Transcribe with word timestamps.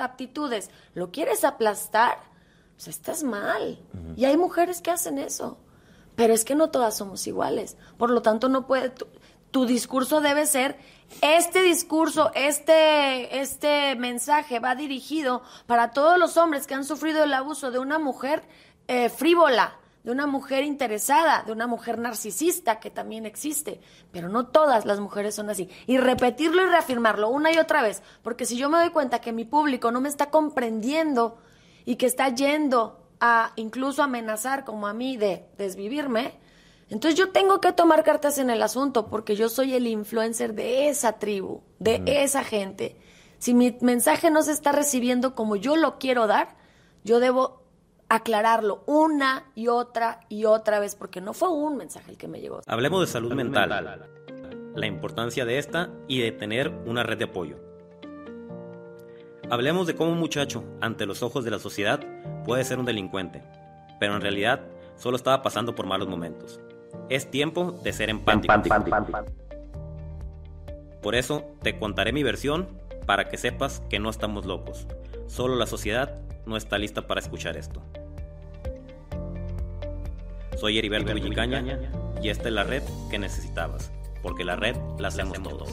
aptitudes, 0.00 0.70
lo 0.94 1.10
quieres 1.10 1.44
aplastar, 1.44 2.18
pues 2.74 2.88
estás 2.88 3.22
mal. 3.22 3.78
Y 4.16 4.24
hay 4.24 4.36
mujeres 4.36 4.80
que 4.80 4.90
hacen 4.90 5.18
eso. 5.18 5.58
Pero 6.16 6.32
es 6.32 6.44
que 6.44 6.54
no 6.54 6.70
todas 6.70 6.96
somos 6.96 7.26
iguales. 7.26 7.76
Por 7.96 8.10
lo 8.10 8.22
tanto, 8.22 8.48
no 8.48 8.66
puede. 8.66 8.90
Tu, 8.90 9.06
tu 9.50 9.66
discurso 9.66 10.20
debe 10.20 10.46
ser. 10.46 10.78
Este 11.20 11.62
discurso, 11.62 12.32
este, 12.34 13.40
este 13.40 13.94
mensaje 13.96 14.58
va 14.58 14.74
dirigido 14.74 15.42
para 15.66 15.92
todos 15.92 16.18
los 16.18 16.36
hombres 16.36 16.66
que 16.66 16.74
han 16.74 16.84
sufrido 16.84 17.22
el 17.22 17.32
abuso 17.32 17.70
de 17.70 17.78
una 17.78 17.98
mujer 17.98 18.42
eh, 18.88 19.08
frívola, 19.10 19.76
de 20.04 20.12
una 20.12 20.26
mujer 20.26 20.64
interesada, 20.64 21.42
de 21.44 21.52
una 21.52 21.66
mujer 21.66 21.98
narcisista 21.98 22.78
que 22.78 22.90
también 22.90 23.24
existe, 23.24 23.80
pero 24.12 24.28
no 24.28 24.46
todas 24.46 24.84
las 24.84 25.00
mujeres 25.00 25.34
son 25.34 25.48
así. 25.48 25.70
Y 25.86 25.96
repetirlo 25.96 26.62
y 26.62 26.66
reafirmarlo 26.66 27.30
una 27.30 27.50
y 27.50 27.58
otra 27.58 27.82
vez, 27.82 28.02
porque 28.22 28.44
si 28.44 28.58
yo 28.58 28.68
me 28.68 28.78
doy 28.78 28.90
cuenta 28.90 29.22
que 29.22 29.32
mi 29.32 29.46
público 29.46 29.90
no 29.90 30.02
me 30.02 30.10
está 30.10 30.28
comprendiendo 30.30 31.38
y 31.86 31.96
que 31.96 32.04
está 32.04 32.28
yendo 32.28 33.00
a 33.18 33.52
incluso 33.56 34.02
amenazar 34.02 34.66
como 34.66 34.86
a 34.86 34.92
mí 34.92 35.16
de 35.16 35.46
desvivirme, 35.56 36.38
entonces 36.90 37.18
yo 37.18 37.30
tengo 37.30 37.62
que 37.62 37.72
tomar 37.72 38.04
cartas 38.04 38.36
en 38.36 38.50
el 38.50 38.62
asunto 38.62 39.06
porque 39.08 39.36
yo 39.36 39.48
soy 39.48 39.74
el 39.74 39.86
influencer 39.86 40.52
de 40.54 40.90
esa 40.90 41.14
tribu, 41.14 41.62
de 41.78 42.02
esa 42.06 42.44
gente. 42.44 42.98
Si 43.38 43.54
mi 43.54 43.76
mensaje 43.80 44.30
no 44.30 44.42
se 44.42 44.52
está 44.52 44.70
recibiendo 44.70 45.34
como 45.34 45.56
yo 45.56 45.76
lo 45.76 45.98
quiero 45.98 46.26
dar, 46.26 46.56
yo 47.04 47.20
debo 47.20 47.63
aclararlo 48.14 48.82
una 48.86 49.50
y 49.54 49.68
otra 49.68 50.20
y 50.28 50.44
otra 50.44 50.78
vez, 50.78 50.94
porque 50.94 51.20
no 51.20 51.32
fue 51.32 51.48
un 51.48 51.76
mensaje 51.76 52.10
el 52.10 52.16
que 52.16 52.28
me 52.28 52.40
llegó. 52.40 52.60
Hablemos 52.66 53.00
de 53.00 53.06
salud 53.06 53.32
mental, 53.32 54.08
la 54.74 54.86
importancia 54.86 55.44
de 55.44 55.58
esta 55.58 55.90
y 56.08 56.20
de 56.20 56.32
tener 56.32 56.70
una 56.86 57.02
red 57.02 57.18
de 57.18 57.24
apoyo. 57.24 57.56
Hablemos 59.50 59.86
de 59.86 59.94
cómo 59.94 60.12
un 60.12 60.18
muchacho, 60.18 60.64
ante 60.80 61.06
los 61.06 61.22
ojos 61.22 61.44
de 61.44 61.50
la 61.50 61.58
sociedad, 61.58 62.00
puede 62.44 62.64
ser 62.64 62.78
un 62.78 62.86
delincuente, 62.86 63.42
pero 64.00 64.14
en 64.14 64.22
realidad 64.22 64.60
solo 64.96 65.16
estaba 65.16 65.42
pasando 65.42 65.74
por 65.74 65.86
malos 65.86 66.08
momentos. 66.08 66.60
Es 67.08 67.30
tiempo 67.30 67.72
de 67.72 67.92
ser 67.92 68.10
empático. 68.10 68.54
Por 71.02 71.14
eso 71.14 71.44
te 71.62 71.78
contaré 71.78 72.12
mi 72.12 72.22
versión 72.22 72.68
para 73.06 73.28
que 73.28 73.36
sepas 73.36 73.82
que 73.90 73.98
no 73.98 74.08
estamos 74.08 74.46
locos. 74.46 74.86
Solo 75.26 75.56
la 75.56 75.66
sociedad 75.66 76.20
no 76.46 76.56
está 76.56 76.78
lista 76.78 77.06
para 77.06 77.20
escuchar 77.20 77.56
esto. 77.56 77.82
Soy 80.58 80.78
Heriberto 80.78 81.14
Villicaña 81.14 81.64
y 82.22 82.28
esta 82.28 82.48
es 82.48 82.54
la 82.54 82.64
red 82.64 82.82
que 83.10 83.18
necesitabas, 83.18 83.90
porque 84.22 84.44
la 84.44 84.56
red 84.56 84.76
la 84.98 85.08
hacemos 85.08 85.42
todos. 85.42 85.68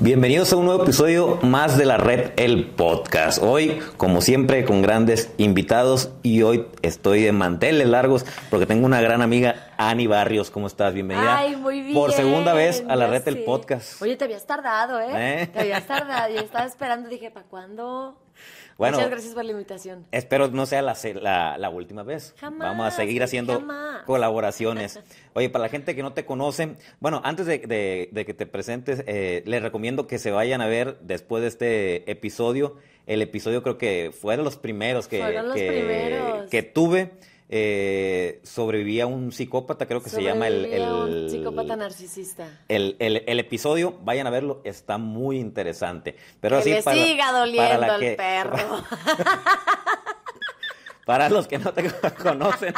Bienvenidos 0.00 0.52
a 0.52 0.56
un 0.56 0.64
nuevo 0.64 0.82
episodio 0.82 1.38
más 1.42 1.76
de 1.78 1.84
la 1.84 1.96
red 1.96 2.32
El 2.36 2.66
Podcast. 2.70 3.40
Hoy, 3.42 3.80
como 3.96 4.20
siempre, 4.20 4.64
con 4.64 4.82
grandes 4.82 5.32
invitados 5.36 6.10
y 6.22 6.42
hoy 6.42 6.66
estoy 6.82 7.22
de 7.22 7.32
manteles 7.32 7.86
largos 7.86 8.24
porque 8.50 8.66
tengo 8.66 8.86
una 8.86 9.00
gran 9.00 9.22
amiga, 9.22 9.70
Ani 9.76 10.06
Barrios. 10.06 10.50
¿Cómo 10.50 10.66
estás? 10.66 10.94
Bienvenida. 10.94 11.38
Ay, 11.38 11.54
muy 11.56 11.82
bien. 11.82 11.94
Por 11.94 12.12
segunda 12.12 12.54
vez 12.54 12.82
a 12.88 12.96
la 12.96 13.06
red 13.06 13.26
El. 13.28 13.44
Podcast. 13.44 14.00
Oye, 14.02 14.16
te 14.16 14.24
habías 14.24 14.46
tardado, 14.46 14.98
¿eh? 15.00 15.42
¿Eh? 15.42 15.46
Te 15.52 15.60
habías 15.60 15.86
tardado. 15.86 16.34
Yo 16.34 16.40
estaba 16.40 16.64
esperando, 16.64 17.08
dije, 17.08 17.30
¿para 17.30 17.46
cuándo? 17.46 18.16
Bueno, 18.82 18.96
Muchas 18.98 19.10
gracias 19.10 19.34
por 19.34 19.44
la 19.44 19.52
invitación. 19.52 20.06
Espero 20.10 20.48
no 20.48 20.66
sea 20.66 20.82
la, 20.82 20.96
la- 21.20 21.56
la 21.58 21.70
última 21.70 22.02
vez. 22.02 22.34
Jamás, 22.38 22.68
Vamos 22.68 22.86
a 22.86 22.90
seguir 22.90 23.22
haciendo 23.22 23.54
jamás. 23.60 24.02
colaboraciones. 24.04 24.98
Oye, 25.34 25.48
para 25.50 25.62
la 25.64 25.68
gente 25.68 25.94
que 25.94 26.02
no 26.02 26.12
te 26.12 26.24
conoce, 26.24 26.76
bueno, 27.00 27.20
antes 27.24 27.46
de, 27.46 27.58
de- 27.58 28.08
de 28.10 28.24
que 28.26 28.34
te 28.34 28.46
presentes, 28.46 29.04
eh, 29.06 29.42
les 29.46 29.62
recomiendo 29.62 30.06
que 30.06 30.18
se 30.18 30.30
vayan 30.30 30.60
a 30.60 30.66
ver 30.66 30.98
después 31.00 31.42
de 31.42 31.48
este 31.48 32.10
episodio. 32.10 32.76
El 33.06 33.22
episodio 33.22 33.62
creo 33.62 33.78
que 33.78 34.10
fue 34.16 34.36
de 34.36 34.42
los 34.42 34.56
primeros 34.56 35.08
que, 35.08 35.18
Fueron 35.20 35.46
los 35.48 35.56
que- 35.56 35.68
primeros. 35.68 36.50
que 36.50 36.62
tuve. 36.62 37.12
Eh, 37.48 38.40
sobrevivía 38.44 39.06
un 39.06 39.30
psicópata, 39.30 39.86
creo 39.86 40.02
que 40.02 40.08
se 40.08 40.22
llama 40.22 40.46
el, 40.48 40.64
el- 40.64 40.82
un 40.88 41.28
psicópata 41.30 41.76
narcisista. 41.76 42.48
el, 42.68 42.96
el- 42.98 43.24
el 43.26 43.40
episodio, 43.40 43.98
vayan 44.02 44.26
a 44.26 44.30
verlo, 44.30 44.62
está 44.64 44.96
muy 44.96 45.38
interesante. 45.38 46.16
Pero 46.40 46.56
que 46.56 46.60
así 46.60 46.70
le 46.70 46.82
para, 46.82 47.04
siga 47.04 47.32
doliendo 47.32 47.98
que- 47.98 48.12
perro. 48.16 48.82
Para 51.04 51.28
los 51.28 51.48
que 51.48 51.58
no 51.58 51.72
te 51.72 51.90
conocen. 52.22 52.72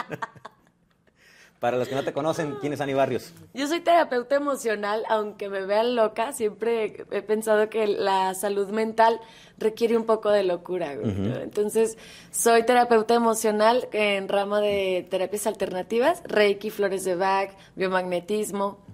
Para 1.64 1.78
los 1.78 1.88
que 1.88 1.94
no 1.94 2.04
te 2.04 2.12
conocen, 2.12 2.58
¿quién 2.60 2.74
es 2.74 2.82
Ani 2.82 2.92
Barrios? 2.92 3.32
Yo 3.54 3.66
soy 3.66 3.80
terapeuta 3.80 4.36
emocional, 4.36 5.02
aunque 5.08 5.48
me 5.48 5.64
vean 5.64 5.96
loca, 5.96 6.34
siempre 6.34 7.06
he 7.10 7.22
pensado 7.22 7.70
que 7.70 7.86
la 7.86 8.34
salud 8.34 8.68
mental 8.68 9.18
requiere 9.56 9.96
un 9.96 10.04
poco 10.04 10.28
de 10.28 10.42
locura. 10.42 10.94
güey, 10.94 11.10
¿no? 11.14 11.36
Entonces, 11.36 11.96
soy 12.30 12.66
terapeuta 12.66 13.14
emocional 13.14 13.88
en 13.92 14.28
rama 14.28 14.60
de 14.60 15.06
terapias 15.08 15.46
alternativas, 15.46 16.22
Reiki, 16.24 16.68
flores 16.68 17.02
de 17.02 17.14
Bach, 17.14 17.48
biomagnetismo, 17.76 18.84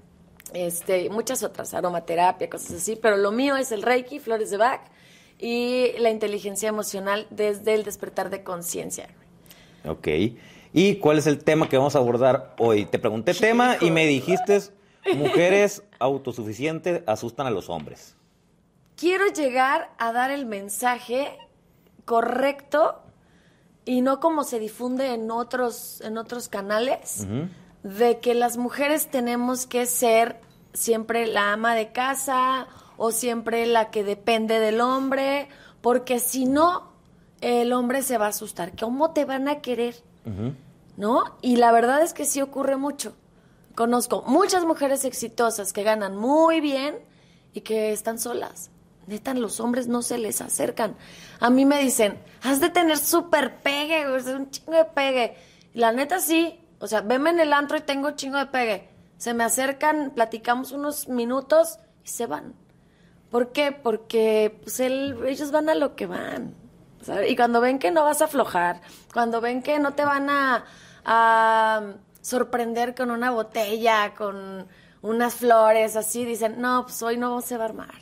este, 0.54 1.10
muchas 1.10 1.42
otras, 1.42 1.75
aromaterapia, 1.75 2.48
cosas 2.48 2.76
así, 2.76 2.94
pero 2.94 3.16
lo 3.16 3.32
mío 3.32 3.56
es 3.56 3.72
el 3.72 3.82
Reiki, 3.82 4.20
flores 4.20 4.48
de 4.48 4.58
Bach 4.58 4.82
y 5.41 5.91
la 5.98 6.10
inteligencia 6.10 6.69
emocional 6.69 7.26
desde 7.31 7.75
el 7.75 7.82
despertar 7.82 8.31
de 8.31 8.44
conciencia. 8.44 9.08
Ok. 9.84 10.06
¿Y 10.72 10.97
cuál 10.97 11.19
es 11.19 11.26
el 11.26 11.42
tema 11.42 11.69
que 11.69 11.76
vamos 11.76 11.97
a 11.97 11.98
abordar 11.98 12.54
hoy? 12.58 12.86
Te 12.86 12.98
pregunté 12.98 13.34
tema 13.34 13.76
y 13.81 13.91
me 13.91 14.06
dijiste, 14.06 14.60
mujeres 15.16 15.82
autosuficientes 15.98 17.03
asustan 17.06 17.47
a 17.47 17.50
los 17.50 17.69
hombres. 17.69 18.16
quiero 18.97 19.26
llegar 19.28 19.91
a 19.98 20.12
dar 20.12 20.31
el 20.31 20.47
mensaje 20.47 21.36
correcto 22.04 23.00
y 23.84 24.03
no 24.03 24.20
como 24.20 24.44
se 24.44 24.58
difunde 24.58 25.14
en 25.14 25.31
otros, 25.31 26.03
en 26.03 26.19
otros 26.19 26.48
canales, 26.48 27.26
de 27.82 28.20
que 28.20 28.34
las 28.34 28.58
mujeres 28.58 29.10
tenemos 29.10 29.66
que 29.66 29.87
ser 29.87 30.38
siempre 30.75 31.26
la 31.26 31.52
ama 31.52 31.75
de 31.75 31.92
casa 31.92 32.69
o 32.98 33.10
siempre 33.10 33.64
la 33.66 33.91
que 33.91 34.04
depende 34.04 34.60
del 34.60 34.82
hombre, 34.82 35.48
porque 35.81 36.19
si 36.19 36.44
no, 36.44 36.92
el 37.41 37.72
hombre 37.72 38.02
se 38.02 38.19
va 38.19 38.26
a 38.26 38.28
asustar. 38.28 38.76
¿Cómo 38.78 39.12
te 39.12 39.25
van 39.25 39.48
a 39.48 39.60
querer? 39.60 39.97
¿No? 40.97 41.22
Y 41.42 41.56
la 41.56 41.72
verdad 41.72 42.03
es 42.03 42.12
que 42.12 42.25
sí 42.25 42.41
ocurre 42.41 42.76
mucho. 42.76 43.14
Conozco 43.75 44.22
muchas 44.26 44.64
mujeres 44.64 45.04
exitosas 45.04 45.72
que 45.72 45.82
ganan 45.82 46.16
muy 46.16 46.60
bien 46.60 46.98
y 47.53 47.62
que 47.62 47.92
están 47.92 48.19
solas. 48.19 48.70
Neta, 49.06 49.34
los 49.34 49.60
hombres 49.60 49.88
no 49.88 50.03
se 50.03 50.19
les 50.19 50.41
acercan. 50.41 50.97
A 51.41 51.50
mí 51.50 51.64
me 51.64 51.81
dicen, 51.81 52.19
has 52.42 52.60
de 52.60 52.70
tener 52.70 52.98
súper 52.98 53.60
pegue, 53.62 54.06
un 54.34 54.50
chingo 54.50 54.72
de 54.72 54.84
pegue. 54.84 55.36
Y 55.75 55.78
la 55.78 55.92
neta 55.92 56.20
sí, 56.20 56.60
o 56.78 56.87
sea, 56.87 57.00
veme 57.00 57.31
en 57.31 57.41
el 57.41 57.52
antro 57.52 57.76
y 57.76 57.81
tengo 57.81 58.12
chingo 58.12 58.38
de 58.38 58.47
pegue. 58.47 58.88
Se 59.16 59.34
me 59.34 59.44
acercan, 59.44 60.12
platicamos 60.14 60.72
unos 60.72 61.08
minutos 61.08 61.78
y 62.04 62.08
se 62.08 62.26
van. 62.26 62.54
¿Por 63.31 63.52
qué? 63.52 63.72
Porque 63.72 64.58
pues, 64.62 64.81
ellos 64.81 65.50
van 65.50 65.69
a 65.69 65.75
lo 65.75 65.94
que 65.94 66.06
van. 66.06 66.54
¿Sabes? 67.10 67.31
Y 67.31 67.37
cuando 67.37 67.60
ven 67.60 67.78
que 67.78 67.91
no 67.91 68.04
vas 68.04 68.22
a 68.22 68.26
aflojar, 68.26 68.81
cuando 69.12 69.41
ven 69.41 69.62
que 69.62 69.78
no 69.78 69.93
te 69.94 70.04
van 70.04 70.31
a, 70.31 70.65
a 71.04 71.82
sorprender 72.21 72.94
con 72.94 73.10
una 73.10 73.31
botella, 73.31 74.15
con 74.15 74.66
unas 75.03 75.34
flores, 75.34 75.97
así, 75.97 76.25
dicen, 76.25 76.60
no, 76.60 76.84
pues 76.84 77.03
hoy 77.03 77.16
no 77.16 77.41
se 77.41 77.56
va 77.56 77.65
a 77.65 77.69
armar. 77.69 77.94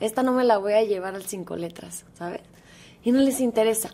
Esta 0.00 0.22
no 0.22 0.32
me 0.32 0.44
la 0.44 0.58
voy 0.58 0.74
a 0.74 0.82
llevar 0.82 1.14
al 1.14 1.24
cinco 1.24 1.56
letras, 1.56 2.04
¿sabes? 2.14 2.42
Y 3.02 3.12
no 3.12 3.20
les 3.20 3.40
interesa. 3.40 3.90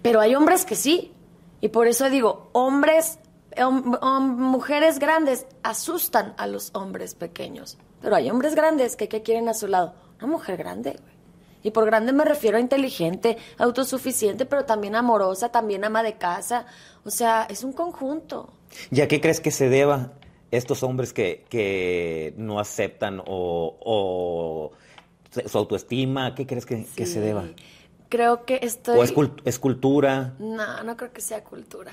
Pero 0.00 0.20
hay 0.20 0.34
hombres 0.36 0.64
que 0.64 0.76
sí. 0.76 1.12
Y 1.60 1.68
por 1.70 1.88
eso 1.88 2.08
digo, 2.08 2.50
hombres, 2.52 3.18
hom- 3.56 3.98
hom- 3.98 4.36
mujeres 4.36 5.00
grandes 5.00 5.44
asustan 5.64 6.34
a 6.38 6.46
los 6.46 6.70
hombres 6.74 7.14
pequeños. 7.16 7.78
Pero 8.00 8.14
hay 8.14 8.30
hombres 8.30 8.54
grandes 8.54 8.94
que 8.94 9.08
¿qué 9.08 9.22
quieren 9.24 9.48
a 9.48 9.54
su 9.54 9.66
lado? 9.66 9.94
Una 10.18 10.28
mujer 10.28 10.56
grande, 10.56 10.92
güey. 11.02 11.17
Y 11.62 11.70
por 11.72 11.84
grande 11.86 12.12
me 12.12 12.24
refiero 12.24 12.56
a 12.56 12.60
inteligente, 12.60 13.36
autosuficiente, 13.58 14.46
pero 14.46 14.64
también 14.64 14.94
amorosa, 14.94 15.50
también 15.50 15.84
ama 15.84 16.02
de 16.02 16.14
casa. 16.14 16.66
O 17.04 17.10
sea, 17.10 17.46
es 17.50 17.64
un 17.64 17.72
conjunto. 17.72 18.50
¿Y 18.90 19.00
a 19.00 19.08
qué 19.08 19.20
crees 19.20 19.40
que 19.40 19.50
se 19.50 19.68
deba 19.68 20.12
estos 20.50 20.82
hombres 20.82 21.12
que, 21.12 21.44
que 21.48 22.32
no 22.36 22.60
aceptan 22.60 23.20
o, 23.26 23.76
o 23.80 24.72
su 25.46 25.58
autoestima? 25.58 26.26
¿A 26.26 26.34
qué 26.34 26.46
crees 26.46 26.64
que, 26.66 26.86
que 26.94 27.06
se 27.06 27.20
deba? 27.20 27.44
Creo 28.08 28.44
que 28.46 28.60
estoy... 28.62 28.98
¿O 28.98 29.02
es, 29.02 29.14
cul- 29.14 29.40
es 29.44 29.58
cultura? 29.58 30.34
No, 30.38 30.82
no 30.84 30.96
creo 30.96 31.12
que 31.12 31.20
sea 31.20 31.44
cultura. 31.44 31.92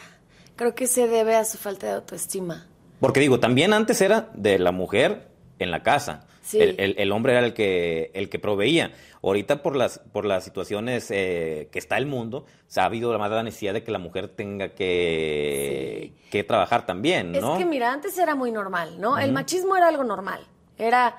Creo 0.55 0.73
que 0.75 0.87
se 0.87 1.07
debe 1.07 1.35
a 1.35 1.43
su 1.43 1.57
falta 1.57 1.87
de 1.87 1.93
autoestima. 1.93 2.67
Porque 3.01 3.19
digo, 3.19 3.39
también 3.41 3.73
antes 3.73 3.99
era 3.99 4.29
de 4.35 4.57
la 4.57 4.71
mujer 4.71 5.27
en 5.59 5.71
la 5.71 5.83
casa. 5.83 6.27
Sí. 6.45 6.61
El, 6.61 6.75
el- 6.79 6.95
el 6.99 7.11
hombre 7.11 7.33
era 7.33 7.43
el 7.43 7.53
que, 7.55 8.11
el 8.13 8.29
que 8.29 8.37
proveía. 8.37 8.91
Ahorita 9.23 9.63
por 9.63 9.75
las, 9.75 9.97
por 10.13 10.25
las 10.25 10.43
situaciones 10.43 11.09
eh, 11.09 11.67
que 11.71 11.79
está 11.79 11.97
el 11.97 12.05
mundo, 12.05 12.45
se 12.67 12.79
ha 12.81 12.85
habido 12.85 13.17
más 13.17 13.31
la 13.31 13.41
necesidad 13.41 13.73
de 13.73 13.83
que 13.83 13.89
la 13.91 13.97
mujer 13.97 14.27
tenga 14.27 14.69
que, 14.69 16.13
que 16.29 16.43
trabajar 16.43 16.85
también, 16.85 17.31
¿no? 17.31 17.53
Es 17.53 17.57
que 17.59 17.65
mira, 17.65 17.91
antes 17.91 18.15
era 18.19 18.35
muy 18.35 18.51
normal, 18.51 18.99
¿no? 19.01 19.17
El 19.17 19.31
machismo 19.31 19.75
era 19.75 19.87
algo 19.87 20.03
normal. 20.03 20.41
Era 20.77 21.17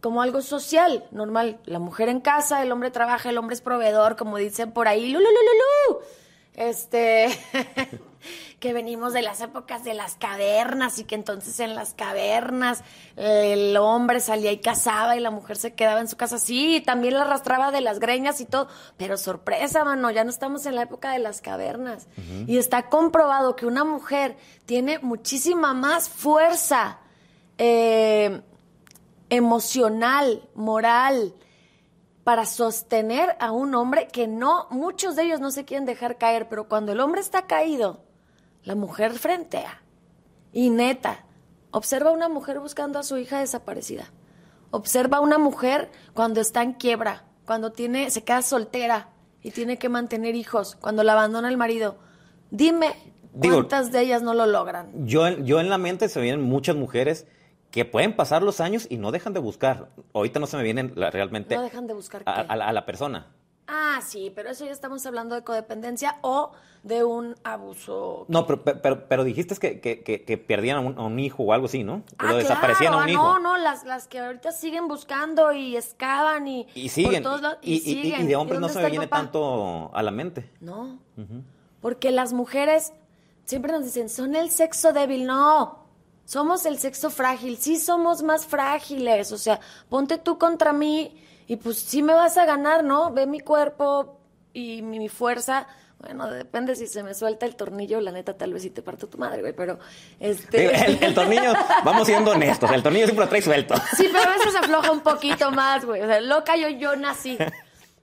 como 0.00 0.22
algo 0.22 0.40
social, 0.40 1.04
normal. 1.10 1.58
La 1.66 1.78
mujer 1.78 2.08
en 2.08 2.20
casa, 2.20 2.62
el 2.62 2.72
hombre 2.72 2.90
trabaja, 2.90 3.28
el 3.28 3.36
hombre 3.38 3.54
es 3.54 3.60
proveedor, 3.60 4.16
como 4.16 4.38
dicen 4.38 4.72
por 4.72 4.88
ahí. 4.88 5.12
¡Lu, 5.12 5.18
lu, 5.18 5.24
lu, 5.26 5.30
lu, 5.30 5.94
lu! 5.98 6.06
Este, 6.54 7.28
que 8.60 8.72
venimos 8.72 9.12
de 9.12 9.22
las 9.22 9.40
épocas 9.40 9.84
de 9.84 9.94
las 9.94 10.14
cavernas 10.14 10.98
y 10.98 11.04
que 11.04 11.14
entonces 11.14 11.58
en 11.60 11.74
las 11.74 11.94
cavernas 11.94 12.84
el 13.16 13.76
hombre 13.76 14.20
salía 14.20 14.52
y 14.52 14.58
cazaba 14.58 15.16
y 15.16 15.20
la 15.20 15.30
mujer 15.30 15.56
se 15.56 15.74
quedaba 15.74 16.00
en 16.00 16.08
su 16.08 16.16
casa. 16.16 16.38
Sí, 16.38 16.82
también 16.84 17.14
la 17.14 17.22
arrastraba 17.22 17.70
de 17.70 17.80
las 17.80 17.98
greñas 17.98 18.40
y 18.40 18.44
todo. 18.44 18.68
Pero 18.96 19.16
sorpresa, 19.16 19.84
mano, 19.84 20.10
ya 20.10 20.24
no 20.24 20.30
estamos 20.30 20.66
en 20.66 20.76
la 20.76 20.82
época 20.82 21.12
de 21.12 21.18
las 21.18 21.40
cavernas. 21.40 22.06
Y 22.46 22.58
está 22.58 22.88
comprobado 22.88 23.56
que 23.56 23.66
una 23.66 23.84
mujer 23.84 24.36
tiene 24.66 24.98
muchísima 24.98 25.74
más 25.74 26.08
fuerza 26.08 26.98
eh, 27.58 28.42
emocional, 29.28 30.48
moral, 30.54 31.34
para 32.24 32.46
sostener 32.46 33.36
a 33.40 33.50
un 33.50 33.74
hombre 33.74 34.08
que 34.08 34.28
no, 34.28 34.66
muchos 34.70 35.16
de 35.16 35.24
ellos 35.24 35.40
no 35.40 35.50
se 35.50 35.64
quieren 35.64 35.86
dejar 35.86 36.18
caer, 36.18 36.48
pero 36.48 36.68
cuando 36.68 36.92
el 36.92 37.00
hombre 37.00 37.20
está 37.20 37.46
caído, 37.46 38.04
la 38.62 38.74
mujer 38.74 39.12
frentea. 39.12 39.82
Y 40.52 40.70
neta, 40.70 41.24
observa 41.70 42.10
a 42.10 42.12
una 42.12 42.28
mujer 42.28 42.60
buscando 42.60 42.98
a 42.98 43.02
su 43.02 43.16
hija 43.16 43.40
desaparecida. 43.40 44.12
Observa 44.70 45.18
a 45.18 45.20
una 45.20 45.38
mujer 45.38 45.90
cuando 46.14 46.40
está 46.40 46.62
en 46.62 46.74
quiebra, 46.74 47.24
cuando 47.44 47.72
tiene, 47.72 48.10
se 48.10 48.22
queda 48.22 48.42
soltera 48.42 49.08
y 49.42 49.50
tiene 49.50 49.78
que 49.78 49.88
mantener 49.88 50.36
hijos, 50.36 50.76
cuando 50.76 51.02
la 51.02 51.12
abandona 51.12 51.48
el 51.48 51.56
marido. 51.56 51.98
Dime 52.50 52.94
Digo, 53.34 53.56
cuántas 53.56 53.90
de 53.90 54.00
ellas 54.02 54.22
no 54.22 54.34
lo 54.34 54.46
logran. 54.46 55.06
Yo, 55.06 55.28
yo 55.28 55.58
en 55.58 55.68
la 55.68 55.78
mente 55.78 56.08
se 56.08 56.20
vienen 56.20 56.42
muchas 56.42 56.76
mujeres 56.76 57.26
que 57.72 57.84
pueden 57.84 58.14
pasar 58.14 58.42
los 58.44 58.60
años 58.60 58.86
y 58.88 58.98
no 58.98 59.10
dejan 59.10 59.32
de 59.32 59.40
buscar. 59.40 59.88
Ahorita 60.12 60.38
no 60.38 60.46
se 60.46 60.56
me 60.56 60.62
vienen 60.62 60.92
la- 60.94 61.10
realmente 61.10 61.56
No 61.56 61.62
dejan 61.62 61.88
de 61.88 61.94
buscar 61.94 62.22
a, 62.26 62.54
la, 62.54 62.68
a 62.68 62.72
la 62.72 62.86
persona. 62.86 63.26
Ah, 63.66 64.00
sí, 64.04 64.30
pero 64.34 64.50
eso 64.50 64.64
ya 64.66 64.72
estamos 64.72 65.06
hablando 65.06 65.34
de 65.34 65.42
codependencia 65.42 66.18
o 66.20 66.52
de 66.82 67.04
un 67.04 67.34
abuso. 67.44 68.26
No, 68.28 68.44
pero, 68.46 68.62
pero, 68.62 69.08
pero 69.08 69.24
dijiste 69.24 69.54
que, 69.56 69.80
que, 69.80 70.02
que- 70.02 70.24
que 70.24 70.36
perdían 70.36 70.76
a 70.78 70.80
un, 70.80 70.98
a 70.98 71.02
un 71.02 71.18
hijo 71.18 71.44
o 71.44 71.52
algo 71.54 71.66
así, 71.66 71.82
¿no? 71.82 72.02
Ah, 72.18 72.26
lo 72.32 72.36
desaparecían 72.36 72.92
claro, 72.92 72.98
a 72.98 73.02
un 73.04 73.08
ah, 73.08 73.12
hijo. 73.12 73.22
No, 73.22 73.38
no, 73.38 73.56
las, 73.56 73.84
las 73.84 74.08
que 74.08 74.18
ahorita 74.18 74.52
siguen 74.52 74.88
buscando 74.88 75.52
y 75.52 75.76
excavan 75.76 76.46
y, 76.48 76.66
Y 76.74 76.88
siguen. 76.90 77.22
por 77.22 77.30
todos 77.32 77.42
lados, 77.42 77.58
y, 77.62 77.72
y- 77.72 77.76
y- 77.76 77.80
siguen. 78.02 78.22
y 78.22 78.26
de 78.26 78.36
hombres 78.36 78.60
no 78.60 78.68
se 78.68 78.82
me 78.82 78.90
viene 78.90 79.06
papá? 79.06 79.22
tanto 79.22 79.90
a 79.94 80.02
la 80.02 80.10
mente. 80.10 80.50
No, 80.60 80.98
porque 81.80 82.10
las 82.10 82.32
mujeres 82.34 82.92
siempre 83.44 83.72
nos 83.72 83.84
dicen, 83.84 84.08
son 84.10 84.34
el 84.36 84.50
sexo 84.50 84.92
débil. 84.92 85.24
No, 85.24 85.81
somos 86.24 86.66
el 86.66 86.78
sexo 86.78 87.10
frágil. 87.10 87.58
Sí 87.58 87.78
somos 87.78 88.22
más 88.22 88.46
frágiles. 88.46 89.32
O 89.32 89.38
sea, 89.38 89.60
ponte 89.88 90.18
tú 90.18 90.38
contra 90.38 90.72
mí 90.72 91.22
y 91.46 91.56
pues 91.56 91.78
sí 91.78 92.02
me 92.02 92.14
vas 92.14 92.36
a 92.36 92.44
ganar, 92.44 92.84
¿no? 92.84 93.12
Ve 93.12 93.26
mi 93.26 93.40
cuerpo 93.40 94.18
y 94.52 94.82
mi, 94.82 94.98
mi 94.98 95.08
fuerza. 95.08 95.66
Bueno, 95.98 96.28
depende 96.28 96.74
si 96.74 96.88
se 96.88 97.04
me 97.04 97.14
suelta 97.14 97.46
el 97.46 97.54
tornillo, 97.54 98.00
la 98.00 98.10
neta, 98.10 98.36
tal 98.36 98.52
vez 98.52 98.62
sí 98.62 98.70
te 98.70 98.82
parto 98.82 99.06
tu 99.06 99.18
madre, 99.18 99.40
güey, 99.40 99.52
pero 99.52 99.78
este... 100.18 100.74
El, 100.84 101.00
el 101.00 101.14
tornillo, 101.14 101.52
vamos 101.84 102.08
siendo 102.08 102.32
honestos, 102.32 102.72
el 102.72 102.82
tornillo 102.82 103.06
siempre 103.06 103.24
lo 103.24 103.28
trae 103.28 103.40
suelto. 103.40 103.76
Sí, 103.96 104.08
pero 104.10 104.28
a 104.28 104.36
veces 104.36 104.52
afloja 104.56 104.90
un 104.90 105.02
poquito 105.02 105.52
más, 105.52 105.84
güey. 105.84 106.02
O 106.02 106.06
sea, 106.06 106.20
loca 106.20 106.56
yo, 106.56 106.68
yo 106.70 106.96
nací. 106.96 107.38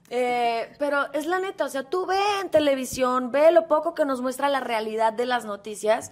Eh, 0.08 0.74
pero 0.78 1.12
es 1.12 1.26
la 1.26 1.40
neta, 1.40 1.66
o 1.66 1.68
sea, 1.68 1.82
tú 1.82 2.06
ve 2.06 2.16
en 2.40 2.48
televisión, 2.48 3.30
ve 3.32 3.52
lo 3.52 3.68
poco 3.68 3.94
que 3.94 4.06
nos 4.06 4.22
muestra 4.22 4.48
la 4.48 4.60
realidad 4.60 5.12
de 5.12 5.26
las 5.26 5.44
noticias 5.44 6.10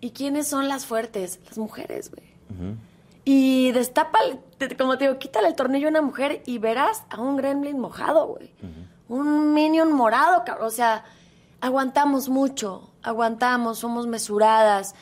y 0.00 0.10
quiénes 0.10 0.46
son 0.48 0.68
las 0.68 0.86
fuertes, 0.86 1.40
las 1.46 1.58
mujeres, 1.58 2.10
güey. 2.10 2.76
Y 3.24 3.72
destapa, 3.72 4.18
como 4.78 4.96
te 4.98 5.06
digo, 5.06 5.18
quítale 5.18 5.48
el 5.48 5.56
tornillo 5.56 5.88
a 5.88 5.90
una 5.90 6.02
mujer 6.02 6.42
y 6.46 6.58
verás 6.58 7.02
a 7.10 7.20
un 7.20 7.36
gremlin 7.36 7.78
mojado, 7.78 8.26
güey. 8.26 8.52
Un 9.08 9.52
minion 9.52 9.92
morado, 9.92 10.44
cabrón. 10.44 10.68
O 10.68 10.70
sea, 10.70 11.04
aguantamos 11.60 12.28
mucho, 12.28 12.92
aguantamos, 13.02 13.78
somos 13.78 14.06
mesuradas, 14.06 14.94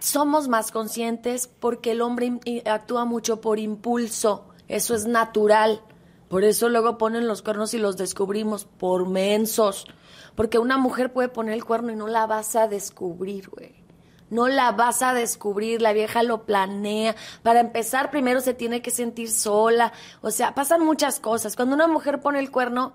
somos 0.00 0.48
más 0.48 0.72
conscientes 0.72 1.46
porque 1.46 1.92
el 1.92 2.00
hombre 2.02 2.40
actúa 2.66 3.04
mucho 3.04 3.40
por 3.40 3.58
impulso. 3.58 4.48
Eso 4.66 4.94
es 4.94 5.06
natural. 5.06 5.82
Por 6.28 6.44
eso 6.44 6.68
luego 6.68 6.98
ponen 6.98 7.28
los 7.28 7.42
cuernos 7.42 7.74
y 7.74 7.78
los 7.78 7.96
descubrimos 7.96 8.64
por 8.64 9.08
mensos. 9.08 9.86
Porque 10.34 10.58
una 10.58 10.78
mujer 10.78 11.12
puede 11.12 11.28
poner 11.28 11.54
el 11.54 11.64
cuerno 11.64 11.92
y 11.92 11.96
no 11.96 12.08
la 12.08 12.26
vas 12.26 12.56
a 12.56 12.68
descubrir, 12.68 13.50
güey. 13.50 13.81
No 14.32 14.48
la 14.48 14.72
vas 14.72 15.02
a 15.02 15.12
descubrir, 15.12 15.82
la 15.82 15.92
vieja 15.92 16.22
lo 16.22 16.46
planea. 16.46 17.14
Para 17.42 17.60
empezar, 17.60 18.10
primero 18.10 18.40
se 18.40 18.54
tiene 18.54 18.80
que 18.80 18.90
sentir 18.90 19.30
sola. 19.30 19.92
O 20.22 20.30
sea, 20.30 20.54
pasan 20.54 20.82
muchas 20.82 21.20
cosas. 21.20 21.54
Cuando 21.54 21.74
una 21.74 21.86
mujer 21.86 22.22
pone 22.22 22.38
el 22.38 22.50
cuerno, 22.50 22.94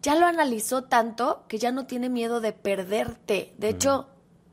ya 0.00 0.14
lo 0.14 0.24
analizó 0.24 0.84
tanto 0.84 1.44
que 1.46 1.58
ya 1.58 1.72
no 1.72 1.84
tiene 1.84 2.08
miedo 2.08 2.40
de 2.40 2.54
perderte. 2.54 3.52
De 3.58 3.68
hecho, 3.68 4.08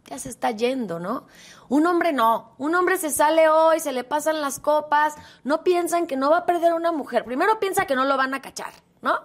ya 0.10 0.20
se 0.20 0.28
está 0.28 0.52
yendo, 0.52 1.00
¿no? 1.00 1.26
Un 1.70 1.88
hombre 1.88 2.12
no. 2.12 2.54
Un 2.58 2.76
hombre 2.76 2.98
se 2.98 3.12
sale 3.12 3.48
hoy, 3.48 3.80
se 3.80 3.94
le 3.94 4.04
pasan 4.04 4.42
las 4.42 4.60
copas, 4.60 5.16
no 5.46 5.64
piensan 5.64 6.06
que 6.06 6.18
no 6.18 6.30
va 6.30 6.40
a 6.40 6.46
perder 6.46 6.74
a 6.74 6.76
una 6.76 6.92
mujer. 6.92 7.24
Primero 7.24 7.62
piensa 7.62 7.86
que 7.86 7.96
no 7.96 8.04
lo 8.04 8.18
van 8.18 8.34
a 8.34 8.42
cachar, 8.42 8.74
¿no? 9.02 9.18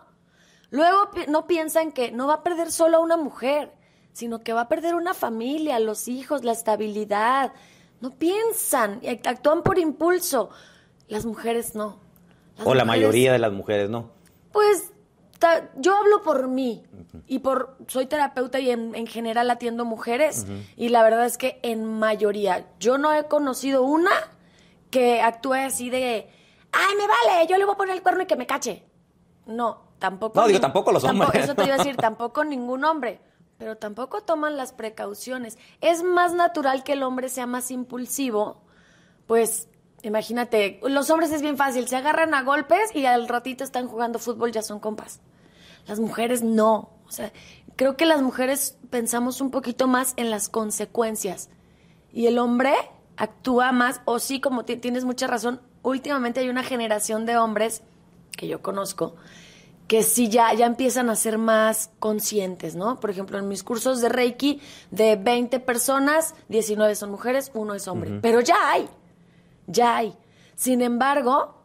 Luego 0.70 1.10
no 1.26 1.48
piensan 1.48 1.90
que 1.90 2.12
no 2.12 2.28
va 2.28 2.34
a 2.34 2.42
perder 2.44 2.70
solo 2.70 2.98
a 2.98 3.00
una 3.00 3.16
mujer, 3.16 3.74
sino 4.14 4.38
que 4.42 4.54
va 4.54 4.62
a 4.62 4.68
perder 4.68 4.94
una 4.94 5.12
familia, 5.12 5.78
los 5.80 6.08
hijos, 6.08 6.42
la 6.44 6.52
estabilidad. 6.52 7.52
No 8.00 8.10
piensan 8.12 9.00
actúan 9.26 9.62
por 9.62 9.78
impulso. 9.78 10.48
Las 11.08 11.26
mujeres 11.26 11.74
no. 11.74 11.98
Las 12.56 12.66
O 12.66 12.74
la 12.74 12.86
mayoría 12.86 13.32
de 13.32 13.38
las 13.38 13.52
mujeres 13.52 13.90
no. 13.90 14.10
pues 14.52 14.92
ta- 15.38 15.68
yo 15.76 15.94
hablo 15.96 16.22
por 16.22 16.48
mí 16.48 16.82
y 17.26 17.40
por 17.40 17.76
soy 17.88 18.06
terapeuta 18.06 18.60
y 18.60 18.70
en, 18.70 18.94
en 18.94 19.06
general 19.06 19.50
atiendo 19.50 19.84
mujeres 19.84 20.46
y 20.76 20.88
la 20.90 21.02
verdad 21.02 21.26
es 21.26 21.36
que 21.36 21.58
en 21.62 21.84
mayoría 21.84 22.66
yo 22.78 22.96
no 22.96 23.12
he 23.12 23.24
conocido 23.24 23.82
una 23.82 24.12
que 24.90 25.20
actúe 25.20 25.54
así 25.54 25.90
de 25.90 26.30
ay 26.72 26.94
me 26.96 27.06
vale 27.06 27.46
yo 27.48 27.58
le 27.58 27.64
voy 27.64 27.74
a 27.74 27.76
poner 27.76 27.96
el 27.96 28.02
cuerno 28.02 28.22
y 28.22 28.26
que 28.26 28.36
me 28.36 28.46
cache 28.46 28.84
no 29.46 29.82
tampoco 29.98 30.40
No, 30.40 30.46
digo, 30.46 30.60
tampoco 30.60 30.92
los 30.92 31.02
hombres. 31.04 31.30
eso 31.34 31.54
te 31.56 31.64
iba 31.64 31.74
a 31.74 31.78
decir 31.78 31.96
tampoco 32.08 32.44
ningún 32.44 32.84
hombre 32.84 33.20
pero 33.58 33.76
tampoco 33.76 34.20
toman 34.22 34.56
las 34.56 34.72
precauciones 34.72 35.58
es 35.80 36.02
más 36.02 36.34
natural 36.34 36.82
que 36.84 36.92
el 36.94 37.02
hombre 37.02 37.28
sea 37.28 37.46
más 37.46 37.70
impulsivo 37.70 38.60
pues 39.26 39.68
imagínate, 40.02 40.80
los 40.82 41.08
hombres 41.08 41.32
es 41.32 41.40
bien 41.40 41.56
fácil, 41.56 41.88
se 41.88 41.96
agarran 41.96 42.34
a 42.34 42.42
golpes 42.42 42.94
y 42.94 43.06
al 43.06 43.26
ratito 43.26 43.64
están 43.64 43.88
jugando 43.88 44.18
fútbol, 44.18 44.52
ya 44.52 44.60
son 44.60 44.78
compas. 44.78 45.20
Las 45.86 45.98
mujeres 45.98 46.42
no. 46.42 46.90
O 47.06 47.10
sea, 47.10 47.32
creo 47.76 47.96
que 47.96 48.04
las 48.04 48.20
mujeres 48.20 48.76
pensamos 48.90 49.40
un 49.40 49.50
poquito 49.50 49.88
más 49.88 50.12
en 50.18 50.30
las 50.30 50.50
consecuencias. 50.50 51.48
Y 52.12 52.26
el 52.26 52.38
hombre 52.38 52.74
actúa 53.16 53.72
más, 53.72 54.02
o 54.04 54.18
sí, 54.18 54.42
como 54.42 54.66
ti- 54.66 54.76
tienes 54.76 55.06
mucha 55.06 55.26
razón, 55.26 55.62
últimamente 55.82 56.40
hay 56.40 56.50
una 56.50 56.64
generación 56.64 57.24
de 57.24 57.38
hombres 57.38 57.82
que 58.36 58.46
yo 58.46 58.60
conozco 58.60 59.16
que 59.86 60.02
sí 60.02 60.28
ya, 60.28 60.52
ya 60.54 60.66
empiezan 60.66 61.10
a 61.10 61.16
ser 61.16 61.36
más 61.36 61.90
conscientes, 61.98 62.74
¿no? 62.74 63.00
Por 63.00 63.10
ejemplo, 63.10 63.38
en 63.38 63.48
mis 63.48 63.62
cursos 63.62 64.00
de 64.00 64.08
Reiki, 64.08 64.60
de 64.90 65.16
20 65.16 65.60
personas, 65.60 66.34
19 66.48 66.94
son 66.94 67.10
mujeres, 67.10 67.50
uno 67.54 67.74
es 67.74 67.86
hombre. 67.86 68.18
Pero 68.22 68.40
ya 68.40 68.70
hay, 68.70 68.88
ya 69.66 69.96
hay. 69.96 70.14
Sin 70.54 70.80
embargo, 70.80 71.62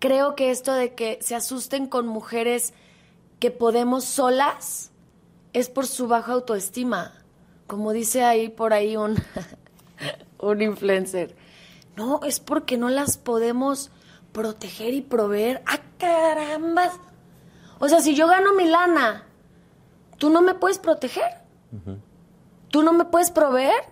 creo 0.00 0.34
que 0.34 0.50
esto 0.50 0.74
de 0.74 0.94
que 0.94 1.18
se 1.20 1.36
asusten 1.36 1.86
con 1.86 2.08
mujeres 2.08 2.74
que 3.38 3.50
podemos 3.50 4.04
solas 4.04 4.90
es 5.52 5.68
por 5.68 5.86
su 5.86 6.08
baja 6.08 6.32
autoestima. 6.32 7.14
Como 7.68 7.92
dice 7.92 8.24
ahí 8.24 8.48
por 8.48 8.72
ahí 8.72 8.96
un, 8.96 9.16
un 10.40 10.62
influencer. 10.62 11.36
No, 11.96 12.20
es 12.24 12.40
porque 12.40 12.76
no 12.76 12.88
las 12.88 13.18
podemos 13.18 13.92
proteger 14.32 14.94
y 14.94 15.02
proveer. 15.02 15.62
¡Ah, 15.66 15.80
carambas! 15.98 16.98
O 17.80 17.88
sea, 17.88 18.00
si 18.00 18.14
yo 18.14 18.28
gano 18.28 18.54
mi 18.54 18.66
lana, 18.66 19.24
¿tú 20.18 20.28
no 20.28 20.42
me 20.42 20.54
puedes 20.54 20.78
proteger? 20.78 21.32
¿Tú 22.68 22.82
no 22.82 22.92
me 22.92 23.06
puedes 23.06 23.30
proveer? 23.30 23.82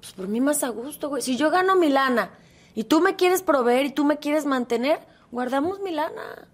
Pues 0.00 0.12
por 0.12 0.28
mí 0.28 0.40
más 0.40 0.62
a 0.62 0.68
gusto, 0.68 1.08
güey. 1.08 1.20
Si 1.20 1.36
yo 1.36 1.50
gano 1.50 1.74
mi 1.74 1.88
lana 1.88 2.30
y 2.76 2.84
tú 2.84 3.00
me 3.00 3.16
quieres 3.16 3.42
proveer 3.42 3.86
y 3.86 3.90
tú 3.90 4.04
me 4.04 4.18
quieres 4.18 4.46
mantener, 4.46 5.00
guardamos 5.32 5.80
mi 5.80 5.90
lana. 5.90 6.48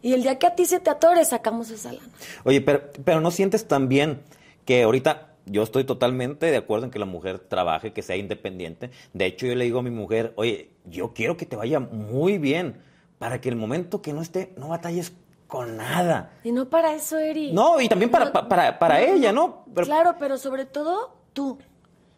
Y 0.00 0.12
el 0.12 0.22
día 0.22 0.38
que 0.38 0.46
a 0.46 0.54
ti 0.54 0.66
se 0.66 0.78
te 0.78 0.88
atore, 0.88 1.24
sacamos 1.24 1.68
esa 1.70 1.92
lana. 1.92 2.08
Oye, 2.44 2.60
pero, 2.60 2.82
pero 3.04 3.20
no 3.20 3.32
sientes 3.32 3.66
también 3.66 4.22
que 4.64 4.84
ahorita 4.84 5.34
yo 5.46 5.64
estoy 5.64 5.82
totalmente 5.82 6.46
de 6.46 6.56
acuerdo 6.56 6.84
en 6.84 6.92
que 6.92 7.00
la 7.00 7.06
mujer 7.06 7.40
trabaje, 7.40 7.92
que 7.92 8.02
sea 8.02 8.14
independiente. 8.14 8.92
De 9.14 9.26
hecho, 9.26 9.46
yo 9.46 9.56
le 9.56 9.64
digo 9.64 9.80
a 9.80 9.82
mi 9.82 9.90
mujer, 9.90 10.32
oye, 10.36 10.70
yo 10.84 11.12
quiero 11.12 11.36
que 11.36 11.44
te 11.44 11.56
vaya 11.56 11.80
muy 11.80 12.38
bien 12.38 12.76
para 13.18 13.40
que 13.40 13.48
el 13.48 13.56
momento 13.56 14.00
que 14.00 14.12
no 14.12 14.22
esté, 14.22 14.52
no 14.56 14.68
batalles 14.68 15.12
con 15.48 15.76
nada. 15.76 16.30
Y 16.44 16.52
no 16.52 16.68
para 16.70 16.94
eso, 16.94 17.18
Eri. 17.18 17.52
No, 17.52 17.80
y 17.80 17.88
también 17.88 18.10
para, 18.12 18.26
No, 18.26 18.32
pa- 18.32 18.48
para, 18.48 18.78
para 18.78 19.00
ella, 19.00 19.32
¿no? 19.32 19.64
Pero- 19.74 19.86
claro, 19.86 20.14
pero 20.18 20.38
sobre 20.38 20.64
todo 20.66 21.16
tú. 21.32 21.58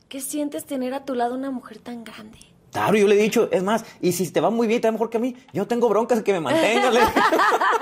¿Qué 0.08 0.20
sientes 0.20 0.66
tener 0.66 0.92
a 0.92 1.04
tu 1.04 1.14
lado 1.14 1.34
una 1.36 1.50
mujer 1.52 1.78
tan 1.78 2.02
grande? 2.04 2.38
Claro, 2.72 2.96
yo 2.96 3.06
le 3.08 3.14
he 3.14 3.22
dicho, 3.22 3.48
es 3.52 3.62
más, 3.62 3.84
y 4.00 4.12
si 4.12 4.28
te 4.30 4.40
va 4.40 4.50
muy 4.50 4.66
bien, 4.66 4.80
te 4.80 4.88
va 4.88 4.92
mejor 4.92 5.08
que 5.10 5.16
a 5.16 5.20
mí, 5.20 5.36
yo 5.52 5.66
tengo 5.68 5.88
broncas 5.88 6.22
que 6.22 6.32
me 6.32 6.40
mantengan. 6.40 6.92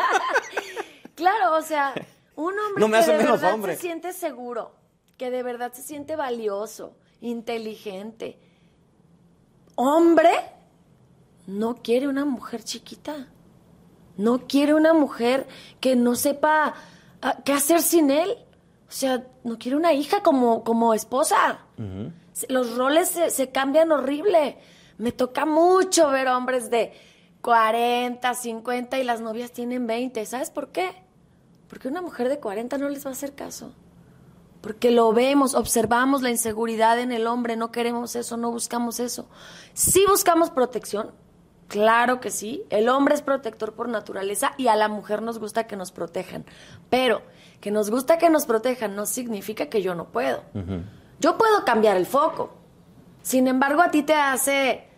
claro, 1.15 1.57
o 1.57 1.63
sea, 1.63 1.95
un 2.37 2.53
hombre 2.59 2.81
No 2.81 2.89
me 2.89 3.01
que 3.01 3.11
de 3.13 3.19
menos 3.19 3.41
verdad 3.41 3.55
hombre. 3.55 3.75
se 3.77 3.81
siente 3.83 4.13
seguro, 4.13 4.73
que 5.17 5.31
de 5.31 5.43
verdad 5.43 5.73
se 5.73 5.83
siente 5.83 6.17
valioso, 6.17 6.97
inteligente. 7.21 8.39
Hombre 9.75 10.31
no 11.47 11.77
quiere 11.77 12.09
una 12.09 12.25
mujer 12.25 12.63
chiquita. 12.63 13.29
No 14.19 14.47
quiere 14.47 14.75
una 14.75 14.93
mujer 14.93 15.47
que 15.81 15.97
no 15.97 16.15
sepa 16.15 16.75
ah, 17.23 17.37
qué 17.45 17.53
hacer 17.53 17.81
sin 17.81 18.11
él. 18.11 18.37
O 18.89 18.93
sea, 18.93 19.27
no 19.45 19.59
quiere 19.59 19.77
una 19.77 19.95
hija 19.95 20.23
como, 20.23 20.63
como 20.65 20.93
esposa. 20.93 21.61
Los 22.49 22.77
roles 22.77 23.09
se, 23.09 23.31
se 23.31 23.51
cambian 23.51 23.91
horrible. 23.91 24.59
Me 24.99 25.13
toca 25.13 25.47
mucho 25.47 26.11
ver 26.11 26.29
hombres 26.29 26.69
de 26.69 26.93
40, 27.41 28.35
50 28.35 28.99
y 28.99 29.05
las 29.05 29.23
novias 29.23 29.53
tienen 29.53 29.87
20. 29.87 30.27
¿Sabes 30.27 30.51
por 30.51 30.69
qué? 30.69 30.91
Porque 31.69 31.89
una 31.89 32.03
mujer 32.03 32.29
de 32.29 32.41
40 32.41 32.77
no 32.79 32.89
les 32.89 33.05
va 33.05 33.11
a 33.11 33.13
hacer 33.13 33.35
caso. 33.35 33.73
Porque 34.61 34.91
lo 34.91 35.13
vemos, 35.13 35.55
observamos 35.55 36.23
la 36.23 36.31
inseguridad 36.31 36.99
en 36.99 37.13
el 37.13 37.27
hombre, 37.27 37.57
no 37.57 37.71
queremos 37.71 38.17
eso, 38.17 38.37
no 38.37 38.51
buscamos 38.51 38.99
eso. 38.99 39.29
Sí 39.73 40.05
buscamos 40.09 40.51
protección, 40.51 41.13
claro 41.69 42.21
que 42.21 42.31
sí. 42.31 42.65
El 42.71 42.89
hombre 42.89 43.15
es 43.15 43.23
protector 43.23 43.75
por 43.75 43.89
naturaleza 43.89 44.53
y 44.57 44.69
a 44.69 44.77
la 44.77 44.89
mujer 44.89 45.23
nos 45.23 45.39
gusta 45.39 45.67
que 45.67 45.77
nos 45.77 45.93
protejan. 45.93 46.45
Pero 46.91 47.23
que 47.61 47.71
nos 47.71 47.91
gusta 47.91 48.19
que 48.19 48.31
nos 48.31 48.47
protejan 48.47 48.97
no 48.97 49.07
significa 49.07 49.67
que 49.67 49.83
yo 49.83 49.95
no 49.95 50.07
puedo. 50.07 50.43
Yo 51.21 51.39
puedo 51.39 51.65
cambiar 51.65 51.97
el 51.97 52.07
foco. 52.07 52.55
Sin 53.23 53.47
embargo, 53.49 53.83
a 53.83 53.91
ti 53.91 54.03
te 54.03 54.15
hace 54.15 54.89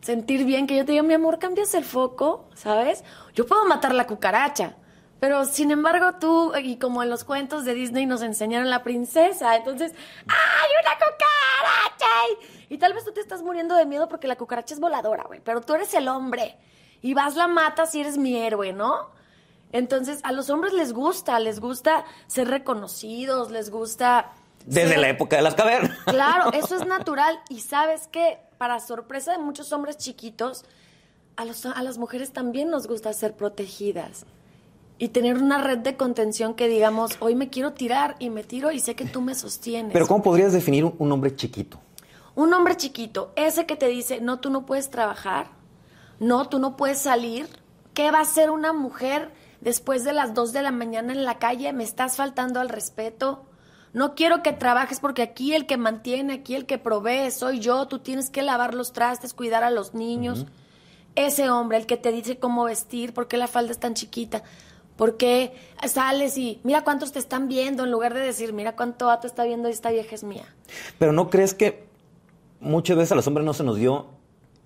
sentir 0.00 0.44
bien 0.44 0.66
que 0.66 0.76
yo 0.76 0.84
te 0.84 0.92
diga, 0.92 1.02
mi 1.02 1.14
amor, 1.14 1.38
cambias 1.38 1.74
el 1.74 1.84
foco, 1.84 2.48
¿sabes? 2.54 3.04
Yo 3.34 3.46
puedo 3.46 3.64
matar 3.66 3.94
la 3.94 4.06
cucaracha, 4.06 4.76
pero 5.20 5.44
sin 5.44 5.70
embargo 5.70 6.14
tú, 6.20 6.52
y 6.62 6.76
como 6.76 7.02
en 7.02 7.10
los 7.10 7.24
cuentos 7.24 7.64
de 7.64 7.74
Disney 7.74 8.06
nos 8.06 8.22
enseñaron 8.22 8.70
la 8.70 8.82
princesa, 8.82 9.56
entonces, 9.56 9.92
¡ay, 10.26 10.70
una 10.82 10.94
cucaracha! 10.94 12.57
Y, 12.70 12.78
tal 12.78 12.92
vez 12.94 13.04
tú 13.04 13.12
te 13.12 13.20
estás 13.20 13.42
muriendo 13.42 13.74
de 13.74 13.86
miedo 13.86 14.08
porque 14.08 14.26
la 14.28 14.36
cucaracha 14.36 14.74
es 14.74 14.80
voladora, 14.80 15.24
güey, 15.26 15.40
pero 15.42 15.60
tú 15.60 15.74
eres 15.74 15.92
el 15.94 16.08
hombre 16.08 16.56
y 17.02 17.14
vas, 17.14 17.34
la 17.36 17.46
matas 17.48 17.94
y 17.94 18.00
eres 18.00 18.18
mi 18.18 18.36
héroe, 18.36 18.72
¿no? 18.72 19.10
Entonces, 19.72 20.20
a 20.22 20.32
los 20.32 20.48
hombres 20.50 20.72
les 20.72 20.92
gusta, 20.92 21.38
les 21.40 21.60
gusta 21.60 22.04
ser 22.26 22.48
reconocidos, 22.48 23.50
les 23.50 23.70
gusta... 23.70 24.32
Desde 24.66 24.88
ser- 24.90 24.98
la 24.98 25.08
época 25.10 25.36
de 25.36 25.42
las 25.42 25.54
cavernas. 25.54 25.96
Claro, 26.06 26.52
eso 26.52 26.74
es 26.76 26.86
natural. 26.86 27.38
Y 27.48 27.60
sabes 27.60 28.06
que, 28.08 28.38
para 28.58 28.80
sorpresa 28.80 29.32
de 29.32 29.38
muchos 29.38 29.72
hombres 29.72 29.96
chiquitos, 29.98 30.64
a, 31.36 31.44
los- 31.44 31.66
a 31.66 31.82
las 31.82 31.98
mujeres 31.98 32.32
también 32.32 32.70
nos 32.70 32.86
gusta 32.86 33.12
ser 33.12 33.34
protegidas. 33.34 34.24
Y 34.98 35.08
tener 35.08 35.36
una 35.36 35.58
red 35.62 35.78
de 35.78 35.96
contención 35.96 36.54
que 36.54 36.66
digamos, 36.66 37.12
hoy 37.20 37.34
me 37.34 37.50
quiero 37.50 37.72
tirar 37.72 38.16
y 38.18 38.30
me 38.30 38.42
tiro 38.42 38.72
y 38.72 38.80
sé 38.80 38.96
que 38.96 39.04
tú 39.04 39.20
me 39.20 39.34
sostienes. 39.34 39.92
Pero 39.92 40.06
¿cómo 40.08 40.22
podrías 40.22 40.52
definir 40.52 40.84
un, 40.84 40.94
un 40.98 41.12
hombre 41.12 41.36
chiquito? 41.36 41.78
Un 42.38 42.54
hombre 42.54 42.76
chiquito, 42.76 43.32
ese 43.34 43.66
que 43.66 43.74
te 43.74 43.88
dice, 43.88 44.20
no, 44.20 44.38
tú 44.38 44.48
no 44.48 44.64
puedes 44.64 44.90
trabajar, 44.90 45.48
no, 46.20 46.48
tú 46.48 46.60
no 46.60 46.76
puedes 46.76 46.98
salir. 46.98 47.48
¿Qué 47.94 48.12
va 48.12 48.18
a 48.18 48.22
hacer 48.22 48.52
una 48.52 48.72
mujer 48.72 49.32
después 49.60 50.04
de 50.04 50.12
las 50.12 50.34
2 50.34 50.52
de 50.52 50.62
la 50.62 50.70
mañana 50.70 51.12
en 51.12 51.24
la 51.24 51.40
calle? 51.40 51.72
Me 51.72 51.82
estás 51.82 52.14
faltando 52.14 52.60
al 52.60 52.68
respeto. 52.68 53.44
No 53.92 54.14
quiero 54.14 54.44
que 54.44 54.52
trabajes 54.52 55.00
porque 55.00 55.22
aquí 55.22 55.52
el 55.52 55.66
que 55.66 55.78
mantiene, 55.78 56.34
aquí 56.34 56.54
el 56.54 56.64
que 56.64 56.78
provee 56.78 57.32
soy 57.32 57.58
yo. 57.58 57.88
Tú 57.88 57.98
tienes 57.98 58.30
que 58.30 58.42
lavar 58.42 58.72
los 58.72 58.92
trastes, 58.92 59.34
cuidar 59.34 59.64
a 59.64 59.70
los 59.72 59.94
niños. 59.94 60.46
Ese 61.16 61.50
hombre, 61.50 61.78
el 61.78 61.86
que 61.86 61.96
te 61.96 62.12
dice 62.12 62.38
cómo 62.38 62.62
vestir, 62.62 63.14
por 63.14 63.26
qué 63.26 63.36
la 63.36 63.48
falda 63.48 63.72
es 63.72 63.80
tan 63.80 63.94
chiquita, 63.94 64.44
por 64.94 65.16
qué 65.16 65.56
sales 65.88 66.38
y 66.38 66.60
mira 66.62 66.84
cuántos 66.84 67.10
te 67.10 67.18
están 67.18 67.48
viendo, 67.48 67.82
en 67.82 67.90
lugar 67.90 68.14
de 68.14 68.20
decir, 68.20 68.52
mira 68.52 68.76
cuánto 68.76 69.06
vato 69.06 69.26
está 69.26 69.42
viendo 69.42 69.68
y 69.68 69.72
esta 69.72 69.90
vieja 69.90 70.14
es 70.14 70.22
mía. 70.22 70.44
Pero 71.00 71.10
¿no 71.10 71.30
crees 71.30 71.52
que 71.54 71.87
muchas 72.60 72.96
veces 72.96 73.12
a 73.12 73.14
los 73.14 73.26
hombres 73.26 73.44
no 73.44 73.54
se 73.54 73.64
nos 73.64 73.76
dio 73.76 74.06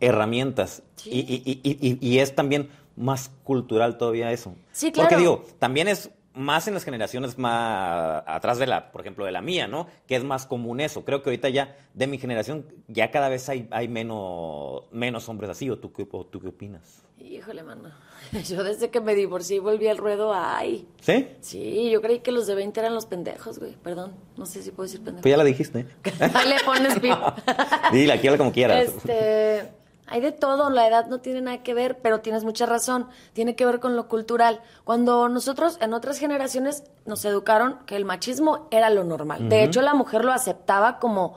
herramientas? 0.01 0.83
Sí. 0.97 1.11
Y, 1.11 1.19
y- 1.21 1.61
y- 1.63 1.89
y- 1.89 1.99
y 2.15 2.19
es 2.19 2.35
también 2.35 2.69
más 2.97 3.31
cultural 3.45 3.99
todavía 3.99 4.33
eso. 4.33 4.55
Sí, 4.73 4.91
Porque 4.91 5.09
claro. 5.09 5.21
digo, 5.21 5.45
también 5.59 5.89
es 5.89 6.11
más 6.35 6.67
en 6.69 6.75
las 6.75 6.85
generaciones 6.85 7.39
más 7.39 8.23
atrás 8.27 8.59
de 8.59 8.67
la, 8.67 8.91
por 8.93 9.01
ejemplo, 9.03 9.25
de 9.25 9.33
la 9.33 9.43
mía, 9.43 9.67
¿no? 9.67 9.87
Que 10.07 10.17
es 10.17 10.25
más 10.25 10.47
común 10.47 10.81
eso. 10.81 11.05
Creo 11.05 11.23
que 11.23 11.31
ahorita 11.31 11.49
ya, 11.51 11.77
de 11.95 12.07
mi 12.07 12.19
generación, 12.19 12.67
ya 12.89 13.11
cada 13.11 13.29
vez 13.29 13.49
hay, 13.49 13.69
hay 13.71 13.89
menos, 13.89 14.85
menos 14.93 15.29
hombres 15.29 15.51
así. 15.51 15.69
¿O 15.71 15.79
tú, 15.79 15.93
qué- 15.93 16.07
o 16.11 16.25
tú 16.27 16.41
qué 16.41 16.49
opinas? 16.49 17.03
Híjole, 17.19 17.63
mano. 17.63 17.91
Yo 18.49 18.65
desde 18.65 18.91
que 18.91 19.01
me 19.01 19.15
divorcié 19.15 19.61
volví 19.61 19.87
al 19.89 19.99
ruedo, 19.99 20.33
ay. 20.35 20.89
¿Sí? 21.01 21.29
Sí, 21.41 21.91
yo 21.91 22.01
creí 22.01 22.21
que 22.21 22.33
los 22.33 22.47
de 22.47 22.55
20 22.55 22.81
eran 22.81 22.95
los 22.95 23.07
pendejos, 23.07 23.59
güey. 23.59 23.75
Perdón, 23.77 24.15
no 24.37 24.47
sé 24.47 24.63
si 24.63 24.71
puedo 24.71 24.85
decir 24.87 25.01
pendejos. 25.01 25.23
Pues 25.23 25.31
ya 25.33 25.37
la 25.37 25.45
dijiste. 25.45 25.87
Ahí 26.21 26.49
le 26.49 26.57
pones 26.65 26.99
pip. 26.99 27.15
Dile, 27.93 28.13
aquí 28.13 28.29
como 28.37 28.53
quieras. 28.53 28.89
Este, 28.89 29.73
hay 30.13 30.21
de 30.21 30.31
todo, 30.33 30.71
la 30.71 30.87
edad 30.87 31.07
no 31.09 31.19
tiene 31.21 31.41
nada 31.41 31.63
que 31.63 31.75
ver, 31.75 31.99
pero 32.01 32.21
tienes 32.21 32.45
mucha 32.45 32.67
razón, 32.67 33.09
tiene 33.33 33.57
que 33.57 33.67
ver 33.67 33.81
con 33.81 33.97
lo 33.97 34.07
cultural. 34.09 34.61
Cuando 34.85 35.29
nosotros 35.29 35.79
en 35.81 35.93
otras 35.95 36.19
generaciones 36.19 36.85
nos 37.07 37.25
educaron 37.25 37.79
que 37.87 37.97
el 37.97 38.05
machismo 38.05 38.69
era 38.71 38.91
lo 38.91 39.03
normal. 39.05 39.49
De 39.49 39.65
hecho, 39.65 39.83
la 39.83 39.95
mujer 39.95 40.25
lo 40.25 40.33
aceptaba 40.33 40.99
como 40.99 41.37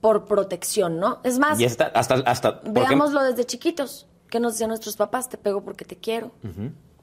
por 0.00 0.26
protección, 0.26 1.00
¿no? 1.00 1.18
Es 1.24 1.38
más, 1.38 1.58
Y 1.58 1.64
hasta, 1.64 1.86
hasta, 1.86 2.16
ejemplo- 2.16 2.72
veámoslo 2.72 3.22
desde 3.22 3.44
chiquitos, 3.44 4.06
que 4.28 4.38
nos 4.38 4.52
decían 4.52 4.68
nuestros 4.68 4.96
papás, 4.96 5.28
te 5.28 5.38
pego 5.38 5.62
porque 5.62 5.84
te 5.84 5.96
quiero, 5.96 6.30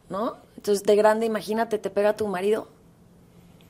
¿no? 0.09 0.37
Entonces, 0.55 0.83
de 0.83 0.95
grande, 0.95 1.25
imagínate, 1.25 1.79
te 1.79 1.89
pega 1.89 2.15
tu 2.15 2.27
marido. 2.27 2.67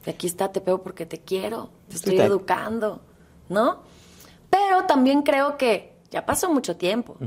Y 0.05 0.09
aquí 0.09 0.27
está, 0.27 0.51
te 0.51 0.59
pego 0.61 0.81
porque 0.81 1.05
te 1.05 1.19
quiero, 1.19 1.69
te 1.87 1.95
estoy 1.95 2.15
educando, 2.25 3.01
¿no? 3.49 3.79
Pero 4.49 4.85
también 4.85 5.21
creo 5.21 5.57
que 5.57 5.90
ya 6.11 6.25
pasó 6.25 6.51
mucho 6.51 6.77
tiempo. 6.77 7.17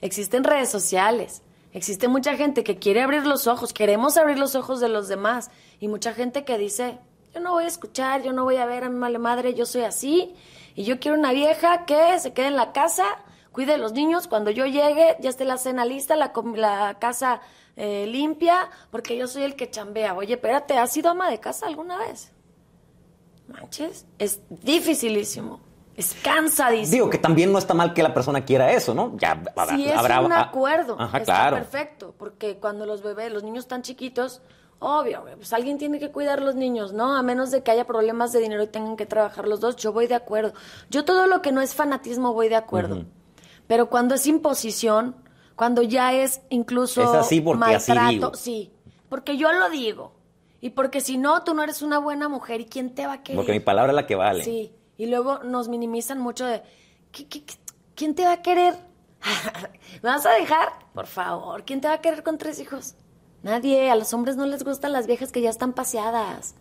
Existen 0.00 0.44
redes 0.44 0.68
sociales, 0.68 1.42
existe 1.72 2.06
mucha 2.06 2.36
gente 2.36 2.62
que 2.62 2.78
quiere 2.78 3.02
abrir 3.02 3.26
los 3.26 3.46
ojos, 3.46 3.72
queremos 3.72 4.16
abrir 4.16 4.38
los 4.38 4.54
ojos 4.54 4.78
de 4.78 4.88
los 4.88 5.08
demás, 5.08 5.50
y 5.80 5.88
mucha 5.88 6.14
gente 6.14 6.44
que 6.44 6.58
dice, 6.58 6.98
yo 7.34 7.40
no 7.40 7.52
voy 7.52 7.64
a 7.64 7.68
escuchar, 7.68 8.22
yo 8.22 8.32
no 8.32 8.44
voy 8.44 8.56
a 8.56 8.66
ver 8.66 8.84
a 8.84 8.88
mi 8.88 8.96
mala 8.98 9.18
madre, 9.18 9.54
yo 9.54 9.66
soy 9.66 9.82
así, 9.82 10.34
y 10.74 10.84
yo 10.84 11.00
quiero 11.00 11.18
una 11.18 11.32
vieja 11.32 11.86
que 11.86 12.18
se 12.20 12.32
quede 12.32 12.48
en 12.48 12.56
la 12.56 12.72
casa, 12.72 13.04
cuide 13.52 13.72
de 13.72 13.78
los 13.78 13.92
niños, 13.92 14.28
cuando 14.28 14.50
yo 14.50 14.66
llegue 14.66 15.16
ya 15.20 15.30
esté 15.30 15.44
la 15.46 15.56
cena 15.56 15.84
lista, 15.86 16.14
la, 16.14 16.32
la 16.54 16.98
casa 16.98 17.40
eh, 17.76 18.06
limpia, 18.06 18.70
porque 18.90 19.16
yo 19.16 19.26
soy 19.26 19.44
el 19.44 19.54
que 19.54 19.70
chambea. 19.70 20.14
Oye, 20.14 20.34
espérate, 20.34 20.76
¿has 20.76 20.92
sido 20.92 21.10
ama 21.10 21.30
de 21.30 21.40
casa 21.40 21.66
alguna 21.66 21.98
vez? 21.98 22.32
Manches, 23.48 24.06
es 24.18 24.40
dificilísimo, 24.48 25.60
es 25.96 26.14
cansadísimo. 26.22 26.92
Digo 26.92 27.10
que 27.10 27.18
también 27.18 27.52
no 27.52 27.58
está 27.58 27.74
mal 27.74 27.94
que 27.94 28.02
la 28.02 28.12
persona 28.14 28.44
quiera 28.44 28.72
eso, 28.72 28.94
¿no? 28.94 29.16
Ya 29.18 29.32
habrá, 29.56 29.76
Si 29.76 29.86
es 29.86 29.96
habrá- 29.96 30.20
un 30.20 30.32
acuerdo, 30.32 30.96
Ajá, 30.98 31.18
está 31.18 31.24
claro. 31.34 31.56
perfecto, 31.56 32.14
porque 32.18 32.56
cuando 32.58 32.84
los 32.86 33.02
bebés, 33.02 33.32
los 33.32 33.42
niños 33.42 33.64
están 33.64 33.82
chiquitos, 33.82 34.40
obvio, 34.78 35.24
pues 35.36 35.52
alguien 35.54 35.78
tiene 35.78 35.98
que 35.98 36.10
cuidar 36.10 36.38
a 36.40 36.42
los 36.42 36.54
niños, 36.54 36.92
¿no? 36.92 37.16
A 37.16 37.22
menos 37.22 37.50
de 37.50 37.62
que 37.62 37.70
haya 37.70 37.86
problemas 37.86 38.32
de 38.32 38.40
dinero 38.40 38.62
y 38.62 38.66
tengan 38.66 38.96
que 38.96 39.06
trabajar 39.06 39.48
los 39.48 39.60
dos, 39.60 39.76
yo 39.76 39.92
voy 39.92 40.06
de 40.06 40.14
acuerdo. 40.14 40.52
Yo 40.90 41.04
todo 41.04 41.26
lo 41.26 41.40
que 41.40 41.50
no 41.52 41.62
es 41.62 41.74
fanatismo 41.74 42.34
voy 42.34 42.48
de 42.50 42.56
acuerdo. 42.56 43.04
Pero 43.66 43.88
cuando 43.88 44.14
es 44.14 44.26
imposición, 44.26 45.16
cuando 45.56 45.82
ya 45.82 46.12
es 46.12 46.42
incluso 46.50 47.02
Es 47.02 47.08
así 47.08 47.40
porque 47.40 47.74
así 47.74 47.90
maltrato, 47.92 48.10
digo. 48.12 48.34
sí, 48.34 48.70
porque 49.08 49.36
yo 49.38 49.50
lo 49.52 49.70
digo. 49.70 50.12
Y 50.60 50.70
porque 50.70 51.00
si 51.00 51.16
no, 51.16 51.42
tú 51.42 51.54
no 51.54 51.62
eres 51.62 51.80
una 51.82 51.98
buena 51.98 52.28
mujer, 52.28 52.60
¿y 52.60 52.66
quién 52.66 52.94
te 52.94 53.06
va 53.06 53.14
a 53.14 53.22
querer? 53.22 53.36
Porque 53.36 53.52
mi 53.52 53.60
palabra 53.60 53.92
es 53.92 53.96
la 53.96 54.06
que 54.06 54.14
vale. 54.14 54.44
Sí, 54.44 54.72
y 54.96 55.06
luego 55.06 55.40
nos 55.44 55.68
minimizan 55.68 56.18
mucho 56.18 56.44
de, 56.46 56.62
¿qué- 57.12 57.26
qué- 57.28 57.44
qué- 57.44 57.54
quién 57.94 58.14
te 58.14 58.24
va 58.24 58.32
a 58.32 58.42
querer? 58.42 58.74
¿Me 60.02 60.08
vas 60.10 60.26
a 60.26 60.30
dejar? 60.30 60.68
Por 60.94 61.06
favor, 61.06 61.64
¿quién 61.64 61.80
te 61.80 61.88
va 61.88 61.94
a 61.94 62.00
querer 62.00 62.22
con 62.22 62.38
tres 62.38 62.58
hijos? 62.60 62.94
Nadie, 63.42 63.90
a 63.90 63.96
los 63.96 64.12
hombres 64.14 64.36
no 64.36 64.46
les 64.46 64.64
gustan 64.64 64.92
las 64.92 65.06
viejas 65.06 65.30
que 65.32 65.40
ya 65.40 65.50
están 65.50 65.72
paseadas. 65.72 66.54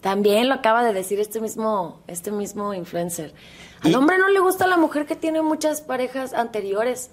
También 0.00 0.48
lo 0.48 0.54
acaba 0.54 0.82
de 0.82 0.92
decir 0.94 1.20
este 1.20 1.40
mismo, 1.40 2.00
este 2.06 2.30
mismo 2.30 2.72
influencer. 2.74 3.34
Al 3.82 3.90
Y- 3.90 3.94
hombre 3.94 4.18
no 4.18 4.28
le 4.28 4.40
gusta 4.40 4.66
la 4.66 4.76
mujer 4.78 5.06
que 5.06 5.14
tiene 5.16 5.42
muchas 5.42 5.80
parejas 5.82 6.32
anteriores. 6.32 7.10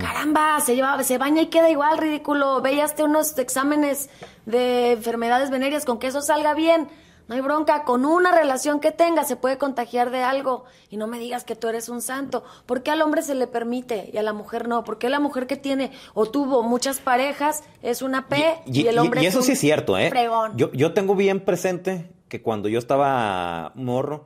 Caramba, 0.00 0.58
se 0.60 0.74
lleva, 0.74 1.00
se 1.04 1.18
baña 1.18 1.40
y 1.42 1.46
queda 1.46 1.70
igual, 1.70 1.98
ridículo. 1.98 2.60
Ve 2.60 2.84
unos 3.04 3.38
exámenes 3.38 4.10
de 4.44 4.92
enfermedades 4.92 5.50
venéreas 5.50 5.84
con 5.84 5.98
que 6.00 6.08
eso 6.08 6.20
salga 6.20 6.52
bien. 6.54 6.88
No 7.28 7.34
hay 7.34 7.40
bronca, 7.42 7.84
con 7.84 8.06
una 8.06 8.32
relación 8.32 8.80
que 8.80 8.90
tenga 8.90 9.22
se 9.24 9.36
puede 9.36 9.58
contagiar 9.58 10.10
de 10.10 10.22
algo. 10.22 10.64
Y 10.88 10.96
no 10.96 11.06
me 11.06 11.18
digas 11.18 11.44
que 11.44 11.54
tú 11.56 11.68
eres 11.68 11.88
un 11.90 12.00
santo. 12.00 12.42
¿Por 12.64 12.82
qué 12.82 12.90
al 12.90 13.02
hombre 13.02 13.20
se 13.22 13.34
le 13.34 13.46
permite 13.46 14.10
y 14.12 14.16
a 14.16 14.22
la 14.22 14.32
mujer 14.32 14.66
no? 14.66 14.82
¿Por 14.82 14.96
qué 14.98 15.10
la 15.10 15.20
mujer 15.20 15.46
que 15.46 15.56
tiene 15.56 15.92
o 16.14 16.26
tuvo 16.26 16.62
muchas 16.62 17.00
parejas 17.00 17.62
es 17.82 18.00
una 18.00 18.28
P 18.28 18.60
y, 18.66 18.86
el 18.86 18.98
hombre 18.98 19.22
y 19.22 19.26
es 19.26 19.34
eso 19.34 19.40
un 19.40 19.44
sí 19.44 19.52
es 19.52 19.60
cierto, 19.60 19.98
¿eh? 19.98 20.08
fregón? 20.08 20.56
Yo, 20.56 20.72
yo 20.72 20.94
tengo 20.94 21.14
bien 21.14 21.44
presente 21.44 22.10
que 22.28 22.40
cuando 22.42 22.68
yo 22.68 22.78
estaba 22.78 23.72
morro, 23.74 24.24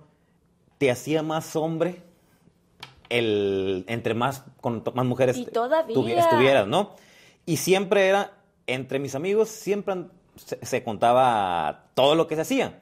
te 0.78 0.90
hacía 0.90 1.22
más 1.24 1.56
hombre 1.56 2.02
el, 3.08 3.84
entre 3.88 4.14
más, 4.14 4.44
con 4.60 4.82
más 4.94 5.04
mujeres 5.06 5.36
Y 5.36 5.46
todavía. 5.46 5.94
tuvi- 5.96 6.16
estuvieras, 6.18 6.66
¿no? 6.66 6.94
Y 7.46 7.56
siempre 7.56 8.06
era, 8.08 8.32
entre 8.66 8.98
mis 8.98 9.14
amigos, 9.14 9.48
siempre 9.48 10.04
se, 10.36 10.64
se 10.64 10.82
contaba 10.84 11.86
todo 11.94 12.14
lo 12.14 12.26
que 12.26 12.36
se 12.36 12.42
hacía. 12.42 12.78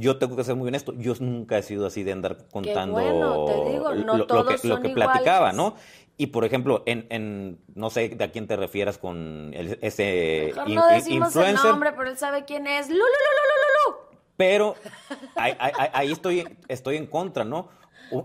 Yo 0.00 0.16
tengo 0.18 0.36
que 0.36 0.44
ser 0.44 0.54
muy 0.54 0.68
honesto, 0.68 0.92
yo 0.96 1.12
nunca 1.18 1.58
he 1.58 1.62
sido 1.62 1.86
así 1.86 2.04
de 2.04 2.12
andar 2.12 2.36
contando 2.52 2.92
bueno, 2.94 3.44
te 3.46 3.70
digo, 3.72 3.94
no 3.94 4.16
lo, 4.16 4.26
lo 4.26 4.46
que, 4.46 4.68
lo 4.68 4.80
que 4.80 4.90
platicaba. 4.90 5.52
¿no? 5.52 5.74
Y 6.16 6.28
por 6.28 6.44
ejemplo, 6.44 6.82
en, 6.86 7.06
en 7.10 7.60
no 7.74 7.90
sé 7.90 8.08
de 8.10 8.24
a 8.24 8.30
quién 8.30 8.46
te 8.46 8.56
refieras 8.56 8.98
con 8.98 9.50
el- 9.54 9.78
ese 9.82 10.52
Mejor 10.54 10.68
in- 10.68 10.74
no 10.76 10.86
decimos 10.88 11.34
el 11.36 11.40
influencer, 11.42 11.70
nombre, 11.70 11.92
pero 11.96 12.10
él 12.10 12.16
sabe 12.18 12.44
quién 12.44 12.66
es. 12.66 12.88
¡Lu, 12.88 12.94
lu, 12.96 13.00
lu, 13.02 13.04
lu, 13.04 13.44
lu, 13.48 13.96
lu, 14.00 14.02
lu! 14.12 14.18
pero 14.36 14.74
ahí, 15.36 15.56
ahí- 15.58 15.90
ahí- 15.92 16.12
estoy, 16.12 16.44
estoy 16.68 16.96
en 16.96 17.06
contra, 17.06 17.44
¿no? 17.44 17.68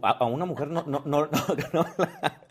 A, 0.04 0.12
a 0.12 0.26
una 0.26 0.46
mujer 0.46 0.68
no, 0.70 0.84
no, 0.86 1.02
no, 1.06 1.26
no, 1.28 1.30
no 1.74 1.86
la- 1.98 2.42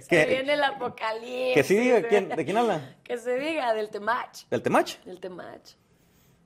Se 0.00 0.08
que, 0.08 0.26
viene 0.26 0.54
el 0.54 0.62
apocalipsis. 0.64 1.54
que 1.54 1.62
sí 1.64 1.76
diga, 1.76 2.02
¿quién, 2.08 2.28
¿de 2.28 2.44
quién 2.44 2.56
habla? 2.56 2.96
Que 3.04 3.16
se 3.18 3.38
diga 3.38 3.74
del 3.74 3.90
temach. 3.90 4.44
¿Del 4.50 4.62
Temach? 4.62 4.98
Del 5.04 5.20
temach. 5.20 5.70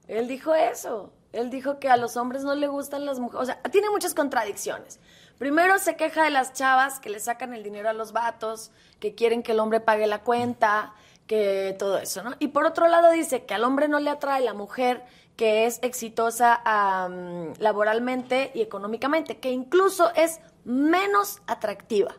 Él 0.08 0.28
dijo 0.28 0.54
eso. 0.54 1.12
Él 1.32 1.50
dijo 1.50 1.80
que 1.80 1.88
a 1.88 1.96
los 1.96 2.16
hombres 2.16 2.44
no 2.44 2.54
le 2.54 2.68
gustan 2.68 3.06
las 3.06 3.18
mujeres. 3.18 3.42
O 3.42 3.46
sea, 3.46 3.60
tiene 3.70 3.90
muchas 3.90 4.14
contradicciones. 4.14 5.00
Primero 5.38 5.78
se 5.78 5.96
queja 5.96 6.24
de 6.24 6.30
las 6.30 6.52
chavas 6.52 7.00
que 7.00 7.10
le 7.10 7.18
sacan 7.18 7.54
el 7.54 7.64
dinero 7.64 7.88
a 7.88 7.92
los 7.92 8.12
vatos, 8.12 8.70
que 9.00 9.14
quieren 9.14 9.42
que 9.42 9.52
el 9.52 9.60
hombre 9.60 9.80
pague 9.80 10.06
la 10.06 10.22
cuenta, 10.22 10.94
que 11.26 11.74
todo 11.78 11.98
eso, 11.98 12.22
¿no? 12.22 12.34
Y 12.38 12.48
por 12.48 12.66
otro 12.66 12.86
lado 12.86 13.10
dice 13.10 13.44
que 13.44 13.54
al 13.54 13.64
hombre 13.64 13.88
no 13.88 13.98
le 13.98 14.10
atrae 14.10 14.42
la 14.42 14.54
mujer 14.54 15.04
que 15.36 15.66
es 15.66 15.80
exitosa 15.82 16.60
am, 16.64 17.54
laboralmente 17.58 18.52
y 18.54 18.62
económicamente, 18.62 19.38
que 19.38 19.50
incluso 19.50 20.12
es 20.14 20.40
menos 20.64 21.42
atractiva. 21.46 22.14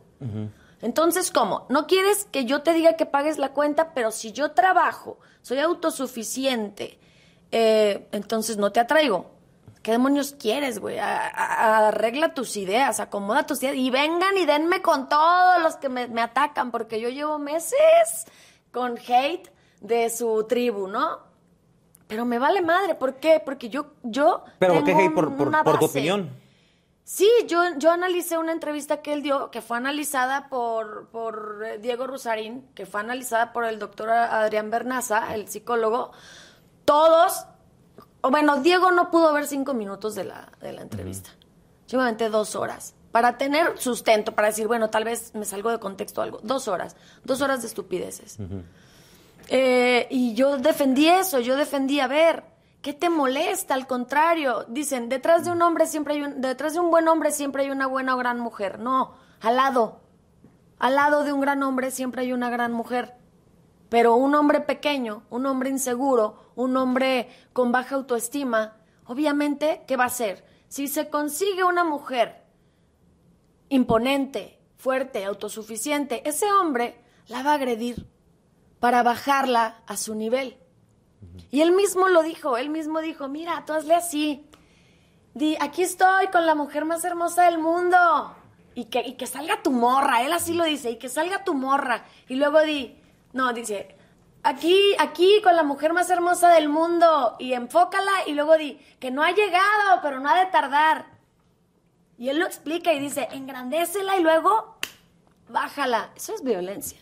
Entonces, 0.82 1.32
¿cómo? 1.32 1.66
No 1.70 1.88
quieres 1.88 2.26
que 2.26 2.46
yo 2.46 2.62
te 2.62 2.74
diga 2.74 2.94
que 2.94 3.06
pagues 3.06 3.38
la 3.38 3.54
cuenta, 3.54 3.94
pero 3.94 4.12
si 4.12 4.32
yo 4.32 4.52
trabajo, 4.52 5.20
soy 5.42 5.60
autosuficiente, 5.60 7.00
eh, 7.58 8.08
entonces 8.12 8.58
no 8.58 8.72
te 8.74 8.82
atraigo. 8.82 9.32
¿Qué 9.82 9.92
demonios 9.92 10.36
quieres, 10.38 10.80
güey? 10.80 10.98
Arregla 11.00 12.34
tus 12.34 12.58
ideas, 12.58 13.00
acomoda 13.00 13.46
tus 13.46 13.62
ideas 13.64 13.76
y 13.78 13.90
vengan 13.92 14.36
y 14.36 14.46
denme 14.46 14.82
con 14.82 15.08
todos 15.08 15.62
los 15.64 15.76
que 15.78 15.88
me, 15.88 16.08
me 16.08 16.22
atacan, 16.22 16.72
porque 16.72 17.00
yo 17.00 17.08
llevo 17.10 17.40
meses 17.40 18.26
con 18.72 18.98
hate 18.98 19.48
de 19.80 20.10
su 20.10 20.44
tribu, 20.50 20.88
¿no? 20.88 21.20
Pero 22.08 22.26
me 22.26 22.40
vale 22.40 22.62
madre, 22.62 22.96
¿por 22.96 23.16
qué? 23.16 23.42
Porque 23.44 23.70
yo, 23.70 23.92
yo 24.04 24.44
¿Pero 24.60 24.74
por 24.74 24.84
qué 24.84 24.92
tengo 24.92 25.02
hate? 25.06 25.14
Por, 25.16 25.36
por- 25.38 25.48
una 25.48 25.64
por 25.64 25.80
tu 25.80 25.86
opinión. 25.86 26.30
Sí, 27.04 27.30
yo, 27.48 27.62
yo 27.78 27.92
analicé 27.92 28.38
una 28.40 28.52
entrevista 28.52 29.04
que 29.04 29.14
él 29.14 29.22
dio, 29.22 29.52
que 29.52 29.62
fue 29.62 29.78
analizada 29.78 30.50
por, 30.50 31.10
por 31.10 31.62
eh, 31.64 31.78
Diego 31.78 32.08
Rusarín, 32.08 32.68
que 32.74 32.88
fue 32.88 33.00
analizada 33.02 33.54
por 33.54 33.64
el 33.66 33.78
doctor 33.78 34.10
Adrián 34.10 34.72
Bernaza, 34.72 35.36
el 35.36 35.48
psicólogo. 35.48 36.12
Todos, 36.86 37.46
o 38.22 38.32
bueno, 38.32 38.62
Diego 38.62 38.92
no 38.92 39.12
pudo 39.12 39.34
ver 39.34 39.48
cinco 39.48 39.74
minutos 39.74 40.16
de 40.16 40.24
la, 40.24 40.52
de 40.62 40.72
la 40.72 40.82
entrevista. 40.82 41.32
Aventé 41.94 42.30
dos 42.30 42.56
horas. 42.56 42.94
Para 43.12 43.38
tener 43.38 43.78
sustento, 43.78 44.34
para 44.36 44.50
decir, 44.50 44.68
bueno, 44.68 44.90
tal 44.90 45.06
vez 45.06 45.34
me 45.36 45.46
salgo 45.46 45.72
de 45.72 45.80
contexto 45.80 46.22
algo. 46.22 46.40
Dos 46.44 46.68
horas. 46.68 46.96
Dos 47.24 47.42
horas 47.42 47.62
de 47.62 47.68
estupideces. 47.68 48.38
Eh, 49.48 50.08
y 50.10 50.34
yo 50.34 50.58
defendí 50.58 51.08
eso, 51.08 51.40
yo 51.40 51.56
defendí, 51.56 52.00
a 52.00 52.08
ver, 52.08 52.44
¿qué 52.82 52.94
te 52.94 53.10
molesta? 53.10 53.76
Al 53.76 53.88
contrario, 53.88 54.66
dicen, 54.68 55.08
detrás 55.08 55.46
de 55.46 55.52
un 55.52 55.62
hombre 55.62 55.86
siempre 55.86 56.16
hay 56.16 56.24
un, 56.24 56.42
detrás 56.42 56.74
de 56.74 56.80
un 56.80 56.90
buen 56.90 57.08
hombre 57.08 57.32
siempre 57.32 57.64
hay 57.64 57.70
una 57.70 57.88
buena 57.88 58.16
o 58.16 58.18
gran 58.18 58.40
mujer. 58.40 58.80
No, 58.80 59.14
al 59.42 59.56
lado, 59.56 60.02
al 60.80 60.96
lado 60.96 61.24
de 61.24 61.32
un 61.32 61.42
gran 61.42 61.64
hombre 61.64 61.92
siempre 61.92 62.24
hay 62.24 62.34
una 62.34 62.50
gran 62.50 62.74
mujer. 62.74 63.14
Pero 63.90 64.16
un 64.16 64.36
hombre 64.36 64.62
pequeño, 64.62 65.24
un 65.30 65.46
hombre 65.46 65.70
inseguro, 65.70 66.52
un 66.56 66.76
hombre 66.78 67.30
con 67.54 67.72
baja 67.72 67.96
autoestima, 67.96 68.78
obviamente, 69.06 69.84
¿qué 69.88 69.96
va 69.96 70.06
a 70.06 70.08
hacer? 70.08 70.46
Si 70.68 70.88
se 70.88 71.10
consigue 71.10 71.64
una 71.64 71.84
mujer 71.84 72.44
imponente, 73.70 74.60
fuerte, 74.78 75.26
autosuficiente, 75.26 76.28
ese 76.28 76.52
hombre 76.52 77.00
la 77.28 77.44
va 77.44 77.52
a 77.52 77.56
agredir 77.56 78.08
para 78.80 79.04
bajarla 79.04 79.82
a 79.88 79.98
su 79.98 80.16
nivel. 80.16 80.58
Y 81.52 81.62
él 81.62 81.72
mismo 81.72 82.08
lo 82.08 82.24
dijo, 82.24 82.58
él 82.58 82.70
mismo 82.70 83.02
dijo, 83.02 83.28
mira, 83.28 83.64
tú 83.66 83.74
hazle 83.74 83.96
así. 83.96 84.48
Di, 85.34 85.58
aquí 85.60 85.82
estoy 85.82 86.28
con 86.28 86.46
la 86.46 86.56
mujer 86.56 86.86
más 86.86 87.04
hermosa 87.04 87.46
del 87.46 87.60
mundo. 87.60 87.98
Y 88.74 88.86
que, 88.86 89.02
y 89.02 89.14
que 89.14 89.26
salga 89.26 89.64
tu 89.64 89.72
morra, 89.72 90.24
él 90.24 90.34
así 90.34 90.54
lo 90.54 90.66
dice, 90.66 90.92
y 90.92 90.98
que 90.98 91.10
salga 91.10 91.44
tu 91.44 91.54
morra. 91.54 92.06
Y 92.28 92.36
luego 92.36 92.62
di, 92.62 93.00
no, 93.36 93.52
dice, 93.52 93.98
aquí, 94.44 94.96
aquí 94.98 95.42
con 95.44 95.58
la 95.58 95.64
mujer 95.64 95.92
más 95.92 96.10
hermosa 96.10 96.54
del 96.54 96.70
mundo. 96.70 97.36
Y 97.38 97.52
enfócala 97.52 98.12
y 98.26 98.34
luego 98.34 98.58
di, 98.58 98.80
que 98.98 99.12
no 99.12 99.22
ha 99.24 99.32
llegado, 99.32 100.00
pero 100.02 100.22
no 100.22 100.30
ha 100.30 100.40
de 100.40 100.46
tardar. 100.46 101.08
Y 102.18 102.30
él 102.30 102.40
lo 102.40 102.46
explica 102.46 102.94
y 102.94 103.00
dice, 103.00 103.28
engrandécela 103.34 104.16
y 104.18 104.24
luego 104.24 104.78
bájala. 105.50 106.12
Eso 106.16 106.34
es 106.34 106.44
violencia. 106.44 106.98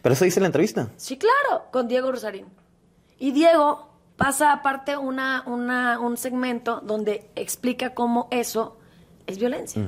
Pero 0.00 0.12
eso 0.12 0.24
dice 0.24 0.38
la 0.38 0.46
entrevista. 0.46 0.88
Sí, 0.96 1.18
claro, 1.18 1.64
con 1.72 1.88
Diego 1.88 2.12
Rosarín. 2.12 2.46
Y 3.18 3.32
Diego 3.32 3.90
pasa 4.16 4.52
aparte 4.52 4.96
una, 4.96 5.42
una, 5.46 5.98
un 5.98 6.16
segmento 6.16 6.80
donde 6.80 7.28
explica 7.34 7.92
cómo 7.92 8.28
eso 8.30 8.78
es 9.26 9.36
violencia. 9.36 9.82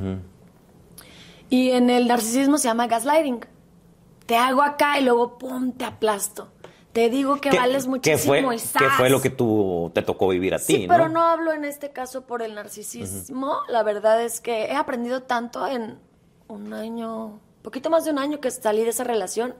Y 1.49 1.71
en 1.71 1.89
el 1.89 2.09
narcisismo 2.09 2.59
se 2.59 2.67
llama 2.67 2.89
gaslighting. 2.89 3.47
Te 4.33 4.39
hago 4.39 4.63
acá 4.63 4.99
y 4.99 5.05
luego, 5.05 5.37
¡pum!, 5.37 5.73
te 5.73 5.85
aplasto. 5.85 6.49
Te 6.95 7.11
digo 7.11 7.39
que 7.39 7.51
¿Qué- 7.51 7.59
vales 7.59 7.87
muchísimo 7.87 8.33
fue, 8.33 8.39
y 8.57 8.59
¿Qué 8.59 8.89
fue 8.97 9.11
lo 9.11 9.21
que 9.21 9.29
tú 9.29 9.91
te 9.95 10.01
tocó 10.01 10.27
vivir 10.29 10.55
a 10.55 10.59
Sí, 10.59 10.75
ti, 10.75 10.87
pero 10.89 11.09
no? 11.09 11.21
no 11.21 11.21
hablo 11.27 11.53
en 11.53 11.67
este 11.67 11.91
caso 11.93 12.23
por 12.23 12.41
el 12.41 12.55
narcisismo. 12.55 13.59
La 13.69 13.83
verdad 13.83 14.23
es 14.23 14.41
que 14.41 14.65
he 14.65 14.75
aprendido 14.75 15.25
tanto 15.25 15.67
en 15.67 15.99
un 16.49 16.73
año, 16.73 17.41
poquito 17.61 17.91
más 17.91 18.07
de 18.07 18.11
un 18.13 18.19
año 18.19 18.41
que 18.41 18.51
salí 18.51 18.85
de 18.85 18.89
esa 18.89 19.05
relación. 19.05 19.55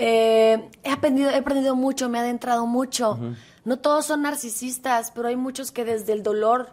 Eh, 0.00 0.68
he 0.82 0.90
aprendido, 0.90 1.30
he 1.30 1.36
aprendido 1.36 1.76
mucho, 1.76 2.08
me 2.08 2.18
he 2.18 2.22
adentrado 2.22 2.66
mucho. 2.66 3.20
No 3.64 3.78
todos 3.78 4.06
son 4.06 4.22
narcisistas, 4.22 5.12
pero 5.12 5.28
hay 5.28 5.36
muchos 5.36 5.70
que 5.70 5.84
desde 5.84 6.12
el 6.12 6.24
dolor 6.24 6.70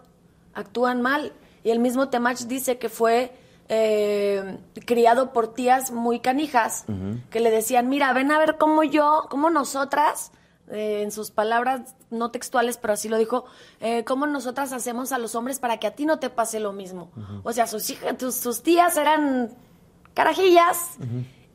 actúan 0.55 1.03
mal. 1.03 1.31
Y 1.63 1.69
el 1.69 1.77
mismo 1.77 2.09
Temach 2.09 2.39
dice 2.45 2.79
que 2.79 2.89
fue 2.89 3.33
eh, 3.69 4.57
criado 4.85 5.31
por 5.31 5.53
tías 5.53 5.91
muy 5.91 6.19
canijas 6.19 6.85
que 7.29 7.39
le 7.39 7.51
decían, 7.51 7.87
mira, 7.87 8.11
ven 8.13 8.31
a 8.31 8.39
ver 8.39 8.57
cómo 8.57 8.83
yo, 8.83 9.27
cómo 9.29 9.51
nosotras, 9.51 10.31
eh, 10.71 11.01
en 11.03 11.11
sus 11.11 11.29
palabras 11.29 11.95
no 12.09 12.31
textuales, 12.31 12.77
pero 12.77 12.93
así 12.93 13.09
lo 13.09 13.17
dijo, 13.17 13.45
eh, 13.79 14.03
cómo 14.03 14.25
nosotras 14.25 14.73
hacemos 14.73 15.11
a 15.11 15.19
los 15.19 15.35
hombres 15.35 15.59
para 15.59 15.77
que 15.77 15.85
a 15.85 15.95
ti 15.95 16.07
no 16.07 16.19
te 16.19 16.29
pase 16.31 16.59
lo 16.59 16.73
mismo. 16.73 17.11
O 17.43 17.53
sea, 17.53 17.67
sus, 17.67 17.89
hijas, 17.91 18.15
sus 18.35 18.63
tías 18.63 18.97
eran 18.97 19.51
carajillas 20.15 20.97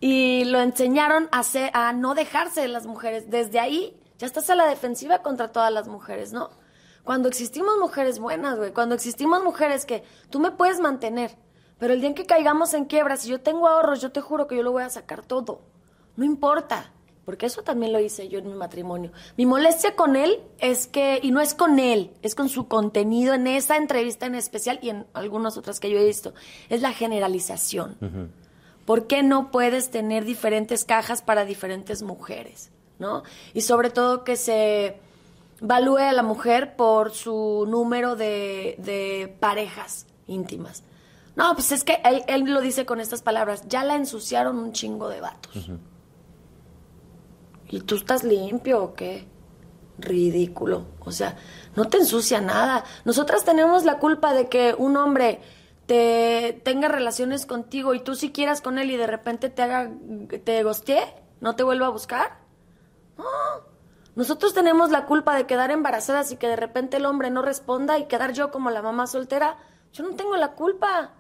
y 0.01 0.45
lo 0.45 0.61
enseñaron 0.61 1.29
a, 1.33 1.43
ser, 1.43 1.71
a 1.75 1.93
no 1.93 2.15
dejarse 2.15 2.61
de 2.61 2.69
las 2.69 2.87
mujeres. 2.87 3.29
Desde 3.29 3.59
ahí 3.59 3.97
ya 4.19 4.27
estás 4.27 4.49
a 4.51 4.55
la 4.55 4.67
defensiva 4.67 5.19
contra 5.23 5.51
todas 5.51 5.73
las 5.73 5.89
mujeres, 5.89 6.33
¿no? 6.33 6.51
Cuando 7.03 7.29
existimos 7.29 7.75
mujeres 7.81 8.19
buenas, 8.19 8.57
güey, 8.57 8.73
cuando 8.73 8.95
existimos 8.95 9.43
mujeres 9.43 9.85
que 9.85 10.05
tú 10.31 10.41
me 10.41 10.53
puedes 10.53 10.81
mantener, 10.81 11.37
pero 11.79 11.95
el 11.95 12.01
día 12.01 12.09
en 12.09 12.15
que 12.15 12.27
caigamos 12.27 12.75
en 12.75 12.85
quiebra, 12.85 13.17
si 13.17 13.29
yo 13.29 13.41
tengo 13.41 13.69
ahorros, 13.69 14.01
yo 14.01 14.13
te 14.13 14.21
juro 14.21 14.47
que 14.47 14.57
yo 14.57 14.63
lo 14.63 14.73
voy 14.73 14.83
a 14.83 14.91
sacar 14.91 15.23
todo. 15.23 15.61
No 16.17 16.25
importa, 16.25 16.93
porque 17.25 17.47
eso 17.47 17.63
también 17.63 17.93
lo 17.93 18.01
hice 18.01 18.29
yo 18.29 18.39
en 18.39 18.47
mi 18.47 18.55
matrimonio. 18.55 19.11
Mi 19.37 19.47
molestia 19.47 19.97
con 19.97 20.15
él 20.17 20.41
es 20.59 20.87
que, 20.87 21.19
y 21.23 21.31
no 21.31 21.41
es 21.41 21.55
con 21.55 21.79
él, 21.79 22.11
es 22.23 22.35
con 22.35 22.49
su 22.49 22.69
contenido 22.69 23.35
en 23.35 23.47
esa 23.47 23.77
entrevista 23.77 24.27
en 24.27 24.35
especial 24.35 24.79
y 24.83 24.91
en 24.91 25.07
algunas 25.15 25.57
otras 25.57 25.81
que 25.81 25.91
yo 25.91 25.99
he 25.99 26.05
visto, 26.05 26.35
es 26.69 26.83
la 26.83 26.93
generalización. 26.93 27.97
¿Por 28.85 29.07
qué 29.07 29.23
no 29.23 29.51
puedes 29.51 29.91
tener 29.91 30.25
diferentes 30.25 30.85
cajas 30.85 31.23
para 31.23 31.45
diferentes 31.45 32.03
mujeres? 32.03 32.71
¿No? 32.99 33.25
Y 33.55 33.63
sobre 33.63 33.91
todo 33.91 34.23
que 34.23 34.37
se 34.37 34.99
valúe 35.61 35.99
a 35.99 36.13
la 36.13 36.23
mujer 36.23 36.77
por 36.77 37.13
su 37.13 37.67
número 37.69 38.15
de, 38.15 38.77
de 38.79 39.35
parejas 39.41 40.07
íntimas. 40.27 40.85
No, 41.37 41.53
pues 41.55 41.73
es 41.73 41.85
que 41.85 42.01
él, 42.05 42.23
él 42.29 42.43
lo 42.45 42.61
dice 42.61 42.87
con 42.87 43.01
estas 43.01 43.23
palabras, 43.23 43.65
ya 43.69 43.85
la 43.85 43.97
ensuciaron 43.97 44.59
un 44.59 44.73
chingo 44.73 45.09
de 45.09 45.21
vatos. 45.21 45.71
¿Y 47.69 47.81
tú 47.81 47.97
estás 47.97 48.23
limpio 48.23 48.83
o 48.83 48.95
qué? 48.95 49.27
Ridículo. 49.99 50.87
O 51.01 51.11
sea, 51.11 51.37
no 51.75 51.89
te 51.89 51.99
ensucia 51.99 52.41
nada. 52.41 52.85
Nosotras 53.05 53.45
tenemos 53.45 53.85
la 53.85 53.99
culpa 53.99 54.33
de 54.33 54.49
que 54.49 54.75
un 54.77 54.97
hombre 54.97 55.41
te 55.87 56.61
tenga 56.65 56.89
relaciones 56.89 57.47
contigo 57.47 57.95
y 57.95 58.01
tú 58.01 58.15
si 58.15 58.33
quieras 58.33 58.61
con 58.61 58.79
él 58.79 58.91
y 58.91 58.97
de 58.97 59.07
repente 59.07 59.51
te 59.51 59.63
haga, 59.63 59.91
te 60.45 60.63
gostee, 60.63 61.05
no 61.41 61.57
te 61.57 61.63
vuelva 61.63 61.87
a 61.87 61.91
buscar. 61.91 62.39
No. 63.19 63.25
Nosotros 64.15 64.55
tenemos 64.55 64.91
la 64.91 65.07
culpa 65.07 65.35
de 65.35 65.47
quedar 65.47 65.73
embarazadas 65.73 66.31
y 66.31 66.37
que 66.37 66.47
de 66.47 66.57
repente 66.57 66.99
el 66.99 67.07
hombre 67.07 67.31
no 67.31 67.43
responda 67.43 67.99
y 67.99 68.07
quedar 68.07 68.33
yo 68.33 68.51
como 68.53 68.71
la 68.71 68.83
mamá 68.83 69.09
soltera. 69.09 69.59
Yo 69.93 70.05
no 70.05 70.15
tengo 70.15 70.37
la 70.37 70.53
culpa. 70.53 71.13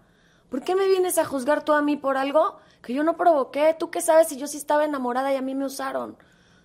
¿Por 0.55 0.63
qué 0.63 0.77
me 0.77 0.87
vienes 0.87 1.19
a 1.19 1.25
juzgar 1.25 1.65
tú 1.65 1.73
a 1.73 1.83
mí 1.83 1.97
por 1.97 2.17
algo 2.17 2.59
que 2.81 2.95
yo 2.95 3.03
no 3.03 3.17
provoqué? 3.17 3.75
¿Tú 3.77 3.91
qué 3.91 4.01
sabes 4.01 4.29
si 4.29 4.37
yo 4.37 4.47
sí 4.47 4.57
estaba 4.57 4.85
enamorada 4.85 5.33
y 5.33 5.37
a 5.37 5.43
mí 5.43 5.53
me 5.53 5.65
usaron? 5.65 6.17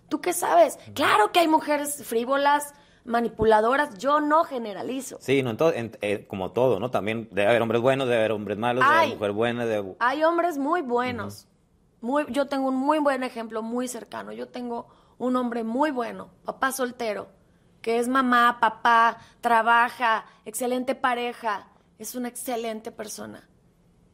¿Tú 0.10 0.21
qué 0.21 0.32
sabes? 0.32 0.78
Claro 0.93 1.32
que 1.32 1.39
hay 1.39 1.47
mujeres 1.47 2.06
frívolas, 2.06 2.75
manipuladoras, 3.04 3.97
yo 3.97 4.21
no 4.21 4.43
generalizo. 4.43 5.17
Sí, 5.19 5.41
no, 5.41 5.58
en 5.71 5.97
eh, 6.02 6.28
como 6.28 6.52
todo, 6.52 6.80
¿no? 6.80 6.91
También 6.91 7.30
debe 7.32 7.47
haber 7.47 7.63
hombres 7.63 7.82
buenos, 7.82 8.08
debe 8.08 8.19
haber 8.19 8.34
hombres 8.34 8.60
malos, 8.60 8.84
debe 8.84 8.95
haber 8.95 9.10
mujeres 9.15 9.36
buenas. 9.36 9.67
Debe... 9.67 9.95
Hay 9.97 10.23
hombres 10.23 10.60
muy 10.60 10.84
buenos. 10.84 11.47
muy, 11.99 12.25
yo 12.30 12.45
tengo 12.45 12.67
un 12.67 12.75
muy 12.75 12.99
buen 12.99 13.23
ejemplo, 13.23 13.63
muy 13.63 13.88
cercano. 13.88 14.32
Yo 14.32 14.49
tengo 14.49 14.86
un 15.17 15.36
hombre 15.36 15.63
muy 15.63 15.89
bueno, 15.89 16.30
papá 16.45 16.71
soltero, 16.71 17.30
que 17.82 17.97
es 17.97 18.08
mamá, 18.08 18.60
papá, 18.62 19.17
trabaja, 19.41 20.25
excelente 20.45 20.93
pareja, 20.93 21.69
es 21.97 22.13
una 22.13 22.28
excelente 22.28 22.91
persona. 22.91 23.48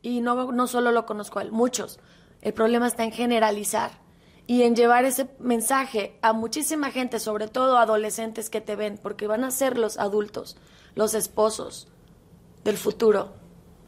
Y 0.05 0.21
no, 0.21 0.51
no 0.51 0.67
solo 0.67 0.91
lo 0.91 1.07
conozco 1.07 1.39
a 1.39 1.41
él, 1.41 1.51
muchos. 1.51 1.99
El 2.43 2.53
problema 2.53 2.85
está 2.85 3.03
en 3.03 3.11
generalizar 3.11 3.89
y 4.45 4.61
en 4.61 4.75
llevar 4.75 5.03
ese 5.03 5.27
mensaje 5.39 6.19
a 6.21 6.31
muchísima 6.31 6.91
gente, 6.91 7.19
sobre 7.19 7.47
todo 7.47 7.79
adolescentes 7.79 8.51
que 8.51 8.61
te 8.61 8.75
ven, 8.75 8.99
porque 9.01 9.25
van 9.25 9.43
a 9.43 9.49
ser 9.49 9.79
los 9.79 9.97
adultos, 9.97 10.57
los 10.93 11.15
esposos 11.15 11.87
del 12.63 12.77
futuro. 12.77 13.33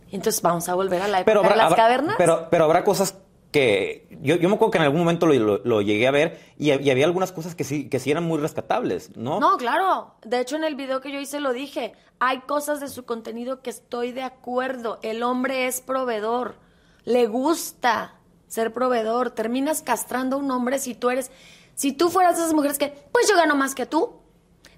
Y 0.09 0.15
entonces 0.15 0.41
vamos 0.41 0.67
a 0.69 0.73
volver 0.73 1.03
a 1.03 1.07
la 1.07 1.19
época 1.19 1.49
de 1.49 1.55
las 1.55 1.75
cavernas. 1.75 2.15
Pero, 2.17 2.47
pero 2.49 2.63
habrá 2.63 2.83
cosas 2.83 3.13
que 3.51 4.07
yo, 4.21 4.35
yo 4.35 4.49
me 4.49 4.55
acuerdo 4.55 4.71
que 4.71 4.77
en 4.77 4.83
algún 4.83 4.99
momento 4.99 5.25
lo, 5.25 5.81
llegué 5.81 6.07
a 6.07 6.11
ver 6.11 6.39
y, 6.57 6.71
había 6.71 7.05
algunas 7.05 7.31
cosas 7.31 7.55
que 7.55 7.63
sí, 7.63 7.89
que 7.89 7.99
sí 7.99 8.11
eran 8.11 8.23
muy 8.23 8.39
rescatables, 8.39 9.15
¿no? 9.15 9.39
No, 9.39 9.57
claro. 9.57 10.15
De 10.23 10.39
hecho, 10.39 10.55
en 10.55 10.63
el 10.63 10.75
video 10.75 11.01
que 11.01 11.11
yo 11.11 11.19
hice 11.19 11.39
lo 11.39 11.53
dije. 11.53 11.93
Hay 12.19 12.39
cosas 12.41 12.79
de 12.79 12.87
su 12.87 13.05
contenido 13.05 13.61
que 13.61 13.69
estoy 13.69 14.11
de 14.11 14.23
acuerdo. 14.23 14.99
El 15.03 15.23
hombre 15.23 15.67
es 15.67 15.81
proveedor. 15.81 16.55
Le 17.05 17.27
gusta 17.27 18.15
ser 18.47 18.73
proveedor. 18.73 19.31
Terminas 19.31 19.81
castrando 19.81 20.35
a 20.35 20.39
un 20.39 20.51
hombre 20.51 20.79
si 20.79 20.95
tú 20.95 21.09
eres... 21.09 21.31
Si 21.75 21.93
tú 21.93 22.09
fueras 22.09 22.37
de 22.37 22.41
esas 22.41 22.55
mujeres 22.55 22.79
que, 22.79 22.87
pues 23.11 23.29
yo 23.29 23.35
gano 23.35 23.55
más 23.55 23.75
que 23.75 23.85
tú. 23.85 24.15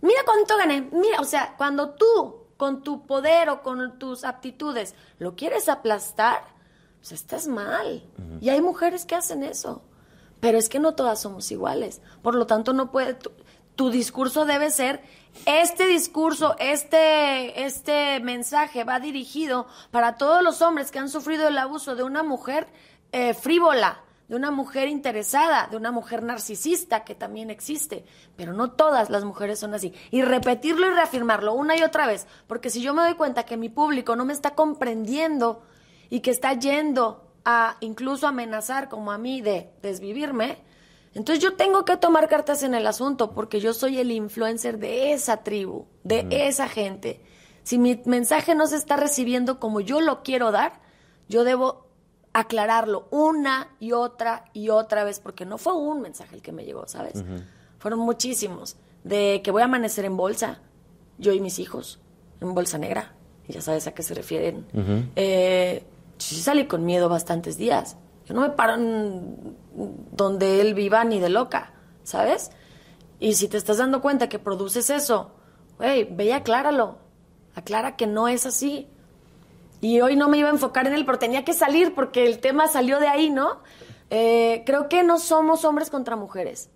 Mira 0.01 0.21
cuánto 0.25 0.57
gané. 0.57 0.89
Mira, 0.91 1.21
o 1.21 1.23
sea, 1.23 1.55
cuando 1.57 1.91
tú, 1.91 2.47
con 2.57 2.83
tu 2.83 3.07
poder 3.07 3.49
o 3.49 3.63
con 3.63 3.97
tus 3.99 4.25
aptitudes, 4.25 4.95
lo 5.17 5.35
quieres 5.35 5.69
aplastar, 5.69 6.43
pues 6.99 7.13
estás 7.13 7.47
mal. 7.47 8.03
Y 8.41 8.49
hay 8.49 8.61
mujeres 8.61 9.05
que 9.05 9.15
hacen 9.15 9.43
eso. 9.43 9.81
Pero 10.39 10.57
es 10.57 10.69
que 10.69 10.79
no 10.79 10.95
todas 10.95 11.21
somos 11.21 11.51
iguales. 11.51 12.01
Por 12.21 12.35
lo 12.35 12.45
tanto, 12.45 12.73
no 12.73 12.91
puede. 12.91 13.17
Tu, 13.75 13.89
discurso 13.89 14.45
debe 14.45 14.71
ser. 14.71 15.01
Este 15.45 15.85
discurso, 15.85 16.55
este, 16.59 17.63
este 17.63 18.19
mensaje 18.19 18.83
va 18.83 18.99
dirigido 18.99 19.67
para 19.91 20.17
todos 20.17 20.43
los 20.43 20.61
hombres 20.61 20.91
que 20.91 20.99
han 20.99 21.09
sufrido 21.09 21.47
el 21.47 21.57
abuso 21.57 21.95
de 21.95 22.03
una 22.03 22.23
mujer 22.23 22.67
eh, 23.11 23.33
frívola, 23.33 24.01
de 24.27 24.35
una 24.35 24.51
mujer 24.51 24.87
interesada, 24.87 25.67
de 25.67 25.77
una 25.77 25.91
mujer 25.91 26.23
narcisista 26.23 27.05
que 27.05 27.15
también 27.15 27.49
existe, 27.49 28.05
pero 28.35 28.53
no 28.53 28.71
todas 28.71 29.09
las 29.09 29.23
mujeres 29.23 29.59
son 29.59 29.73
así. 29.73 29.93
Y 30.11 30.23
repetirlo 30.23 30.87
y 30.87 30.93
reafirmarlo 30.93 31.53
una 31.53 31.77
y 31.77 31.83
otra 31.83 32.05
vez, 32.05 32.27
porque 32.47 32.69
si 32.69 32.81
yo 32.81 32.93
me 32.93 33.03
doy 33.03 33.13
cuenta 33.13 33.45
que 33.45 33.55
mi 33.55 33.69
público 33.69 34.15
no 34.15 34.25
me 34.25 34.33
está 34.33 34.55
comprendiendo 34.55 35.63
y 36.09 36.21
que 36.21 36.31
está 36.31 36.53
yendo 36.53 37.25
a 37.45 37.77
incluso 37.79 38.27
amenazar 38.27 38.89
como 38.89 39.11
a 39.11 39.17
mí 39.17 39.41
de 39.41 39.69
desvivirme, 39.81 40.57
entonces 41.13 41.43
yo 41.43 41.55
tengo 41.55 41.85
que 41.85 41.97
tomar 41.97 42.27
cartas 42.29 42.63
en 42.63 42.73
el 42.75 42.85
asunto 42.85 43.31
porque 43.31 43.59
yo 43.59 43.73
soy 43.73 43.99
el 43.99 44.11
influencer 44.11 44.77
de 44.77 45.13
esa 45.13 45.37
tribu, 45.37 45.85
de 46.03 46.27
esa 46.29 46.67
gente. 46.67 47.21
Si 47.63 47.77
mi 47.77 48.01
mensaje 48.05 48.55
no 48.55 48.67
se 48.67 48.75
está 48.75 48.95
recibiendo 48.95 49.59
como 49.59 49.79
yo 49.81 50.01
lo 50.01 50.21
quiero 50.23 50.51
dar, 50.51 50.81
yo 51.27 51.43
debo 51.43 51.87
aclararlo 52.33 53.07
una 53.09 53.69
y 53.79 53.91
otra 53.91 54.45
y 54.53 54.69
otra 54.69 55.03
vez 55.03 55.19
porque 55.19 55.45
no 55.45 55.57
fue 55.57 55.73
un 55.73 56.01
mensaje 56.01 56.35
el 56.35 56.41
que 56.41 56.51
me 56.51 56.63
llegó, 56.63 56.87
¿sabes? 56.87 57.23
Fueron 57.79 57.99
muchísimos 57.99 58.77
de 59.03 59.41
que 59.43 59.51
voy 59.51 59.61
a 59.61 59.65
amanecer 59.65 60.05
en 60.05 60.15
bolsa, 60.17 60.59
yo 61.17 61.33
y 61.33 61.39
mis 61.39 61.59
hijos, 61.59 61.99
en 62.41 62.53
bolsa 62.53 62.77
negra, 62.77 63.13
y 63.47 63.53
ya 63.53 63.61
sabes 63.61 63.87
a 63.87 63.93
qué 63.93 64.03
se 64.03 64.13
refieren. 64.13 64.65
eh, 65.15 65.83
sí 66.19 66.41
salí 66.41 66.67
con 66.67 66.85
miedo 66.85 67.09
bastantes 67.09 67.57
días. 67.57 67.97
Yo 68.25 68.35
no 68.35 68.41
me 68.41 68.51
paro 68.51 68.75
donde 70.11 70.61
él 70.61 70.75
viva 70.75 71.03
ni 71.03 71.19
de 71.19 71.29
loca, 71.29 71.73
¿sabes? 72.03 72.51
Y 73.19 73.33
si 73.33 73.47
te 73.47 73.57
estás 73.57 73.77
dando 73.77 74.01
cuenta 74.01 74.29
que 74.29 74.37
produces 74.39 74.89
eso, 74.89 75.31
güey, 75.77 76.03
ve 76.03 76.25
y 76.25 76.31
acláralo. 76.31 76.99
Aclara 77.55 77.95
que 77.95 78.05
no 78.05 78.27
es 78.27 78.45
así. 78.45 78.87
Y 79.81 80.01
hoy 80.01 80.15
no 80.15 80.27
me 80.27 80.37
iba 80.37 80.49
a 80.49 80.51
enfocar 80.51 80.87
en 80.87 80.93
él, 80.93 81.05
pero 81.05 81.17
tenía 81.17 81.43
que 81.43 81.53
salir 81.53 81.95
porque 81.95 82.25
el 82.25 82.39
tema 82.39 82.67
salió 82.67 82.99
de 82.99 83.07
ahí, 83.07 83.29
¿no? 83.29 83.61
Eh, 84.09 84.63
creo 84.65 84.89
que 84.89 85.03
no 85.03 85.19
somos 85.19 85.65
hombres 85.65 85.89
contra 85.89 86.15
mujeres. 86.15 86.69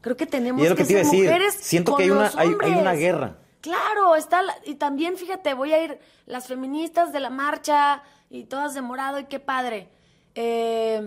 Creo 0.00 0.16
que 0.16 0.26
tenemos 0.26 0.62
que, 0.74 0.84
ser 0.84 1.06
mujeres 1.06 1.54
Siento 1.54 1.96
que 1.96 2.04
hay 2.04 2.10
una, 2.10 2.30
hay, 2.36 2.54
hay, 2.60 2.72
una 2.72 2.92
guerra. 2.92 3.38
Claro, 3.60 4.16
está 4.16 4.42
y 4.64 4.74
también 4.74 5.16
fíjate, 5.16 5.54
voy 5.54 5.72
a 5.72 5.82
ir 5.82 6.00
las 6.26 6.48
feministas 6.48 7.12
de 7.12 7.20
la 7.20 7.30
marcha, 7.30 8.02
y 8.32 8.44
todas 8.44 8.72
de 8.72 8.80
morado 8.80 9.18
y 9.18 9.24
qué 9.24 9.38
padre. 9.38 9.90
Eh, 10.34 11.06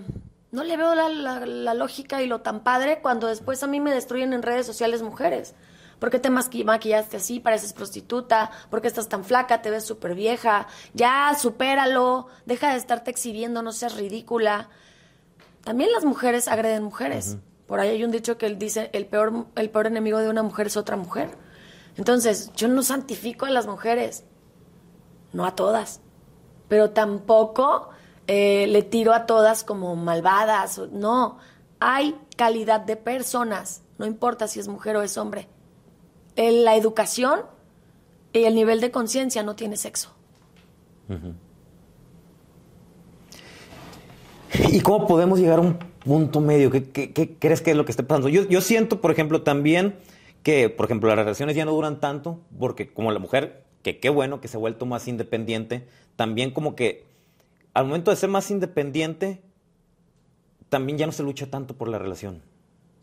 no 0.52 0.64
le 0.64 0.78
veo 0.78 0.94
la, 0.94 1.74
lógica 1.74 2.22
y 2.22 2.28
lo 2.28 2.42
tan 2.42 2.64
padre 2.64 3.00
cuando 3.02 3.26
después 3.26 3.64
a 3.64 3.68
mí 3.68 3.80
me 3.80 3.92
destruyen 3.92 4.32
en 4.32 4.44
redes 4.44 4.68
sociales 4.68 5.02
mujeres. 5.02 5.56
¿Por 5.98 6.12
qué 6.12 6.20
te 6.20 6.30
maquillaste 6.30 7.18
así? 7.18 7.40
Pareces 7.40 7.74
prostituta. 7.74 8.52
¿Por 8.70 8.80
qué 8.82 8.88
estás 8.88 9.10
tan 9.10 9.26
flaca? 9.26 9.64
Te 9.64 9.72
ves 9.72 9.86
súper 9.86 10.14
vieja. 10.14 10.68
Ya, 10.94 11.36
supéralo. 11.40 12.28
Deja 12.46 12.72
de 12.72 12.78
estarte 12.78 13.10
exhibiendo, 13.10 13.64
no 13.64 13.72
seas 13.72 13.96
ridícula. 13.96 14.70
También 15.64 15.92
las 15.92 16.06
mujeres 16.06 16.48
agreden 16.48 16.84
mujeres. 16.84 17.38
Por 17.66 17.80
ahí 17.80 17.90
hay 17.90 18.04
un 18.04 18.12
dicho 18.12 18.38
que 18.38 18.46
él 18.46 18.60
dice, 18.60 18.92
el 18.94 19.08
peor, 19.08 19.48
el 19.56 19.72
peor 19.72 19.88
enemigo 19.88 20.20
de 20.20 20.30
una 20.30 20.44
mujer 20.44 20.68
es 20.68 20.78
otra 20.78 20.96
mujer. 20.96 21.32
Entonces, 21.98 22.52
yo 22.56 22.68
no 22.68 22.84
santifico 22.84 23.48
a 23.48 23.50
las 23.50 23.66
mujeres. 23.66 24.26
No 25.34 25.46
a 25.46 25.56
todas 25.56 26.02
pero 26.67 26.91
tampoco 26.91 27.89
eh, 28.28 28.67
le 28.67 28.84
tiro 28.84 29.13
a 29.13 29.25
todas 29.25 29.63
como 29.63 29.95
malvadas. 29.95 30.82
No, 30.91 31.38
hay 31.80 32.15
calidad 32.36 32.82
de 32.82 32.95
personas, 32.95 33.84
no 33.97 34.06
importa 34.06 34.47
si 34.47 34.60
es 34.60 34.67
mujer 34.67 34.95
o 34.97 35.01
es 35.01 35.17
hombre. 35.17 35.47
la 36.36 36.75
educación 36.75 37.41
y 38.34 38.43
el 38.43 38.56
nivel 38.56 38.82
de 38.82 38.91
conciencia 38.91 39.43
no 39.43 39.56
tiene 39.56 39.78
sexo. 39.78 40.12
¿Y 44.71 44.80
cómo 44.82 45.08
podemos 45.08 45.39
llegar 45.39 45.60
a 45.60 45.62
un 45.62 45.78
punto 46.04 46.41
medio? 46.41 46.71
¿Qué, 46.71 47.38
crees 47.39 47.62
que 47.62 47.71
es 47.71 47.78
lo 47.78 47.86
que 47.86 47.91
está 47.91 48.04
pasando? 48.04 48.30
Yo, 48.30 48.47
yo 48.47 48.62
siento, 48.62 49.01
por 49.01 49.12
ejemplo, 49.12 49.41
también 49.41 49.95
que, 50.43 50.69
por 50.69 50.86
ejemplo, 50.86 51.10
las 51.10 51.17
relaciones 51.17 51.56
ya 51.56 51.65
no 51.65 51.71
duran 51.71 51.99
tanto 51.99 52.39
porque 52.60 52.93
como 52.93 53.12
la 53.12 53.19
mujer 53.19 53.65
que 53.82 53.99
qué 53.99 54.10
bueno 54.10 54.41
que 54.41 54.47
se 54.47 54.58
ha 54.58 54.60
vuelto 54.60 54.86
más 54.86 55.08
independiente, 55.08 55.88
también 56.15 56.51
como 56.51 56.75
que 56.75 57.06
al 57.73 57.86
momento 57.86 58.12
de 58.12 58.17
ser 58.17 58.30
más 58.30 58.51
independiente, 58.51 59.41
también 60.69 60.97
ya 60.97 61.06
no 61.06 61.12
se 61.12 61.23
lucha 61.23 61.49
tanto 61.49 61.75
por 61.75 61.89
la 61.89 61.99
relación. 61.99 62.41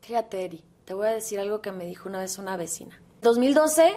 Fíjate, 0.00 0.44
Eri, 0.44 0.64
te 0.84 0.94
voy 0.94 1.06
a 1.06 1.10
decir 1.10 1.38
algo 1.38 1.60
que 1.60 1.72
me 1.72 1.84
dijo 1.84 2.08
una 2.08 2.20
vez 2.20 2.38
una 2.38 2.56
vecina. 2.56 3.00
2012, 3.20 3.96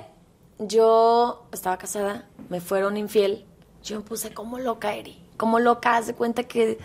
yo 0.59 1.47
estaba 1.51 1.77
casada, 1.77 2.29
me 2.49 2.61
fueron 2.61 2.97
infiel, 2.97 3.45
yo 3.83 3.97
me 3.97 4.05
puse 4.05 4.33
como 4.33 4.59
loca, 4.59 4.95
Eri, 4.95 5.17
como 5.37 5.59
loca, 5.59 5.97
haz 5.97 6.07
de 6.07 6.13
cuenta 6.13 6.43
que 6.43 6.77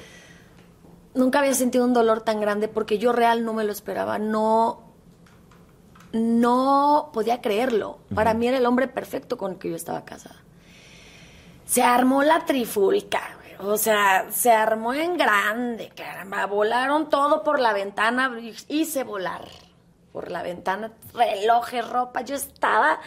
nunca 1.15 1.41
había 1.41 1.55
sentido 1.55 1.85
un 1.85 1.93
dolor 1.93 2.23
tan 2.23 2.41
grande 2.41 2.69
porque 2.69 2.99
yo 2.99 3.13
real 3.13 3.45
no 3.45 3.53
me 3.53 3.65
lo 3.65 3.73
esperaba, 3.73 4.19
no 4.19 4.91
no 6.13 7.11
podía 7.13 7.41
creerlo. 7.41 7.99
Para 8.15 8.35
mí 8.35 8.49
era 8.49 8.59
el 8.59 8.67
hombre 8.67 8.89
perfecto 8.89 9.39
con 9.39 9.53
el 9.53 9.59
que 9.59 9.71
yo 9.71 9.77
estaba 9.77 10.05
casada. 10.05 10.37
Se 11.71 11.83
armó 11.83 12.23
la 12.23 12.45
trifulca, 12.45 13.39
o 13.61 13.77
sea, 13.77 14.27
se 14.33 14.51
armó 14.51 14.93
en 14.93 15.17
grande, 15.17 15.91
caramba. 15.95 16.47
Volaron 16.47 17.09
todo 17.09 17.45
por 17.45 17.61
la 17.61 17.73
ventana, 17.73 18.37
hice 18.69 19.05
volar 19.05 19.47
por 20.13 20.31
la 20.31 20.43
ventana, 20.43 20.93
relojes, 21.15 21.89
ropa. 21.89 22.23
Yo 22.23 22.35
estaba 22.35 22.99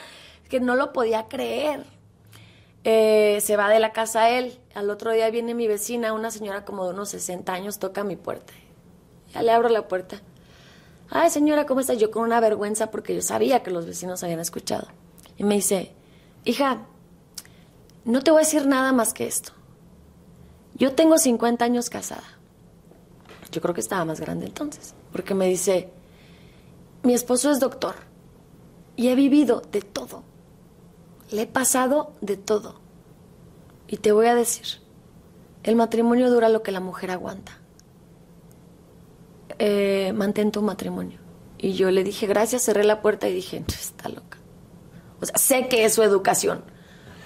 que 0.47 0.61
no 0.61 0.75
lo 0.75 0.93
podía 0.93 1.27
creer. 1.27 1.83
Eh, 2.85 3.39
se 3.41 3.57
va 3.57 3.67
de 3.69 3.79
la 3.79 3.91
casa 3.91 4.29
él. 4.29 4.57
Al 4.75 4.89
otro 4.89 5.11
día 5.11 5.29
viene 5.29 5.53
mi 5.53 5.67
vecina, 5.67 6.13
una 6.13 6.31
señora 6.31 6.63
como 6.63 6.85
de 6.85 6.93
unos 6.93 7.09
60 7.09 7.51
años, 7.51 7.79
toca 7.79 8.05
mi 8.05 8.15
puerta. 8.15 8.53
Ya 9.33 9.41
le 9.41 9.51
abro 9.51 9.67
la 9.67 9.87
puerta 9.87 10.21
ay 11.13 11.29
señora, 11.29 11.65
¿cómo 11.65 11.79
está? 11.79 11.93
Yo 11.93 12.11
con 12.11 12.23
una 12.23 12.39
vergüenza 12.39 12.89
porque 12.91 13.15
yo 13.15 13.21
sabía 13.21 13.61
que 13.61 13.71
los 13.71 13.85
vecinos 13.85 14.23
habían 14.23 14.39
escuchado. 14.39 14.87
Y 15.37 15.43
me 15.43 15.55
dice, 15.55 15.93
hija, 16.43 16.85
no 18.05 18.21
te 18.21 18.31
voy 18.31 18.41
a 18.41 18.45
decir 18.45 18.67
nada 18.67 18.91
más 18.91 19.13
que 19.13 19.27
esto. 19.27 19.53
Yo 20.75 20.93
tengo 20.93 21.17
50 21.17 21.63
años 21.63 21.89
casada. 21.89 22.23
Yo 23.51 23.61
creo 23.61 23.73
que 23.73 23.81
estaba 23.81 24.03
más 24.05 24.19
grande 24.19 24.47
entonces, 24.47 24.95
porque 25.11 25.35
me 25.35 25.47
dice, 25.47 25.91
mi 27.03 27.13
esposo 27.13 27.51
es 27.51 27.59
doctor 27.59 27.95
y 28.95 29.09
he 29.09 29.15
vivido 29.15 29.61
de 29.71 29.81
todo. 29.81 30.23
Le 31.31 31.43
he 31.43 31.47
pasado 31.47 32.13
de 32.21 32.37
todo. 32.37 32.81
Y 33.87 33.97
te 33.97 34.11
voy 34.11 34.27
a 34.27 34.35
decir, 34.35 34.65
el 35.63 35.75
matrimonio 35.75 36.31
dura 36.31 36.49
lo 36.49 36.63
que 36.63 36.71
la 36.71 36.79
mujer 36.79 37.11
aguanta. 37.11 37.59
Eh, 39.59 40.11
mantén 40.15 40.51
tu 40.51 40.61
matrimonio. 40.61 41.19
Y 41.57 41.73
yo 41.73 41.91
le 41.91 42.03
dije 42.03 42.27
gracias, 42.27 42.63
cerré 42.63 42.83
la 42.83 43.01
puerta 43.01 43.29
y 43.29 43.33
dije, 43.33 43.63
está 43.67 44.09
loca. 44.09 44.39
O 45.21 45.25
sea, 45.25 45.37
sé 45.37 45.67
que 45.69 45.85
es 45.85 45.93
su 45.93 46.03
educación. 46.03 46.63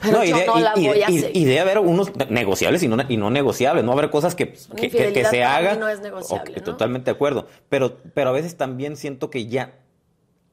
Pero 0.01 0.23
yo 0.23 0.45
no 0.45 0.60
la 0.60 0.73
voy 0.75 1.01
a 1.01 1.07
seguir. 1.07 1.31
Y 1.33 1.45
debe 1.45 1.60
haber 1.60 1.79
unos 1.79 2.15
negociables 2.29 2.83
y 2.83 2.88
no, 2.88 2.97
y 3.07 3.17
no 3.17 3.29
negociables, 3.29 3.83
no 3.83 3.91
haber 3.91 4.10
cosas 4.10 4.36
que, 4.36 4.53
que, 4.75 4.89
que, 4.89 5.25
se 5.25 5.43
hagan. 5.43 5.79
No 5.79 5.89
es 5.89 6.01
negociable. 6.01 6.51
Okay, 6.51 6.63
Totalmente 6.63 7.12
de 7.12 7.15
acuerdo. 7.15 7.47
Pero, 7.69 7.97
pero 8.13 8.29
a 8.29 8.33
veces 8.33 8.57
también 8.57 8.95
siento 8.95 9.29
que 9.29 9.47
ya 9.47 9.79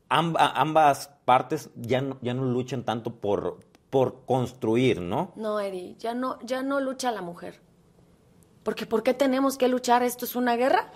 ambas 0.08 1.10
partes 1.24 1.70
ya 1.76 2.00
no, 2.00 2.18
ya 2.20 2.34
no 2.34 2.44
luchan 2.44 2.84
tanto 2.84 3.16
por, 3.16 3.58
por 3.90 4.24
construir, 4.26 5.00
¿no? 5.00 5.32
No, 5.36 5.60
Eri, 5.60 5.96
ya 5.98 6.14
no, 6.14 6.38
ya 6.42 6.62
no 6.62 6.80
lucha 6.80 7.10
la 7.10 7.22
mujer. 7.22 7.60
Porque 8.62 8.86
¿por 8.86 9.02
qué 9.02 9.14
tenemos 9.14 9.58
que 9.58 9.68
luchar? 9.68 10.02
¿Esto 10.02 10.24
es 10.24 10.36
una 10.36 10.56
guerra? 10.56 10.90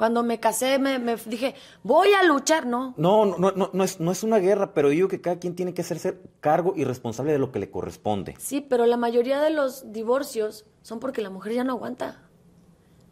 Cuando 0.00 0.22
me 0.22 0.40
casé 0.40 0.78
me, 0.78 0.98
dije, 1.26 1.54
voy 1.82 2.08
a 2.14 2.22
luchar, 2.22 2.64
¿no? 2.64 2.94
No, 2.96 3.26
no, 3.26 3.52
no, 3.52 3.68
no, 3.70 3.84
es, 3.84 4.00
no 4.00 4.10
es 4.10 4.22
una 4.22 4.38
guerra, 4.38 4.72
pero 4.72 4.88
digo 4.88 5.08
que 5.08 5.20
cada 5.20 5.38
quien 5.38 5.54
tiene 5.54 5.74
que 5.74 5.82
hacerse 5.82 6.18
cargo 6.40 6.72
y 6.74 6.84
responsable 6.84 7.32
de 7.32 7.38
lo 7.38 7.52
que 7.52 7.58
le 7.58 7.70
corresponde. 7.70 8.34
Sí, 8.38 8.62
pero 8.62 8.86
la 8.86 8.96
mayoría 8.96 9.42
de 9.42 9.50
los 9.50 9.92
divorcios 9.92 10.64
son 10.80 11.00
porque 11.00 11.20
la 11.20 11.28
mujer 11.28 11.52
ya 11.52 11.64
no 11.64 11.72
aguanta. 11.74 12.22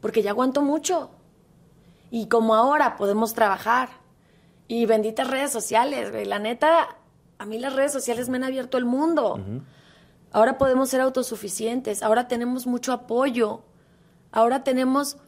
Porque 0.01 0.23
ya 0.23 0.31
aguantó 0.31 0.63
mucho. 0.63 1.11
Y 2.11 2.29
como 2.29 2.55
ahora 2.55 2.97
podemos 2.97 3.35
trabajar. 3.35 3.91
Y 4.67 4.87
benditas 4.87 5.29
redes 5.29 5.53
sociales, 5.53 6.11
güey. 6.11 6.25
La 6.25 6.39
neta, 6.39 6.97
a 7.37 7.45
mí 7.45 7.59
las 7.59 7.75
redes 7.75 7.93
sociales 7.93 8.31
me 8.31 8.39
han 8.39 8.45
abierto 8.45 8.79
el 8.79 8.87
mundo. 8.87 9.39
Ahora 10.33 10.57
podemos 10.57 10.89
ser 10.89 11.03
autosuficientes. 11.03 12.03
Ahora 12.03 12.29
tenemos 12.29 12.67
mucho 12.67 12.95
apoyo. 12.95 13.61
Ahora 14.33 14.65
tenemos 14.65 15.19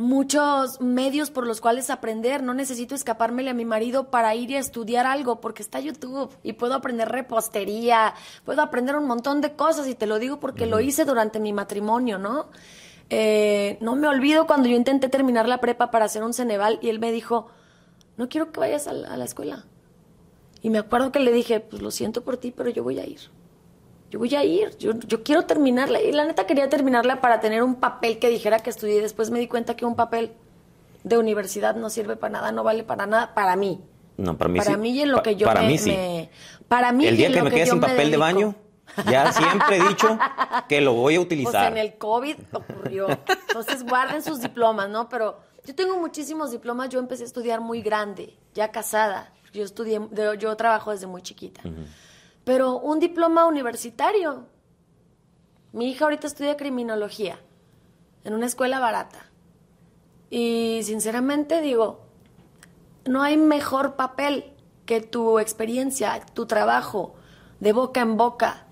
muchos 0.00 0.80
medios 0.80 1.30
por 1.30 1.46
los 1.46 1.60
cuales 1.60 1.90
aprender. 1.90 2.42
No 2.42 2.54
necesito 2.54 2.94
escapármele 2.94 3.50
a 3.50 3.54
mi 3.54 3.64
marido 3.64 4.10
para 4.10 4.34
ir 4.34 4.50
y 4.50 4.56
estudiar 4.56 5.06
algo, 5.06 5.40
porque 5.40 5.62
está 5.62 5.78
YouTube 5.78 6.34
y 6.42 6.54
puedo 6.54 6.74
aprender 6.74 7.08
repostería, 7.08 8.14
puedo 8.44 8.62
aprender 8.62 8.96
un 8.96 9.06
montón 9.06 9.40
de 9.40 9.54
cosas 9.54 9.86
y 9.86 9.94
te 9.94 10.06
lo 10.06 10.18
digo 10.18 10.40
porque 10.40 10.66
lo 10.66 10.80
hice 10.80 11.04
durante 11.04 11.38
mi 11.38 11.52
matrimonio, 11.52 12.18
¿no? 12.18 12.48
Eh, 13.10 13.76
no 13.80 13.94
me 13.94 14.08
olvido 14.08 14.46
cuando 14.46 14.68
yo 14.68 14.76
intenté 14.76 15.08
terminar 15.08 15.48
la 15.48 15.60
prepa 15.60 15.90
para 15.90 16.06
hacer 16.06 16.22
un 16.22 16.32
Ceneval 16.32 16.78
y 16.80 16.88
él 16.88 16.98
me 16.98 17.12
dijo, 17.12 17.48
no 18.16 18.28
quiero 18.28 18.52
que 18.52 18.60
vayas 18.60 18.86
a 18.88 18.92
la 18.92 19.24
escuela. 19.24 19.66
Y 20.62 20.70
me 20.70 20.78
acuerdo 20.78 21.12
que 21.12 21.20
le 21.20 21.32
dije, 21.32 21.60
pues 21.60 21.82
lo 21.82 21.90
siento 21.90 22.22
por 22.22 22.36
ti, 22.36 22.52
pero 22.52 22.70
yo 22.70 22.82
voy 22.82 22.98
a 22.98 23.06
ir 23.06 23.39
yo 24.10 24.18
voy 24.18 24.34
a 24.34 24.44
ir, 24.44 24.76
yo, 24.78 24.92
yo 25.06 25.22
quiero 25.22 25.44
terminarla. 25.46 26.02
Y 26.02 26.12
la 26.12 26.24
neta 26.24 26.46
quería 26.46 26.68
terminarla 26.68 27.20
para 27.20 27.40
tener 27.40 27.62
un 27.62 27.76
papel 27.76 28.18
que 28.18 28.28
dijera 28.28 28.58
que 28.60 28.70
estudié. 28.70 29.00
Después 29.00 29.30
me 29.30 29.38
di 29.38 29.46
cuenta 29.48 29.76
que 29.76 29.84
un 29.84 29.96
papel 29.96 30.32
de 31.04 31.16
universidad 31.16 31.76
no 31.76 31.88
sirve 31.90 32.16
para 32.16 32.32
nada, 32.32 32.52
no 32.52 32.62
vale 32.64 32.82
para 32.84 33.06
nada, 33.06 33.32
para 33.34 33.56
mí. 33.56 33.80
No, 34.16 34.36
para 34.36 34.50
mí 34.50 34.58
Para 34.58 34.76
mí 34.76 34.90
y 34.90 35.00
en 35.00 35.12
lo 35.12 35.22
que 35.22 35.36
yo 35.36 35.46
para 35.46 35.62
me, 35.62 35.68
mí 35.68 35.78
sí. 35.78 35.96
para 36.68 36.92
mí 36.92 37.06
El 37.06 37.16
día 37.16 37.28
y 37.28 37.32
en 37.32 37.38
que 37.38 37.42
me 37.42 37.50
quede 37.50 37.66
sin 37.66 37.80
papel 37.80 38.10
de 38.10 38.18
baño, 38.18 38.54
ya 39.10 39.32
siempre 39.32 39.78
he 39.78 39.88
dicho 39.88 40.18
que 40.68 40.82
lo 40.82 40.92
voy 40.92 41.14
a 41.14 41.18
Pues 41.18 41.26
utilizar. 41.26 41.72
en 41.72 41.78
el 41.78 41.94
COVID 41.96 42.36
ocurrió. 42.52 43.06
Entonces 43.48 43.82
guarden 43.86 44.22
sus 44.22 44.40
diplomas, 44.40 44.90
¿no? 44.90 45.08
Pero 45.08 45.38
yo 45.64 45.74
tengo 45.74 45.98
muchísimos 45.98 46.50
diplomas. 46.50 46.90
Yo 46.90 46.98
empecé 46.98 47.22
a 47.22 47.26
estudiar 47.26 47.62
muy 47.62 47.80
grande, 47.80 48.36
ya 48.52 48.70
casada. 48.70 49.32
Yo 49.54 49.64
estudié, 49.64 50.00
yo, 50.12 50.34
yo 50.34 50.54
trabajo 50.56 50.90
desde 50.90 51.06
muy 51.06 51.22
chiquita. 51.22 51.62
Pero 52.50 52.80
un 52.80 52.98
diploma 52.98 53.46
universitario. 53.46 54.48
Mi 55.70 55.88
hija 55.88 56.06
ahorita 56.06 56.26
estudia 56.26 56.56
criminología 56.56 57.38
en 58.24 58.34
una 58.34 58.46
escuela 58.46 58.80
barata. 58.80 59.30
Y 60.30 60.80
sinceramente 60.82 61.60
digo, 61.60 62.00
no 63.04 63.22
hay 63.22 63.36
mejor 63.36 63.94
papel 63.94 64.52
que 64.84 65.00
tu 65.00 65.38
experiencia, 65.38 66.20
tu 66.34 66.46
trabajo, 66.46 67.14
de 67.60 67.72
boca 67.72 68.00
en 68.00 68.16
boca. 68.16 68.66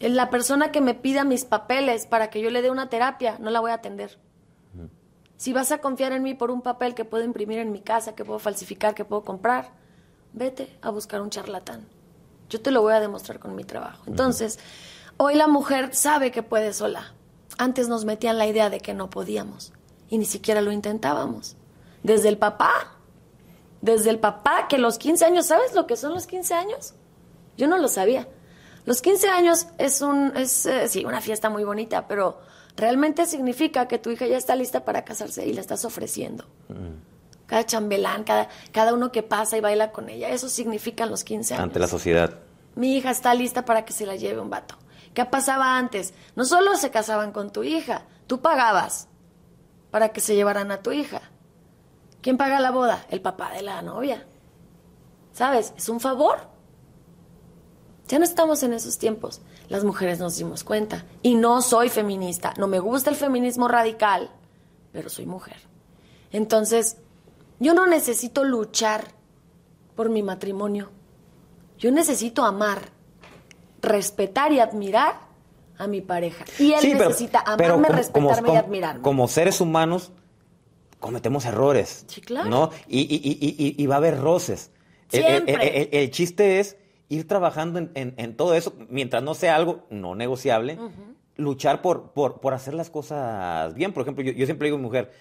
La 0.00 0.30
persona 0.30 0.72
que 0.72 0.80
me 0.80 0.94
pida 0.94 1.24
mis 1.24 1.44
papeles 1.44 2.06
para 2.06 2.30
que 2.30 2.40
yo 2.40 2.48
le 2.48 2.62
dé 2.62 2.70
una 2.70 2.88
terapia, 2.88 3.36
no 3.40 3.50
la 3.50 3.60
voy 3.60 3.72
a 3.72 3.74
atender. 3.74 4.18
Si 5.36 5.52
vas 5.52 5.70
a 5.70 5.82
confiar 5.82 6.12
en 6.12 6.22
mí 6.22 6.32
por 6.32 6.50
un 6.50 6.62
papel 6.62 6.94
que 6.94 7.04
puedo 7.04 7.24
imprimir 7.24 7.58
en 7.58 7.72
mi 7.72 7.82
casa, 7.82 8.14
que 8.14 8.24
puedo 8.24 8.38
falsificar, 8.38 8.94
que 8.94 9.04
puedo 9.04 9.22
comprar, 9.22 9.72
vete 10.32 10.78
a 10.80 10.88
buscar 10.88 11.20
un 11.20 11.28
charlatán. 11.28 11.97
Yo 12.48 12.60
te 12.60 12.70
lo 12.70 12.82
voy 12.82 12.94
a 12.94 13.00
demostrar 13.00 13.38
con 13.38 13.54
mi 13.54 13.64
trabajo. 13.64 14.02
Entonces, 14.06 14.58
hoy 15.16 15.34
la 15.34 15.46
mujer 15.46 15.94
sabe 15.94 16.30
que 16.30 16.42
puede 16.42 16.72
sola. 16.72 17.12
Antes 17.58 17.88
nos 17.88 18.04
metían 18.04 18.38
la 18.38 18.46
idea 18.46 18.70
de 18.70 18.80
que 18.80 18.94
no 18.94 19.10
podíamos 19.10 19.72
y 20.08 20.18
ni 20.18 20.24
siquiera 20.24 20.60
lo 20.60 20.72
intentábamos. 20.72 21.56
Desde 22.02 22.28
el 22.28 22.38
papá, 22.38 22.96
desde 23.80 24.10
el 24.10 24.18
papá 24.18 24.66
que 24.68 24.78
los 24.78 24.98
15 24.98 25.24
años, 25.24 25.46
¿sabes 25.46 25.74
lo 25.74 25.86
que 25.86 25.96
son 25.96 26.14
los 26.14 26.26
15 26.26 26.54
años? 26.54 26.94
Yo 27.56 27.66
no 27.66 27.78
lo 27.78 27.88
sabía. 27.88 28.28
Los 28.84 29.02
15 29.02 29.28
años 29.28 29.66
es 29.76 30.00
un 30.00 30.32
es 30.36 30.64
eh, 30.64 30.88
sí, 30.88 31.04
una 31.04 31.20
fiesta 31.20 31.50
muy 31.50 31.64
bonita, 31.64 32.08
pero 32.08 32.38
realmente 32.76 33.26
significa 33.26 33.86
que 33.86 33.98
tu 33.98 34.10
hija 34.10 34.26
ya 34.26 34.38
está 34.38 34.56
lista 34.56 34.84
para 34.84 35.04
casarse 35.04 35.46
y 35.46 35.52
la 35.52 35.60
estás 35.60 35.84
ofreciendo. 35.84 36.46
Cada 37.48 37.64
chambelán, 37.64 38.24
cada, 38.24 38.48
cada 38.72 38.92
uno 38.92 39.10
que 39.10 39.22
pasa 39.22 39.56
y 39.56 39.60
baila 39.60 39.90
con 39.90 40.10
ella, 40.10 40.28
eso 40.28 40.50
significan 40.50 41.08
los 41.08 41.24
15 41.24 41.54
años. 41.54 41.64
Ante 41.64 41.78
la 41.78 41.88
sociedad. 41.88 42.38
Mi 42.74 42.94
hija 42.94 43.10
está 43.10 43.32
lista 43.32 43.64
para 43.64 43.86
que 43.86 43.94
se 43.94 44.04
la 44.04 44.16
lleve 44.16 44.38
un 44.38 44.50
vato. 44.50 44.76
¿Qué 45.14 45.24
pasaba 45.24 45.78
antes? 45.78 46.12
No 46.36 46.44
solo 46.44 46.76
se 46.76 46.90
casaban 46.90 47.32
con 47.32 47.50
tu 47.50 47.64
hija, 47.64 48.04
tú 48.26 48.42
pagabas 48.42 49.08
para 49.90 50.10
que 50.10 50.20
se 50.20 50.34
llevaran 50.34 50.70
a 50.70 50.82
tu 50.82 50.92
hija. 50.92 51.22
¿Quién 52.20 52.36
paga 52.36 52.60
la 52.60 52.70
boda? 52.70 53.06
El 53.08 53.22
papá 53.22 53.50
de 53.52 53.62
la 53.62 53.80
novia. 53.80 54.26
¿Sabes? 55.32 55.72
Es 55.74 55.88
un 55.88 56.00
favor. 56.00 56.40
Ya 58.08 58.18
no 58.18 58.26
estamos 58.26 58.62
en 58.62 58.74
esos 58.74 58.98
tiempos. 58.98 59.40
Las 59.68 59.84
mujeres 59.84 60.18
nos 60.18 60.36
dimos 60.36 60.64
cuenta. 60.64 61.06
Y 61.22 61.34
no 61.34 61.62
soy 61.62 61.88
feminista. 61.88 62.52
No 62.58 62.66
me 62.66 62.78
gusta 62.78 63.08
el 63.08 63.16
feminismo 63.16 63.68
radical, 63.68 64.30
pero 64.92 65.08
soy 65.08 65.24
mujer. 65.24 65.56
Entonces, 66.30 66.98
yo 67.60 67.74
no 67.74 67.86
necesito 67.86 68.44
luchar 68.44 69.04
por 69.96 70.10
mi 70.10 70.22
matrimonio. 70.22 70.90
Yo 71.78 71.90
necesito 71.90 72.44
amar, 72.44 72.80
respetar 73.82 74.52
y 74.52 74.60
admirar 74.60 75.14
a 75.78 75.86
mi 75.86 76.00
pareja. 76.00 76.44
Y 76.58 76.72
él 76.72 76.80
Sí, 76.80 76.94
necesita 76.94 77.44
pero 77.56 77.74
amarme, 77.74 77.86
como- 77.86 77.98
respetarme 77.98 78.42
como- 78.48 78.54
y 78.54 78.56
admirarme. 78.56 79.02
Como 79.02 79.28
seres 79.28 79.60
humanos 79.60 80.12
cometemos 80.98 81.44
errores. 81.46 82.04
Sí, 82.08 82.20
claro. 82.20 82.48
¿no? 82.50 82.70
Y, 82.88 83.00
y- 83.00 83.04
y- 83.22 83.54
y- 83.66 83.82
y 83.82 83.86
va 83.86 83.94
a 83.96 83.98
haber 83.98 84.20
roces. 84.20 84.70
El- 85.12 85.24
el- 85.24 85.44
Siempre. 85.44 85.82
El, 85.82 85.88
el 85.92 86.10
chiste 86.10 86.58
es 86.60 86.76
ir 87.08 87.26
trabajando 87.28 87.78
en, 87.78 87.90
en- 87.94 88.14
en 88.18 88.36
todo 88.36 88.54
eso, 88.54 88.74
mientras 88.90 89.22
no 89.22 89.34
sea 89.34 89.54
algo 89.56 89.86
no 89.90 90.14
negociable, 90.16 90.78
luchar 91.36 91.80
por, 91.80 92.10
por, 92.10 92.40
por 92.40 92.52
hacer 92.54 92.74
las 92.74 92.90
cosas 92.90 93.72
bien. 93.74 93.92
Por 93.92 94.02
ejemplo, 94.02 94.24
yo, 94.24 94.32
yo 94.32 94.44
siempre 94.46 94.66
digo 94.66 94.74
a 94.76 94.78
mi 94.80 94.84
mujer, 94.86 95.12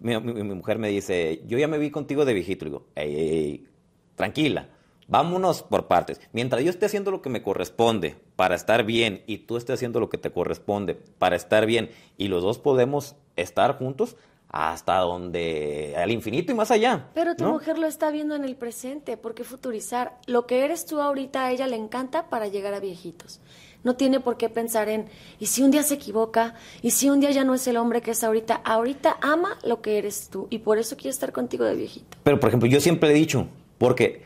mi, 0.00 0.18
mi- 0.20 0.32
mi 0.34 0.54
mujer 0.54 0.78
me 0.78 0.88
dice, 0.88 1.42
yo 1.46 1.58
ya 1.58 1.68
me 1.68 1.78
vi 1.78 1.90
contigo 1.90 2.24
de 2.24 2.34
viejito. 2.34 2.64
Le 2.64 2.70
digo, 2.70 2.86
"Ey, 2.94 3.14
ey, 3.14 3.28
ey, 3.28 3.66
tranquila, 4.14 4.68
vámonos 5.08 5.62
por 5.62 5.86
partes. 5.86 6.20
Mientras 6.32 6.62
yo 6.64 6.70
esté 6.70 6.86
haciendo 6.86 7.10
lo 7.10 7.22
que 7.22 7.28
me 7.30 7.42
corresponde 7.42 8.16
para 8.36 8.54
estar 8.54 8.84
bien 8.84 9.22
y 9.26 9.38
tú 9.38 9.56
estés 9.56 9.74
haciendo 9.74 10.00
lo 10.00 10.08
que 10.08 10.18
te 10.18 10.30
corresponde 10.30 10.94
para 10.94 11.36
estar 11.36 11.66
bien 11.66 11.90
y 12.18 12.28
los 12.28 12.42
dos 12.42 12.58
podemos 12.58 13.14
estar 13.36 13.78
juntos 13.78 14.16
hasta 14.48 14.98
donde, 14.98 15.94
al 15.98 16.10
infinito 16.12 16.52
y 16.52 16.54
más 16.54 16.70
allá. 16.70 17.10
Pero 17.14 17.34
tu 17.36 17.44
¿no? 17.44 17.52
mujer 17.52 17.78
lo 17.78 17.86
está 17.86 18.10
viendo 18.10 18.34
en 18.36 18.44
el 18.44 18.56
presente. 18.56 19.16
¿Por 19.16 19.34
qué 19.34 19.44
futurizar? 19.44 20.18
Lo 20.26 20.46
que 20.46 20.64
eres 20.64 20.86
tú 20.86 21.00
ahorita 21.00 21.46
a 21.46 21.50
ella 21.52 21.66
le 21.66 21.76
encanta 21.76 22.28
para 22.30 22.46
llegar 22.48 22.72
a 22.72 22.80
viejitos. 22.80 23.40
No 23.86 23.94
tiene 23.94 24.18
por 24.18 24.36
qué 24.36 24.48
pensar 24.48 24.88
en, 24.88 25.06
¿y 25.38 25.46
si 25.46 25.62
un 25.62 25.70
día 25.70 25.84
se 25.84 25.94
equivoca? 25.94 26.54
¿Y 26.82 26.90
si 26.90 27.08
un 27.08 27.20
día 27.20 27.30
ya 27.30 27.44
no 27.44 27.54
es 27.54 27.68
el 27.68 27.76
hombre 27.76 28.02
que 28.02 28.10
es 28.10 28.24
ahorita? 28.24 28.60
Ahorita 28.64 29.16
ama 29.20 29.56
lo 29.62 29.80
que 29.80 29.96
eres 29.96 30.28
tú 30.28 30.48
y 30.50 30.58
por 30.58 30.78
eso 30.78 30.96
quiere 30.96 31.10
estar 31.10 31.32
contigo 31.32 31.64
de 31.64 31.76
viejito. 31.76 32.18
Pero, 32.24 32.40
por 32.40 32.48
ejemplo, 32.48 32.68
yo 32.68 32.80
siempre 32.80 33.10
he 33.10 33.14
dicho, 33.14 33.46
porque 33.78 34.24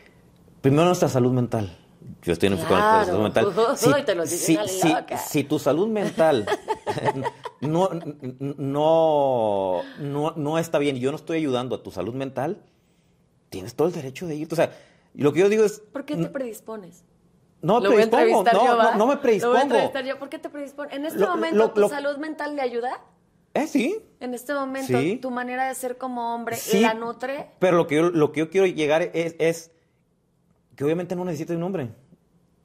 primero 0.61 0.85
nuestra 0.85 1.09
salud 1.09 1.31
mental. 1.31 1.77
Yo 2.23 2.33
estoy 2.33 2.47
en 2.47 2.53
el 2.53 2.59
psicólogo 2.59 2.85
de 2.85 2.91
Claro. 2.91 3.05
salud 3.05 3.21
mental. 3.21 3.45
Uy, 3.95 4.03
te 4.03 4.15
lo 4.15 4.23
la 4.23 4.99
loca. 5.01 5.17
si 5.19 5.43
tu 5.43 5.59
salud 5.59 5.87
mental 5.87 6.47
no, 7.61 7.89
no, 8.57 9.81
no, 9.99 10.31
no 10.35 10.57
está 10.57 10.79
bien 10.79 10.97
y 10.97 11.01
yo 11.01 11.11
no 11.11 11.17
estoy 11.17 11.37
ayudando 11.37 11.75
a 11.75 11.83
tu 11.83 11.91
salud 11.91 12.15
mental, 12.15 12.63
tienes 13.51 13.75
todo 13.75 13.87
el 13.89 13.93
derecho 13.93 14.25
de 14.25 14.37
irte. 14.37 14.55
O 14.55 14.57
sea, 14.57 14.75
lo 15.13 15.31
que 15.31 15.41
yo 15.41 15.49
digo 15.49 15.63
es... 15.63 15.83
¿Por 15.93 16.05
qué 16.05 16.15
te 16.15 16.29
predispones? 16.29 17.03
No 17.61 17.79
voy 17.79 17.85
a 17.85 17.89
predispongo, 18.09 18.39
entrevistar 18.39 18.53
no, 18.55 18.63
no, 18.63 18.83
no 18.83 18.91
me 18.91 18.97
Lo 18.97 19.05
voy 19.05 19.15
a 19.15 19.21
predispongo. 19.21 19.57
entrevistar 19.57 20.05
yo. 20.05 20.17
¿Por 20.19 20.29
qué 20.29 20.39
te 20.39 20.49
predispones? 20.49 20.93
En 20.93 21.05
este 21.05 21.19
Lo- 21.19 21.27
momento, 21.29 21.57
lo- 21.57 21.71
¿tu 21.71 21.89
salud 21.89 22.17
mental 22.17 22.55
le 22.55 22.61
ayuda? 22.61 23.01
Eh, 23.53 23.67
sí. 23.67 23.99
En 24.19 24.33
este 24.33 24.53
momento, 24.53 24.97
Sí. 24.99 25.17
tu 25.21 25.29
manera 25.29 25.67
de 25.67 25.75
ser 25.75 25.97
como 25.97 26.33
hombre 26.33 26.55
Sí, 26.55 26.79
la 26.79 26.93
nutre. 26.93 27.51
Pero 27.59 27.77
lo 27.77 27.85
que 27.87 27.95
yo, 27.97 28.09
lo 28.09 28.31
que 28.31 28.39
yo 28.39 28.49
quiero 28.49 28.65
llegar 28.65 29.01
es, 29.13 29.35
es 29.39 29.71
que 30.75 30.83
obviamente 30.85 31.15
no 31.15 31.25
necesita 31.25 31.53
de 31.53 31.57
un 31.57 31.63
hombre. 31.63 31.89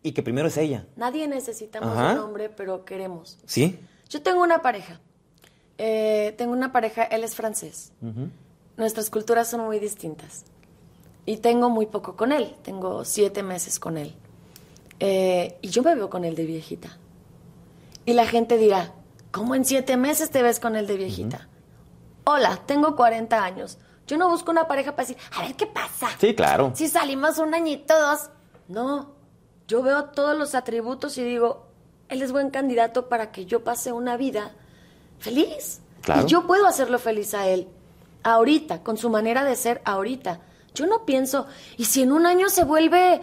Y 0.02 0.12
que 0.12 0.22
primero 0.22 0.46
es 0.48 0.56
ella. 0.56 0.86
Nadie 0.94 1.26
necesitamos 1.26 1.88
Ajá. 1.90 2.12
un 2.12 2.18
hombre, 2.20 2.48
pero 2.48 2.84
queremos. 2.84 3.38
¿Sí? 3.46 3.78
Yo 4.08 4.22
tengo 4.22 4.40
una 4.42 4.62
pareja. 4.62 5.00
Eh, 5.78 6.34
tengo 6.38 6.52
una 6.52 6.72
pareja, 6.72 7.02
él 7.02 7.24
es 7.24 7.34
francés. 7.34 7.92
Nuestras 8.76 9.10
culturas 9.10 9.48
son 9.50 9.62
muy 9.62 9.78
distintas. 9.80 10.44
Y 11.24 11.38
tengo 11.38 11.68
muy 11.70 11.86
poco 11.86 12.14
con 12.14 12.30
él. 12.30 12.54
Tengo 12.62 13.04
siete 13.04 13.42
meses 13.42 13.80
con 13.80 13.98
él. 13.98 14.14
Eh, 15.00 15.58
y 15.62 15.68
yo 15.68 15.82
me 15.82 15.94
veo 15.94 16.08
con 16.08 16.24
él 16.24 16.34
de 16.34 16.46
viejita. 16.46 16.98
Y 18.04 18.12
la 18.12 18.26
gente 18.26 18.56
dirá, 18.56 18.94
¿cómo 19.30 19.54
en 19.54 19.64
siete 19.64 19.96
meses 19.96 20.30
te 20.30 20.42
ves 20.42 20.60
con 20.60 20.76
él 20.76 20.86
de 20.86 20.96
viejita? 20.96 21.48
Hola, 22.24 22.62
tengo 22.66 22.96
40 22.96 23.44
años. 23.44 23.78
Yo 24.06 24.16
no 24.16 24.28
busco 24.28 24.50
una 24.50 24.68
pareja 24.68 24.94
para 24.94 25.08
decir, 25.08 25.22
a 25.36 25.42
ver 25.42 25.54
qué 25.54 25.66
pasa. 25.66 26.08
Sí, 26.18 26.34
claro. 26.34 26.72
Si 26.74 26.88
salimos 26.88 27.38
un 27.38 27.54
añito, 27.54 27.98
dos. 27.98 28.30
No, 28.68 29.14
yo 29.66 29.82
veo 29.82 30.06
todos 30.06 30.36
los 30.38 30.54
atributos 30.54 31.18
y 31.18 31.24
digo, 31.24 31.66
él 32.08 32.22
es 32.22 32.32
buen 32.32 32.50
candidato 32.50 33.08
para 33.08 33.32
que 33.32 33.46
yo 33.46 33.64
pase 33.64 33.92
una 33.92 34.16
vida 34.16 34.52
feliz. 35.18 35.80
Claro. 36.02 36.22
Y 36.22 36.30
yo 36.30 36.46
puedo 36.46 36.66
hacerlo 36.66 36.98
feliz 36.98 37.34
a 37.34 37.48
él. 37.48 37.68
Ahorita, 38.22 38.82
con 38.82 38.96
su 38.96 39.10
manera 39.10 39.44
de 39.44 39.56
ser 39.56 39.82
ahorita. 39.84 40.40
Yo 40.74 40.86
no 40.86 41.04
pienso, 41.06 41.46
y 41.78 41.86
si 41.86 42.02
en 42.02 42.12
un 42.12 42.26
año 42.26 42.50
se 42.50 42.64
vuelve, 42.64 43.22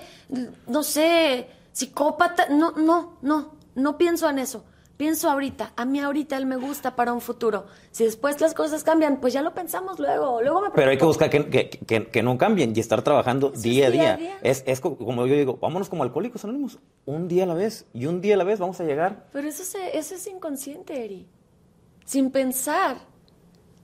no 0.67 0.81
sé, 0.81 1.47
psicópata, 1.73 2.47
no, 2.49 2.71
no, 2.71 3.17
no, 3.21 3.55
no 3.75 3.97
pienso 3.97 4.29
en 4.29 4.39
eso. 4.39 4.63
Pienso 4.95 5.29
ahorita, 5.29 5.73
a 5.75 5.85
mí 5.85 5.99
ahorita 5.99 6.37
él 6.37 6.45
me 6.45 6.55
gusta 6.55 6.95
para 6.95 7.11
un 7.13 7.19
futuro. 7.19 7.65
Si 7.89 8.03
después 8.03 8.39
las 8.39 8.53
cosas 8.53 8.83
cambian, 8.83 9.19
pues 9.19 9.33
ya 9.33 9.41
lo 9.41 9.53
pensamos 9.53 9.99
luego. 9.99 10.39
luego 10.41 10.61
me 10.61 10.69
Pero 10.69 10.91
hay 10.91 10.97
que 10.99 11.03
buscar 11.05 11.31
que, 11.31 11.49
que- 11.49 11.69
que- 11.71 12.07
que 12.07 12.23
no 12.23 12.37
cambien 12.37 12.73
y 12.75 12.79
estar 12.79 13.01
trabajando 13.01 13.51
es 13.53 13.63
día 13.63 13.87
a 13.87 13.89
día 13.89 14.01
día. 14.01 14.13
a 14.13 14.17
día. 14.17 14.37
Es, 14.43 14.63
es 14.67 14.79
co- 14.79 14.95
como 14.95 15.25
yo 15.25 15.33
digo, 15.35 15.57
vámonos 15.59 15.89
como 15.89 16.03
alcohólicos 16.03 16.43
anónimos, 16.43 16.77
un 17.05 17.27
día 17.27 17.43
a 17.43 17.47
la 17.47 17.55
vez. 17.55 17.85
Y 17.93 18.05
un 18.05 18.21
día 18.21 18.35
a 18.35 18.37
la 18.37 18.43
vez 18.43 18.59
vamos 18.59 18.79
a 18.79 18.83
llegar. 18.83 19.25
Pero 19.33 19.47
eso, 19.47 19.63
se- 19.63 19.97
eso 19.97 20.13
es 20.13 20.27
inconsciente, 20.27 21.03
Eri. 21.03 21.27
Sin 22.05 22.29
pensar. 22.29 22.97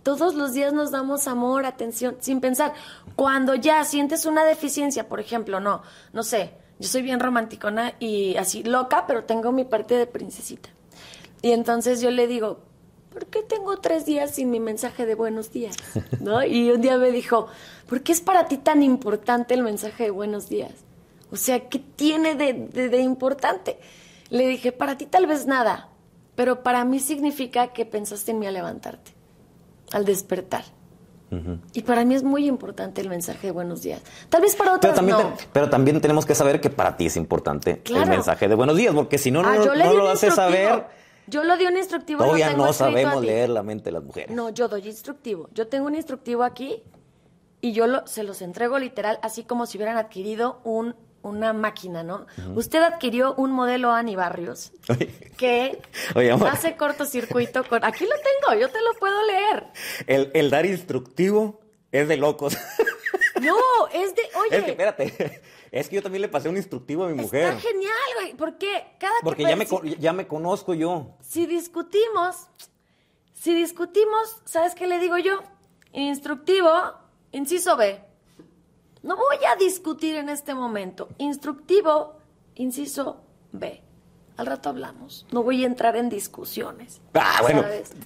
Todos 0.04 0.36
los 0.36 0.54
días 0.54 0.74
nos 0.74 0.92
damos 0.92 1.28
amor, 1.28 1.66
atención, 1.66 2.18
sin 2.20 2.40
pensar. 2.40 2.74
Cuando 3.16 3.56
ya 3.56 3.84
sientes 3.84 4.26
una 4.28 4.46
deficiencia, 4.46 5.10
por 5.10 5.20
ejemplo, 5.20 5.60
no, 5.60 5.82
no 6.14 6.24
sé, 6.24 6.54
yo 6.80 6.88
soy 6.88 7.02
bien 7.02 7.20
romanticona 7.20 7.94
y 8.00 8.36
así 8.38 8.64
loca, 8.64 9.06
pero 9.08 9.24
tengo 9.26 9.52
mi 9.52 9.66
parte 9.66 9.96
de 9.96 10.08
princesita. 10.08 10.70
Y 11.42 11.52
entonces 11.52 12.02
yo 12.02 12.10
le 12.12 12.28
digo, 12.28 12.60
¿por 13.12 13.26
qué 13.28 13.44
tengo 13.44 13.78
tres 13.78 14.06
días 14.06 14.32
sin 14.32 14.50
mi 14.52 14.60
mensaje 14.60 15.06
de 15.06 15.16
buenos 15.16 15.52
días? 15.52 15.76
¿No? 16.20 16.44
Y 16.44 16.72
un 16.72 16.82
día 16.82 16.98
me 16.98 17.12
dijo, 17.12 17.48
¿por 17.88 18.02
qué 18.02 18.12
es 18.12 18.22
para 18.22 18.48
ti 18.48 18.58
tan 18.58 18.82
importante 18.84 19.54
el 19.54 19.64
mensaje 19.64 20.06
de 20.06 20.12
buenos 20.12 20.50
días? 20.50 20.72
O 21.32 21.36
sea, 21.36 21.68
¿qué 21.70 21.80
tiene 21.80 22.36
de, 22.36 22.54
de- 22.54 22.90
de 22.90 23.00
importante? 23.02 23.78
Le 24.30 24.48
dije, 24.48 24.72
para 24.72 24.98
ti 24.98 25.06
tal 25.06 25.28
vez 25.28 25.46
nada, 25.48 25.90
pero 26.36 26.64
para 26.64 26.86
mí 26.86 27.00
significa 27.00 27.68
que 27.74 27.86
pensaste 27.86 28.32
en 28.32 28.40
mí 28.40 28.48
al 28.48 28.54
levantarte, 28.54 29.12
al 29.92 30.06
despertar. 30.06 30.64
Y 31.74 31.82
para 31.84 32.06
mí 32.06 32.16
es 32.16 32.24
muy 32.24 32.48
importante 32.48 33.02
el 33.02 33.10
mensaje 33.10 33.48
de 33.48 33.52
buenos 33.52 33.82
días. 33.84 34.02
Tal 34.30 34.42
vez 34.42 34.56
para 34.56 34.72
Pero 34.72 34.78
otros 34.78 34.96
también, 34.96 35.18
no. 35.18 35.34
te- 35.36 35.44
pero 35.54 35.70
también 35.70 36.02
tenemos 36.02 36.26
que 36.26 36.34
saber 36.36 36.60
que 36.60 36.70
para 36.70 36.98
ti 36.98 37.06
es 37.06 37.16
importante 37.18 37.80
Claro. 37.84 38.04
el 38.06 38.10
mensaje 38.10 38.48
de 38.48 38.56
buenos 38.56 38.76
días, 38.76 38.94
porque 38.96 39.18
si 39.18 39.30
no, 39.32 39.42
no, 39.44 39.50
Ah, 39.50 39.56
no 39.58 39.74
di 39.74 39.98
lo 39.98 40.10
haces 40.10 40.34
saber, 40.34 40.86
Yo 41.28 41.44
lo 41.44 41.56
di 41.58 41.66
un 41.66 41.78
instructivo. 41.78 42.24
todavía 42.24 42.54
no 42.56 42.74
sabemos 42.74 43.24
leer 43.24 43.50
la 43.50 43.62
mente 43.64 43.86
de 43.86 43.92
las 43.92 44.04
mujeres. 44.04 44.36
No, 44.36 44.50
yo 44.50 44.68
doy 44.68 44.88
instructivo. 44.88 45.50
Yo 45.54 45.68
tengo 45.68 45.86
un 45.86 45.96
instructivo 45.96 46.44
aquí 46.44 46.82
y 47.62 47.74
yo 47.74 47.86
lo- 47.88 48.08
se 48.08 48.24
los 48.24 48.42
entrego 48.42 48.80
literal, 48.80 49.20
así 49.22 49.44
como 49.44 49.66
si 49.66 49.78
hubieran 49.78 49.98
adquirido 49.98 50.60
un, 50.64 50.96
una 51.22 51.54
máquina, 51.54 52.04
¿no? 52.04 52.26
Usted 52.56 52.82
adquirió 52.82 53.34
un 53.36 53.52
modelo 53.52 53.92
Ani 53.92 54.16
Barrios 54.16 54.72
que 55.38 55.82
Oye, 56.16 56.32
hace 56.32 56.76
cortocircuito 56.78 57.64
con... 57.66 57.84
Aquí 57.84 58.06
lo 58.06 58.16
tengo, 58.16 58.60
yo 58.60 58.70
te 58.70 58.82
lo 58.82 58.94
puedo 59.00 59.26
leer. 59.28 59.66
El, 60.08 60.32
el 60.34 60.50
dar 60.50 60.66
instructivo 60.66 61.60
es 61.92 62.08
de 62.08 62.18
locos. 62.18 62.58
No, 63.42 63.56
es 63.94 64.14
de... 64.16 64.22
Oye, 64.36 64.58
Es 64.58 64.64
que 64.66 64.72
espérate, 64.72 65.42
es 65.72 65.88
que 65.88 65.96
yo 65.96 66.04
también 66.04 66.22
le 66.24 66.28
pasé 66.28 66.50
un 66.50 66.58
instructivo 66.58 67.06
a 67.06 67.08
mi 67.08 67.14
mujer. 67.14 67.46
está 67.54 67.60
genial, 67.70 67.94
güey. 68.20 68.34
Porque 68.36 68.68
cada 69.00 69.14
que 69.20 69.24
Porque 69.24 69.44
ya 69.44 69.56
me, 69.56 69.66
ya 69.98 70.12
me 70.12 70.28
conozco 70.28 70.74
yo. 70.74 71.16
si 71.22 71.46
discutimos, 71.46 72.48
si 73.34 73.56
discutimos, 73.56 74.42
¿sabes 74.44 74.76
qué 74.76 74.88
le 74.88 75.00
digo 75.00 75.18
yo? 75.18 75.42
Instructivo, 75.94 76.70
inciso 77.32 77.78
B. 77.78 78.02
No 79.04 79.16
voy 79.16 79.38
a 79.52 79.56
discutir 79.56 80.16
en 80.16 80.30
este 80.30 80.54
momento. 80.54 81.10
Instructivo, 81.18 82.16
inciso 82.56 83.22
B. 83.52 83.82
Al 84.38 84.46
rato 84.46 84.70
hablamos. 84.70 85.26
No 85.32 85.44
voy 85.44 85.64
a 85.64 85.68
entrar 85.68 85.96
en 85.98 86.10
discusiones. 86.10 87.02
Ah, 87.14 87.40
bueno, 87.42 87.64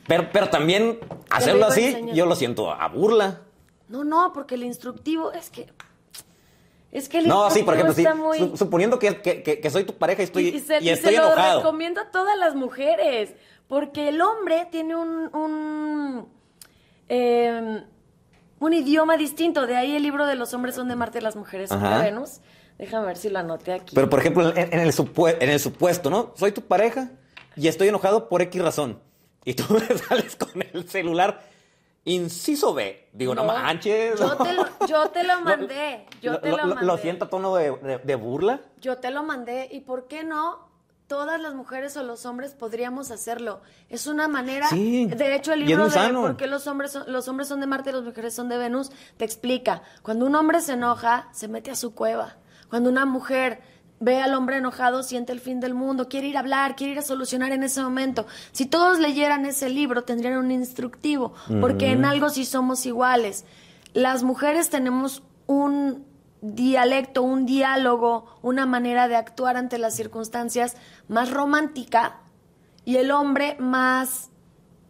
pero, 0.08 0.30
pero 0.32 0.50
también 0.50 1.00
hacerlo 1.30 1.66
así, 1.68 1.96
yo 2.14 2.26
lo 2.26 2.36
siento 2.36 2.72
a 2.72 2.88
burla. 2.90 3.42
No, 3.88 4.04
no, 4.04 4.32
porque 4.34 4.56
el 4.56 4.64
instructivo 4.64 5.32
es 5.32 5.50
que. 5.52 5.72
Es 6.92 7.10
que 7.10 7.20
el 7.20 7.28
No, 7.28 7.50
sí, 7.50 7.64
por 7.64 7.74
ejemplo, 7.74 7.94
sí, 7.94 8.06
muy. 8.16 8.38
su- 8.40 8.58
suponiendo 8.58 8.98
que, 9.00 9.22
que- 9.22 9.42
que- 9.44 9.70
soy 9.70 9.84
tu 9.84 9.94
pareja 9.96 10.22
y 10.22 10.26
estoy, 10.26 10.44
y, 10.50 10.56
y 10.56 10.60
se, 10.60 10.78
y 11.12 11.16
lo 11.16 11.34
recomiendo 11.36 12.02
a 12.02 12.12
todas 12.12 12.38
las 12.38 12.54
mujeres, 12.56 13.34
porque 13.68 14.10
el 14.10 14.22
hombre 14.22 14.68
tiene 14.72 14.96
un, 14.96 15.36
un, 15.36 16.28
eh, 17.10 17.84
un 18.63 18.73
idioma 18.73 19.17
distinto, 19.17 19.65
de 19.67 19.76
ahí 19.76 19.95
el 19.95 20.04
libro 20.04 20.26
de 20.26 20.36
los 20.36 20.54
hombres 20.54 20.76
son 20.76 20.88
de 20.88 20.95
Marte 20.95 21.19
y 21.19 21.21
las 21.21 21.36
mujeres 21.36 21.69
son 21.69 21.84
de 21.84 21.89
Venus. 21.89 22.39
Déjame 22.78 23.06
ver 23.08 23.17
si 23.17 23.30
lo 23.30 23.39
anoté 23.39 23.73
aquí. 23.73 23.95
Pero, 23.95 24.10
por 24.10 24.19
ejemplo, 24.19 24.49
en, 24.49 24.73
en 24.73 24.80
el 24.80 24.91
supue- 24.93 25.38
en 25.39 25.49
el 25.49 25.60
supuesto, 25.60 26.10
¿no? 26.10 26.34
Soy 26.36 26.52
tu 26.52 26.62
pareja 26.62 27.12
y 27.56 27.67
estoy 27.67 27.88
enojado 27.89 28.28
por 28.30 28.41
X 28.41 28.62
razón. 28.62 28.99
Y 29.45 29.54
tú 29.54 29.65
me 29.73 29.97
sales 29.97 30.36
con 30.36 30.49
el 30.73 30.89
celular, 30.89 31.41
inciso 32.06 32.73
B. 32.73 33.10
Digo, 33.13 33.36
no, 33.36 33.43
manches. 33.45 34.19
Yo 34.19 34.28
no. 34.28 34.38
te 34.38 34.54
lo, 34.54 34.65
yo 34.88 35.10
te 35.10 35.23
lo 35.23 35.41
mandé, 35.41 36.06
yo 36.21 36.34
Lo- 36.34 36.39
te 36.39 36.49
lo, 36.49 36.58
lo, 36.58 36.63
lo- 36.65 36.76
mandé. 36.76 36.86
lo 36.88 36.97
siento 36.97 37.26
a 37.26 37.30
tono 37.30 37.56
de, 37.56 37.71
de- 37.71 37.97
de 37.99 38.15
burla. 38.15 38.62
Yo 38.82 38.97
te 38.97 39.12
lo 39.12 39.23
mandé 39.23 39.69
y 39.71 39.82
¿por 39.82 40.08
qué 40.08 40.23
no? 40.23 40.73
Todas 41.13 41.39
las 41.39 41.54
mujeres 41.54 41.95
o 41.95 42.02
los 42.02 42.26
hombres 42.26 42.56
podríamos 42.56 43.12
hacerlo. 43.12 43.62
Es 43.88 44.08
una 44.08 44.28
manera. 44.28 44.67
Sí, 44.69 45.06
de 45.06 45.36
hecho, 45.36 45.54
el 45.54 45.63
libro 45.63 45.88
de 45.88 46.10
por 46.12 46.38
qué 46.38 46.47
los 46.47 46.65
hombres 46.65 46.93
son, 46.93 47.04
los 47.06 47.28
hombres 47.28 47.47
son 47.47 47.60
de 47.60 47.67
Marte 47.67 47.91
y 47.91 47.93
las 47.93 48.02
mujeres 48.02 48.34
son 48.34 48.49
de 48.49 48.58
Venus 48.58 48.89
te 49.17 49.23
explica. 49.23 49.84
Cuando 50.02 50.26
un 50.26 50.34
hombre 50.34 50.60
se 50.60 50.73
enoja, 50.73 51.28
se 51.32 51.47
mete 51.47 51.69
a 51.69 51.76
su 51.76 51.93
cueva. 51.93 52.38
Cuando 52.67 52.89
una 52.89 53.06
mujer 53.06 53.62
ve 53.99 54.23
al 54.23 54.34
hombre 54.34 54.58
enojado, 54.58 55.04
siente 55.04 55.32
el 55.34 55.39
fin 55.39 55.60
del 55.60 55.76
mundo, 55.76 56.10
quiere 56.10 56.30
ir 56.30 56.36
a 56.36 56.39
hablar, 56.39 56.76
quiere 56.76 56.93
ir 56.93 56.99
a 56.99 57.04
solucionar 57.04 57.52
en 57.52 57.62
ese 57.62 57.84
momento. 57.84 58.26
Si 58.52 58.65
todos 58.65 58.97
leyeran 58.97 59.45
ese 59.45 59.69
libro, 59.69 60.06
tendrían 60.06 60.38
un 60.38 60.49
instructivo, 60.49 61.36
porque 61.62 61.91
en 61.91 62.06
algo 62.06 62.30
sí 62.30 62.43
somos 62.43 62.88
iguales. 62.88 63.45
Las 63.93 64.23
mujeres 64.23 64.71
tenemos 64.71 65.21
un 65.45 66.08
dialecto, 66.44 67.24
un 67.24 67.46
diálogo, 67.46 68.26
una 68.42 68.66
manera 68.66 69.08
de 69.08 69.16
actuar 69.16 69.56
ante 69.56 69.78
las 69.78 69.96
circunstancias 69.96 70.76
más 71.08 71.32
romántica 71.32 72.20
y 72.84 72.98
el 72.98 73.12
hombre 73.12 73.56
más 73.60 74.30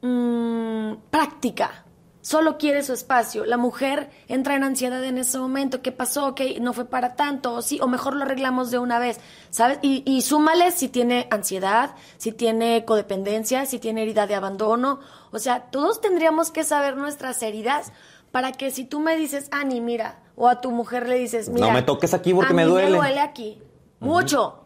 mm, 0.01 0.93
práctica. 1.11 1.85
Solo 2.21 2.57
quiere 2.57 2.81
su 2.83 2.93
espacio. 2.93 3.45
La 3.45 3.57
mujer 3.57 4.09
entra 4.29 4.55
en 4.55 4.63
ansiedad 4.63 5.03
en 5.03 5.17
ese 5.17 5.37
momento. 5.37 5.81
¿Qué 5.81 5.91
pasó? 5.91 6.27
Ok, 6.27 6.41
no 6.61 6.71
fue 6.71 6.85
para 6.85 7.15
tanto. 7.15 7.53
O 7.53 7.61
sí, 7.61 7.79
o 7.81 7.87
mejor 7.87 8.15
lo 8.15 8.23
arreglamos 8.23 8.71
de 8.71 8.79
una 8.79 8.97
vez. 8.97 9.19
¿Sabes? 9.49 9.77
Y, 9.81 10.03
y 10.05 10.21
súmale 10.21 10.71
si 10.71 10.87
tiene 10.87 11.27
ansiedad, 11.29 11.95
si 12.17 12.31
tiene 12.31 12.85
codependencia, 12.85 13.65
si 13.65 13.77
tiene 13.77 14.03
herida 14.03 14.25
de 14.25 14.35
abandono. 14.35 15.01
O 15.31 15.39
sea, 15.39 15.63
todos 15.69 15.99
tendríamos 15.99 16.49
que 16.49 16.63
saber 16.63 16.95
nuestras 16.95 17.43
heridas 17.43 17.91
para 18.31 18.53
que 18.53 18.71
si 18.71 18.85
tú 18.85 19.01
me 19.01 19.17
dices, 19.17 19.49
Ani, 19.51 19.81
mira, 19.81 20.22
o 20.35 20.47
a 20.47 20.61
tu 20.61 20.71
mujer 20.71 21.07
le 21.07 21.17
dices, 21.19 21.47
No 21.49 21.55
mira. 21.55 21.73
me 21.73 21.81
toques 21.83 22.13
aquí 22.13 22.33
porque 22.33 22.53
a 22.53 22.55
me 22.55 22.63
mí 22.65 22.69
duele". 22.71 22.91
Me 22.91 22.97
duele 22.97 23.19
aquí. 23.19 23.61
Mucho. 23.99 24.59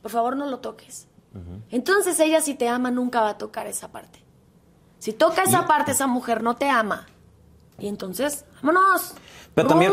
Por 0.00 0.10
favor, 0.10 0.36
no 0.36 0.46
lo 0.46 0.58
toques. 0.60 1.08
Entonces 1.70 2.18
ella 2.20 2.40
si 2.40 2.54
te 2.54 2.68
ama 2.68 2.90
nunca 2.90 3.20
va 3.22 3.30
a 3.30 3.38
tocar 3.38 3.66
esa 3.66 3.90
parte. 3.90 4.22
Si 4.98 5.12
toca 5.12 5.42
esa 5.42 5.66
parte, 5.66 5.92
esa 5.92 6.06
mujer 6.06 6.42
no 6.42 6.56
te 6.56 6.68
ama. 6.68 7.06
Y 7.78 7.88
entonces, 7.88 8.44
vámonos. 8.62 9.14
Pero 9.54 9.68
también, 9.68 9.92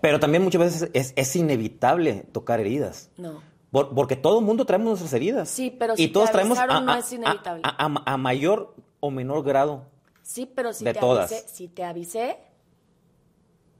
pero 0.00 0.20
también 0.20 0.44
muchas 0.44 0.60
veces 0.60 0.90
es, 0.92 1.12
es 1.16 1.36
inevitable 1.36 2.26
tocar 2.32 2.60
heridas. 2.60 3.10
No. 3.16 3.42
Por- 3.70 3.94
porque 3.94 4.16
todo 4.16 4.38
el 4.38 4.44
mundo 4.44 4.64
traemos 4.64 4.86
nuestras 4.88 5.12
heridas. 5.14 5.48
Sí, 5.48 5.74
pero 5.76 5.94
y 5.94 5.96
si 6.04 6.08
todos 6.08 6.26
te 6.26 6.32
traemos 6.32 6.58
a, 6.58 6.66
no 6.80 6.94
es 6.94 7.12
inevitable. 7.12 7.62
a- 7.64 7.86
a- 7.86 8.12
a 8.12 8.16
mayor 8.16 8.74
o 9.00 9.10
menor 9.10 9.42
grado. 9.42 9.82
Sí, 10.22 10.46
pero 10.46 10.72
si 10.72 10.84
De 10.84 10.94
te 10.94 11.00
todas. 11.00 11.30
avisé, 11.32 11.48
si 11.48 11.68
te 11.68 11.84
avisé, 11.84 12.38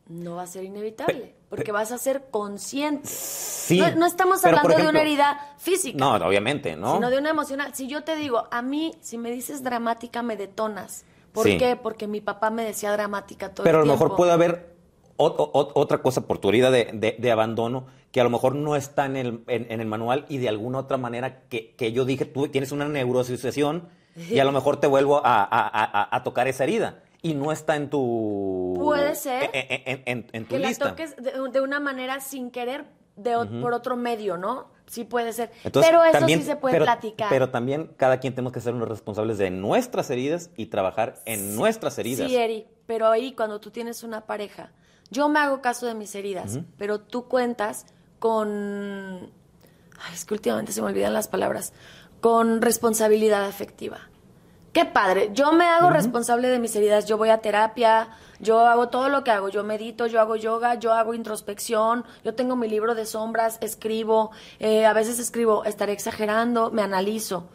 no 0.08 0.36
va 0.36 0.42
a 0.42 0.46
ser 0.46 0.64
inevitable. 0.64 1.34
porque 1.48 1.72
vas 1.72 1.92
a 1.92 1.98
ser 1.98 2.24
consciente. 2.30 3.08
Sí. 3.08 3.78
no, 3.80 3.90
no 3.96 4.06
estamos 4.06 4.40
pero, 4.42 4.58
hablando 4.58 4.82
de 4.84 4.88
una 4.90 5.00
herida 5.00 5.54
física. 5.58 5.96
No, 5.98 6.12
obviamente, 6.16 6.76
¿no? 6.76 6.94
sino 6.94 7.08
de 7.08 7.16
una 7.18 7.30
emocional. 7.30 7.74
Si 7.74 7.86
yo 7.88 8.04
te 8.04 8.16
digo, 8.16 8.46
a 8.50 8.60
mí, 8.60 8.94
si 9.00 9.16
me 9.16 9.30
dices 9.30 9.62
dramática, 9.62 10.22
me 10.22 10.36
detonas. 10.36 11.04
¿Por 11.32 11.46
Sí. 11.46 11.56
qué? 11.56 11.76
Porque 11.76 12.06
mi 12.06 12.20
papá 12.20 12.50
me 12.50 12.64
decía 12.64 12.92
dramática 12.92 13.54
todo 13.54 13.64
Pero 13.64 13.78
a 13.78 13.80
el 13.82 13.88
lo 13.88 13.94
tiempo. 13.94 14.04
mejor 14.04 14.16
puede 14.18 14.32
haber 14.32 14.74
o- 15.16 15.26
o- 15.26 15.80
otra 15.80 15.98
cosa 16.02 16.26
por 16.26 16.38
tu 16.38 16.48
herida 16.50 16.70
de, 16.70 16.90
de- 16.92 17.16
de 17.18 17.32
abandono 17.32 17.86
que 18.12 18.20
a 18.20 18.24
lo 18.24 18.30
mejor 18.30 18.54
no 18.54 18.76
está 18.76 19.06
en 19.06 19.16
el, 19.16 19.42
en, 19.46 19.66
en 19.70 19.80
el 19.80 19.86
manual 19.86 20.26
y 20.28 20.38
de 20.38 20.48
alguna 20.50 20.78
otra 20.80 20.96
manera 20.98 21.42
que, 21.48 21.74
que 21.76 21.92
yo 21.92 22.04
dije, 22.04 22.24
tú 22.26 22.48
tienes 22.48 22.72
una 22.72 22.86
neuroasociación 22.88 23.88
y 24.16 24.38
a 24.38 24.44
lo 24.44 24.52
mejor 24.52 24.78
te 24.80 24.86
vuelvo 24.86 25.18
a, 25.24 25.42
a- 25.42 25.46
a- 25.50 26.08
a 26.16 26.22
tocar 26.24 26.46
esa 26.48 26.64
herida 26.64 27.02
y 27.22 27.34
no 27.34 27.50
está 27.52 27.76
en 27.76 27.90
tu... 27.90 28.74
Puede 28.78 29.14
ser 29.16 29.50
En, 29.52 29.82
en- 29.86 30.02
en- 30.06 30.26
en 30.32 30.44
tu 30.44 30.50
que 30.50 30.58
la 30.60 30.68
lista. 30.68 30.90
toques 30.90 31.16
de, 31.16 31.32
de 31.52 31.60
una 31.60 31.80
manera 31.80 32.20
sin 32.20 32.50
querer 32.50 32.84
de, 33.16 33.34
por 33.60 33.72
otro 33.72 33.96
medio, 33.96 34.36
¿no? 34.36 34.68
Sí 34.86 35.04
puede 35.04 35.32
ser. 35.32 35.50
Entonces, 35.64 35.90
pero 35.90 36.04
eso 36.04 36.18
también- 36.18 36.38
sí 36.40 36.46
se 36.46 36.56
puede 36.56 36.74
pero- 36.76 36.84
platicar. 36.84 37.28
Pero 37.28 37.50
también 37.50 37.90
cada 37.96 38.20
quien 38.20 38.34
tenemos 38.34 38.52
que 38.52 38.60
ser 38.60 38.74
unos 38.74 38.88
responsables 38.88 39.36
de 39.38 39.50
nuestras 39.50 40.08
heridas 40.10 40.50
y 40.56 40.66
trabajar 40.66 41.16
en 41.26 41.56
nuestras 41.56 41.98
heridas. 41.98 42.28
Sí, 42.28 42.36
Eri, 42.36 42.66
pero 42.86 43.08
ahí 43.08 43.32
cuando 43.32 43.60
tú 43.60 43.70
tienes 43.70 44.02
una 44.04 44.24
pareja, 44.26 44.70
yo 45.10 45.28
me 45.28 45.40
hago 45.40 45.60
caso 45.60 45.86
de 45.86 45.94
mis 45.94 46.14
heridas, 46.14 46.60
pero 46.78 47.00
tú 47.00 47.26
cuentas 47.28 47.86
con... 48.18 49.30
Ay, 50.00 50.14
es 50.14 50.24
que 50.24 50.34
últimamente 50.34 50.70
se 50.72 50.80
me 50.80 50.86
olvidan 50.88 51.12
las 51.12 51.28
palabras. 51.28 51.72
Con 52.20 52.62
responsabilidad 52.62 53.44
afectiva. 53.46 54.07
Qué 54.78 54.84
padre. 54.84 55.30
Yo 55.34 55.50
me 55.50 55.64
hago 55.64 55.90
responsable 55.90 56.46
de 56.46 56.60
mis 56.60 56.76
heridas. 56.76 57.04
Yo 57.04 57.18
voy 57.18 57.30
a 57.30 57.38
terapia, 57.38 58.10
yo 58.38 58.60
hago 58.60 58.90
todo 58.90 59.08
lo 59.08 59.24
que 59.24 59.32
hago. 59.32 59.48
Yo 59.48 59.64
medito, 59.64 60.06
yo 60.06 60.20
hago 60.20 60.36
yoga, 60.36 60.76
yo 60.76 60.92
hago 60.92 61.14
introspección, 61.14 62.04
yo 62.22 62.36
tengo 62.36 62.54
mi 62.54 62.68
libro 62.68 62.94
de 62.94 63.04
sombras, 63.04 63.58
escribo, 63.60 64.30
eh, 64.60 64.86
a 64.86 64.92
veces 64.92 65.18
escribo, 65.18 65.64
estaré 65.64 65.94
exagerando, 65.94 66.70
me 66.70 66.82
analizo. 66.82 67.48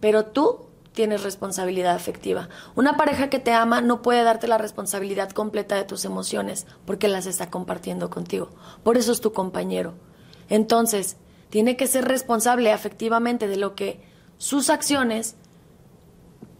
Pero 0.00 0.26
tú 0.26 0.66
tienes 0.92 1.22
responsabilidad 1.22 1.94
afectiva. 1.94 2.50
Una 2.74 2.98
pareja 2.98 3.30
que 3.30 3.38
te 3.38 3.54
ama 3.54 3.80
no 3.80 4.02
puede 4.02 4.22
darte 4.22 4.46
la 4.46 4.58
responsabilidad 4.58 5.30
completa 5.30 5.76
de 5.76 5.84
tus 5.84 6.04
emociones 6.04 6.66
porque 6.84 7.08
las 7.08 7.24
está 7.24 7.48
compartiendo 7.48 8.10
contigo. 8.10 8.50
Por 8.82 8.98
eso 8.98 9.12
es 9.12 9.22
tu 9.22 9.32
compañero. 9.32 9.94
Entonces, 10.50 11.16
tiene 11.48 11.78
que 11.78 11.86
ser 11.86 12.04
responsable 12.04 12.70
afectivamente 12.70 13.48
de 13.48 13.56
lo 13.56 13.74
que 13.74 14.04
sus 14.36 14.68
acciones 14.68 15.36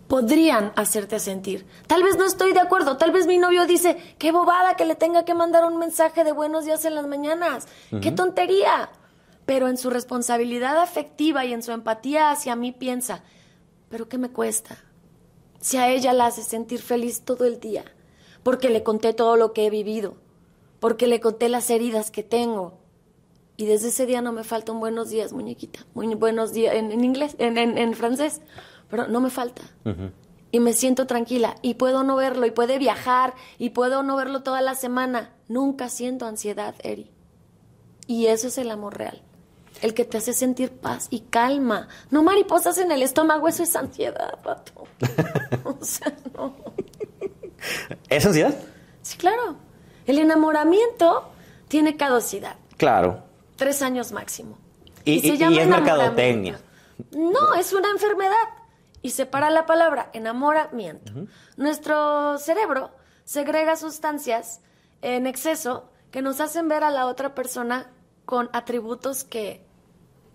podrían 0.09 0.73
hacerte 0.77 1.19
sentir. 1.19 1.67
Tal 1.87 2.03
vez 2.03 2.17
no 2.17 2.25
estoy 2.25 2.53
de 2.53 2.61
acuerdo, 2.61 2.97
tal 2.97 3.13
vez 3.13 3.27
mi 3.27 3.39
novio 3.39 3.67
dice, 3.67 3.97
qué 4.19 4.31
bobada 4.33 4.75
que 4.77 4.85
le 4.85 4.95
tenga 4.95 5.25
que 5.25 5.35
mandar 5.35 5.65
un 5.65 5.79
mensaje 5.79 6.23
de 6.25 6.33
buenos 6.33 6.65
días 6.65 6.85
en 6.85 6.95
las 6.95 7.07
mañanas, 7.07 7.67
qué 8.01 8.13
tontería. 8.13 8.91
Pero 9.47 9.69
en 9.69 9.77
su 9.79 9.91
responsabilidad 9.91 10.77
afectiva 10.79 11.45
y 11.45 11.53
en 11.53 11.63
su 11.63 11.71
empatía 11.71 12.31
hacia 12.33 12.57
mí 12.57 12.73
piensa, 12.73 13.23
pero 13.89 14.09
¿qué 14.09 14.19
me 14.19 14.31
cuesta? 14.31 14.77
Si 15.61 15.77
a 15.77 15.89
ella 15.89 16.13
la 16.13 16.27
hace 16.27 16.43
sentir 16.43 16.81
feliz 16.83 17.23
todo 17.23 17.45
el 17.45 17.61
día, 17.61 17.85
porque 18.43 18.71
le 18.71 18.83
conté 18.83 19.13
todo 19.13 19.37
lo 19.37 19.53
que 19.53 19.67
he 19.67 19.71
vivido, 19.71 20.15
porque 20.81 21.07
le 21.07 21.21
conté 21.21 21.49
las 21.49 21.71
heridas 21.71 22.11
que 22.11 22.25
tengo. 22.25 22.79
Y 23.57 23.67
desde 23.67 23.89
ese 23.89 24.05
día 24.05 24.21
no 24.21 24.33
me 24.33 24.43
falta 24.45 24.73
un 24.73 24.81
buenos 24.81 25.11
días, 25.11 25.33
muñequita. 25.33 25.79
Muy 25.95 26.13
buenos 26.17 26.53
días 26.53 26.75
en, 26.75 26.91
en 26.93 27.05
inglés, 27.05 27.37
en, 27.39 27.57
en- 27.57 27.79
en 27.79 27.95
francés. 27.95 28.43
Pero 28.89 29.09
no 29.09 29.21
me 29.21 29.31
falta. 29.31 29.63
Y 30.53 30.61
me 30.61 30.73
siento 30.73 31.07
tranquila. 31.07 31.57
Y 31.63 31.75
puedo 31.75 32.03
no 32.05 32.17
verlo. 32.17 32.47
Y 32.47 32.51
puede 32.51 32.79
viajar. 32.79 33.35
Y 33.59 33.71
puedo 33.71 34.03
no 34.03 34.17
verlo 34.17 34.43
toda 34.43 34.61
la 34.61 34.75
semana. 34.75 35.33
Nunca 35.49 35.89
siento 35.89 36.27
ansiedad, 36.27 36.75
Eri. 36.83 37.11
Y 38.07 38.27
eso 38.27 38.49
es 38.49 38.59
el 38.59 38.71
amor 38.71 38.97
real. 38.97 39.23
El 39.83 39.93
que 39.93 40.05
te 40.05 40.19
hace 40.19 40.33
sentir 40.33 40.71
paz 40.73 41.09
y 41.11 41.21
calma. 41.21 41.89
No 42.11 42.23
mariposas 42.23 42.79
en 42.79 42.93
el 42.93 43.03
estómago, 43.03 43.49
eso 43.49 43.63
es 43.65 43.75
ansiedad, 43.77 44.39
vato. 44.45 44.85
o 45.65 45.85
sea, 45.85 46.15
no. 46.35 46.55
¿Es 48.09 48.25
ansiedad? 48.25 48.55
Sí, 49.03 49.19
claro. 49.19 49.57
El 50.07 50.19
enamoramiento 50.19 51.29
tiene 51.69 51.97
caducidad. 51.97 52.57
Claro. 52.77 53.23
Tres 53.57 53.83
años 53.83 54.13
máximo. 54.13 54.57
Y- 55.05 55.13
y- 55.13 55.15
y 55.15 55.19
es 55.33 55.41
enamoramiento. 55.41 55.77
mercadotecnia. 55.77 56.61
No, 57.13 57.55
es 57.55 57.73
una 57.73 57.91
enfermedad. 57.91 58.35
Y 59.07 59.11
separa 59.11 59.51
la 59.51 59.67
palabra 59.67 60.11
enamoramiento. 60.15 61.13
Nuestro 61.57 62.39
cerebro 62.39 62.91
segrega 63.23 63.77
sustancias 63.77 64.63
en 65.01 65.29
exceso 65.29 65.93
que 66.11 66.23
nos 66.23 66.41
hacen 66.41 66.67
ver 66.67 66.83
a 66.83 66.91
la 66.91 67.07
otra 67.07 67.33
persona 67.33 67.89
con 68.25 68.51
atributos 68.53 69.23
que 69.23 69.65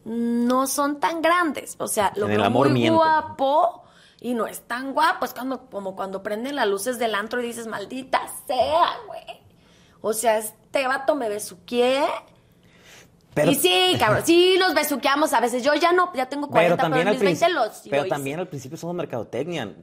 no 0.05 0.67
son 0.67 1.01
tan 1.01 1.21
grandes. 1.21 1.75
O 1.79 1.87
sea, 1.89 2.13
lo 2.15 2.27
veo 2.27 2.41
amor 2.45 2.69
muy 2.69 2.79
miento. 2.79 2.99
guapo 2.99 3.83
y 4.21 4.35
no 4.35 4.47
es 4.47 4.61
tan 4.61 4.93
guapo. 4.93 5.25
Es 5.25 5.33
cuando, 5.33 5.69
como 5.69 5.93
cuando 5.93 6.23
prenden 6.23 6.55
las 6.55 6.69
luces 6.69 6.97
del 6.97 7.13
antro 7.13 7.41
y 7.41 7.47
dices, 7.47 7.67
maldita 7.67 8.21
sea, 8.47 8.87
güey. 9.05 9.41
O 9.99 10.13
sea, 10.13 10.37
este 10.37 10.87
vato 10.87 11.15
me 11.15 11.27
besuqué. 11.27 12.05
Pero, 13.33 13.51
y 13.51 13.55
sí, 13.55 13.95
cabrón, 13.99 14.23
sí 14.25 14.57
nos 14.59 14.73
besuqueamos 14.73 15.31
a 15.33 15.39
veces. 15.39 15.63
Yo 15.63 15.73
ya 15.75 15.93
no, 15.93 16.11
ya 16.13 16.27
tengo 16.27 16.49
40, 16.49 16.51
pero 16.51 16.75
pero, 16.75 16.83
también, 16.83 17.01
en 17.03 17.07
al 17.07 17.13
mis 17.13 17.21
20 17.23 17.39
principio, 17.45 17.65
los 17.65 17.81
pero 17.89 18.05
también 18.07 18.39
al 18.39 18.47
principio 18.47 18.77
somos 18.77 18.93
mercadotecnia. 18.95 19.73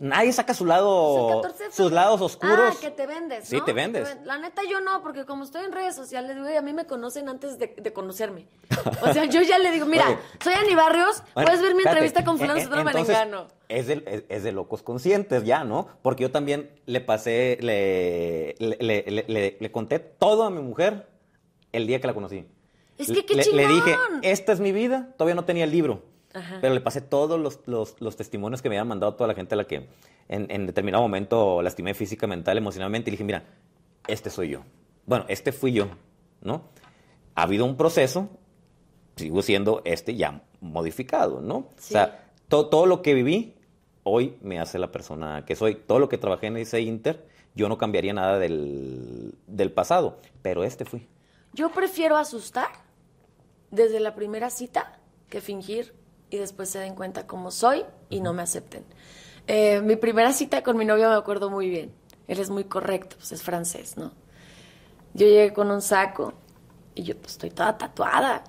Nadie 0.00 0.32
saca 0.32 0.54
su 0.54 0.64
lado, 0.64 1.28
el 1.30 1.34
14 1.42 1.64
de 1.64 1.72
sus 1.72 1.90
lados 1.92 2.20
oscuros. 2.20 2.74
Ah, 2.74 2.76
que 2.80 2.90
te 2.92 3.06
vendes. 3.06 3.48
Sí, 3.48 3.60
te 3.66 3.72
vendes. 3.72 4.04
ven- 4.08 4.26
La 4.26 4.38
neta, 4.38 4.62
yo 4.70 4.80
no, 4.80 5.02
porque 5.02 5.24
como 5.24 5.42
estoy 5.44 5.64
en 5.64 5.72
redes 5.72 5.96
sociales, 5.96 6.38
güey, 6.38 6.56
a 6.56 6.62
mí 6.62 6.72
me 6.72 6.86
conocen 6.86 7.28
antes 7.28 7.58
de, 7.58 7.74
de 7.76 7.92
conocerme. 7.92 8.46
O 9.02 9.12
sea, 9.12 9.24
yo 9.24 9.42
ya 9.42 9.58
le 9.58 9.72
digo, 9.72 9.86
mira, 9.86 10.06
Oye. 10.06 10.18
soy 10.42 10.54
Ani 10.54 10.74
Barrios, 10.76 11.22
Bueno, 11.34 11.48
puedes 11.48 11.62
ver 11.62 11.74
mi 11.74 11.78
espérate. 11.80 11.90
entrevista 12.06 12.24
con 12.24 12.38
fulano 12.38 12.58
Eh, 12.58 12.62
eh, 12.62 12.64
Sotero 12.64 12.80
entonces. 12.90 13.18
Es 13.68 13.86
de, 13.88 14.02
es, 14.06 14.24
es 14.28 14.42
de 14.44 14.52
locos 14.52 14.82
conscientes 14.82 15.42
ya, 15.44 15.64
¿no? 15.64 15.88
Porque 16.02 16.22
yo 16.22 16.30
también 16.30 16.70
le 16.86 17.00
pasé, 17.00 17.58
le- 17.60 18.54
le- 18.58 19.56
le 19.58 19.72
conté 19.72 19.98
todo 19.98 20.44
a 20.44 20.50
mi 20.50 20.62
mujer 20.62 21.08
el 21.72 21.86
día 21.88 22.00
que 22.00 22.06
la 22.06 22.14
conocí. 22.14 22.44
Es 22.98 23.10
que 23.10 23.24
qué 23.26 23.34
le, 23.34 23.44
le 23.52 23.66
dije, 23.68 23.90
chingón. 23.92 24.20
esta 24.22 24.52
es 24.52 24.60
mi 24.60 24.72
vida, 24.72 25.12
todavía 25.16 25.34
no 25.34 25.44
tenía 25.44 25.64
el 25.64 25.70
libro. 25.70 26.02
Ajá. 26.32 26.58
Pero 26.60 26.74
le 26.74 26.80
pasé 26.80 27.00
todos 27.00 27.38
los, 27.38 27.60
los- 27.66 28.00
los 28.00 28.16
testimonios 28.16 28.60
que 28.62 28.68
me 28.68 28.76
habían 28.76 28.88
mandado 28.88 29.14
toda 29.14 29.28
la 29.28 29.34
gente 29.34 29.54
a 29.54 29.56
la 29.56 29.64
que 29.64 29.88
en, 30.28 30.46
en 30.50 30.66
determinado 30.66 31.02
momento 31.02 31.62
lastimé 31.62 31.94
física, 31.94 32.26
mental, 32.26 32.58
emocionalmente. 32.58 33.10
Y 33.10 33.12
dije, 33.12 33.24
mira, 33.24 33.44
este 34.08 34.30
soy 34.30 34.48
yo. 34.50 34.60
Bueno, 35.06 35.24
este 35.28 35.52
fui 35.52 35.72
yo, 35.72 35.86
¿no? 36.40 36.62
Ha 37.36 37.42
habido 37.42 37.64
un 37.64 37.76
proceso, 37.76 38.28
sigo 39.16 39.42
siendo 39.42 39.82
este 39.84 40.14
ya 40.16 40.42
modificado, 40.60 41.40
¿no? 41.40 41.68
Sí. 41.76 41.94
O 41.94 41.98
sea, 41.98 42.24
to- 42.48 42.66
todo 42.68 42.86
lo 42.86 43.00
que 43.02 43.14
viví 43.14 43.54
hoy 44.02 44.36
me 44.42 44.58
hace 44.60 44.78
la 44.78 44.90
persona 44.90 45.44
que 45.44 45.54
soy. 45.56 45.74
Todo 45.76 45.98
lo 45.98 46.08
que 46.08 46.18
trabajé 46.18 46.46
en 46.48 46.56
ese 46.56 46.80
Inter, 46.80 47.26
yo 47.54 47.68
no 47.68 47.78
cambiaría 47.78 48.12
nada 48.12 48.38
del, 48.38 49.34
del 49.46 49.70
pasado, 49.72 50.18
pero 50.42 50.64
este 50.64 50.84
fui. 50.84 51.06
Yo 51.52 51.70
prefiero 51.70 52.16
asustar 52.16 52.68
desde 53.74 54.00
la 54.00 54.14
primera 54.14 54.50
cita 54.50 54.98
que 55.28 55.40
fingir 55.40 55.94
y 56.30 56.38
después 56.38 56.68
se 56.68 56.78
den 56.78 56.94
cuenta 56.94 57.26
cómo 57.26 57.50
soy 57.50 57.84
y 58.10 58.20
no 58.20 58.32
me 58.32 58.42
acepten. 58.42 58.84
Eh, 59.46 59.80
mi 59.82 59.96
primera 59.96 60.32
cita 60.32 60.62
con 60.62 60.76
mi 60.76 60.84
novio 60.84 61.08
me 61.08 61.16
acuerdo 61.16 61.50
muy 61.50 61.68
bien. 61.68 61.92
Él 62.26 62.38
es 62.40 62.50
muy 62.50 62.64
correcto, 62.64 63.16
pues 63.16 63.32
es 63.32 63.42
francés, 63.42 63.96
¿no? 63.96 64.12
Yo 65.12 65.26
llegué 65.26 65.52
con 65.52 65.70
un 65.70 65.82
saco 65.82 66.32
y 66.94 67.02
yo 67.02 67.16
pues 67.16 67.32
estoy 67.32 67.50
toda 67.50 67.76
tatuada. 67.76 68.44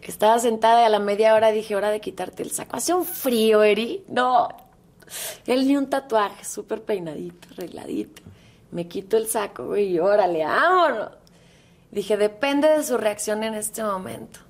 Estaba 0.00 0.38
sentada 0.38 0.82
y 0.82 0.84
a 0.84 0.88
la 0.88 0.98
media 0.98 1.34
hora 1.34 1.50
dije, 1.50 1.76
hora 1.76 1.90
de 1.90 2.00
quitarte 2.00 2.42
el 2.42 2.50
saco. 2.50 2.76
Hace 2.76 2.92
un 2.92 3.04
frío, 3.04 3.62
Eri. 3.62 4.04
No. 4.08 4.48
Él 5.46 5.66
ni 5.66 5.76
un 5.76 5.88
tatuaje, 5.88 6.44
súper 6.44 6.82
peinadito, 6.82 7.48
arregladito. 7.52 8.22
Me 8.70 8.86
quito 8.88 9.16
el 9.16 9.28
saco, 9.28 9.66
güey, 9.66 9.94
y 9.94 9.98
órale, 9.98 10.44
vámonos. 10.44 11.23
Dije, 11.94 12.16
depende 12.16 12.68
de 12.68 12.82
su 12.82 12.98
reacción 12.98 13.44
en 13.44 13.54
este 13.54 13.84
momento. 13.84 14.40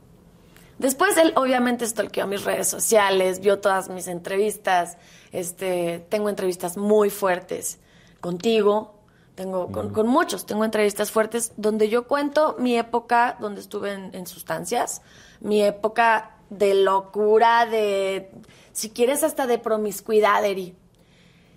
Después 0.78 1.14
él 1.18 1.34
obviamente 1.36 1.86
stalkeó 1.86 2.26
mis 2.26 2.42
redes 2.42 2.68
sociales, 2.68 3.40
vio 3.40 3.61
todas 3.61 3.90
mis 3.90 4.09
entrevistas. 4.09 4.97
Este, 5.30 6.07
tengo 6.09 6.30
entrevistas 6.30 6.78
muy 6.78 7.11
fuertes 7.11 7.78
contigo, 8.22 8.95
tengo 9.34 9.70
con, 9.70 9.92
con 9.92 10.07
muchos, 10.07 10.47
tengo 10.47 10.64
entrevistas 10.64 11.11
fuertes 11.11 11.53
donde 11.59 11.90
yo 11.90 12.09
cuento 12.09 12.57
mi 12.59 12.78
época 12.78 13.36
donde 13.38 13.61
estuve 13.61 13.92
en, 13.92 14.14
en 14.14 14.26
sustancias, 14.26 15.03
mi 15.40 15.62
época 15.62 16.38
de 16.49 16.72
locura, 16.74 17.66
de, 17.66 18.30
si 18.72 18.88
quieres 18.88 19.22
hasta 19.22 19.47
de 19.47 19.59
promiscuidad, 19.59 20.42
Eri. 20.47 20.74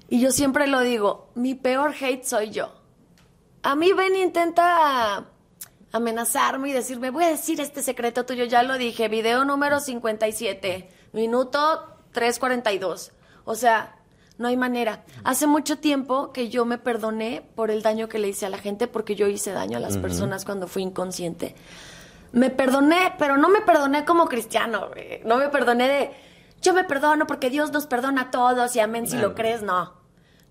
Y 0.09 0.19
yo 0.19 0.31
siempre 0.31 0.67
lo 0.67 0.81
digo, 0.81 1.29
mi 1.33 1.55
peor 1.55 1.93
hate 1.97 2.25
soy 2.25 2.49
yo. 2.49 2.73
A 3.63 3.75
mí 3.77 3.93
Ben 3.93 4.17
intenta 4.17 5.27
amenazarme 5.97 6.69
y 6.69 6.73
decirme, 6.73 7.09
voy 7.09 7.25
a 7.25 7.29
decir 7.29 7.59
este 7.61 7.81
secreto 7.81 8.25
tuyo, 8.25 8.45
ya 8.45 8.63
lo 8.63 8.77
dije, 8.77 9.07
video 9.07 9.45
número 9.45 9.79
57, 9.79 10.89
minuto 11.13 11.97
3.42. 12.13 13.11
O 13.45 13.55
sea, 13.55 13.97
no 14.37 14.47
hay 14.47 14.57
manera. 14.57 15.03
Hace 15.23 15.47
mucho 15.47 15.79
tiempo 15.79 16.31
que 16.31 16.49
yo 16.49 16.65
me 16.65 16.77
perdoné 16.77 17.43
por 17.55 17.71
el 17.71 17.81
daño 17.81 18.07
que 18.07 18.19
le 18.19 18.29
hice 18.29 18.45
a 18.45 18.49
la 18.49 18.57
gente, 18.57 18.87
porque 18.87 19.15
yo 19.15 19.27
hice 19.27 19.51
daño 19.51 19.77
a 19.77 19.81
las 19.81 19.97
personas 19.97 20.45
cuando 20.45 20.67
fui 20.67 20.83
inconsciente. 20.83 21.55
Me 22.31 22.49
perdoné, 22.49 23.13
pero 23.17 23.37
no 23.37 23.49
me 23.49 23.61
perdoné 23.61 24.05
como 24.05 24.27
cristiano, 24.27 24.89
güey. 24.89 25.21
No 25.25 25.37
me 25.37 25.49
perdoné 25.49 25.87
de, 25.87 26.11
yo 26.61 26.73
me 26.73 26.83
perdono 26.83 27.25
porque 27.25 27.49
Dios 27.49 27.71
nos 27.71 27.87
perdona 27.87 28.23
a 28.23 28.31
todos 28.31 28.75
y 28.75 28.79
amén 28.79 29.07
si 29.07 29.17
lo 29.17 29.33
crees, 29.33 29.63
no. 29.63 29.96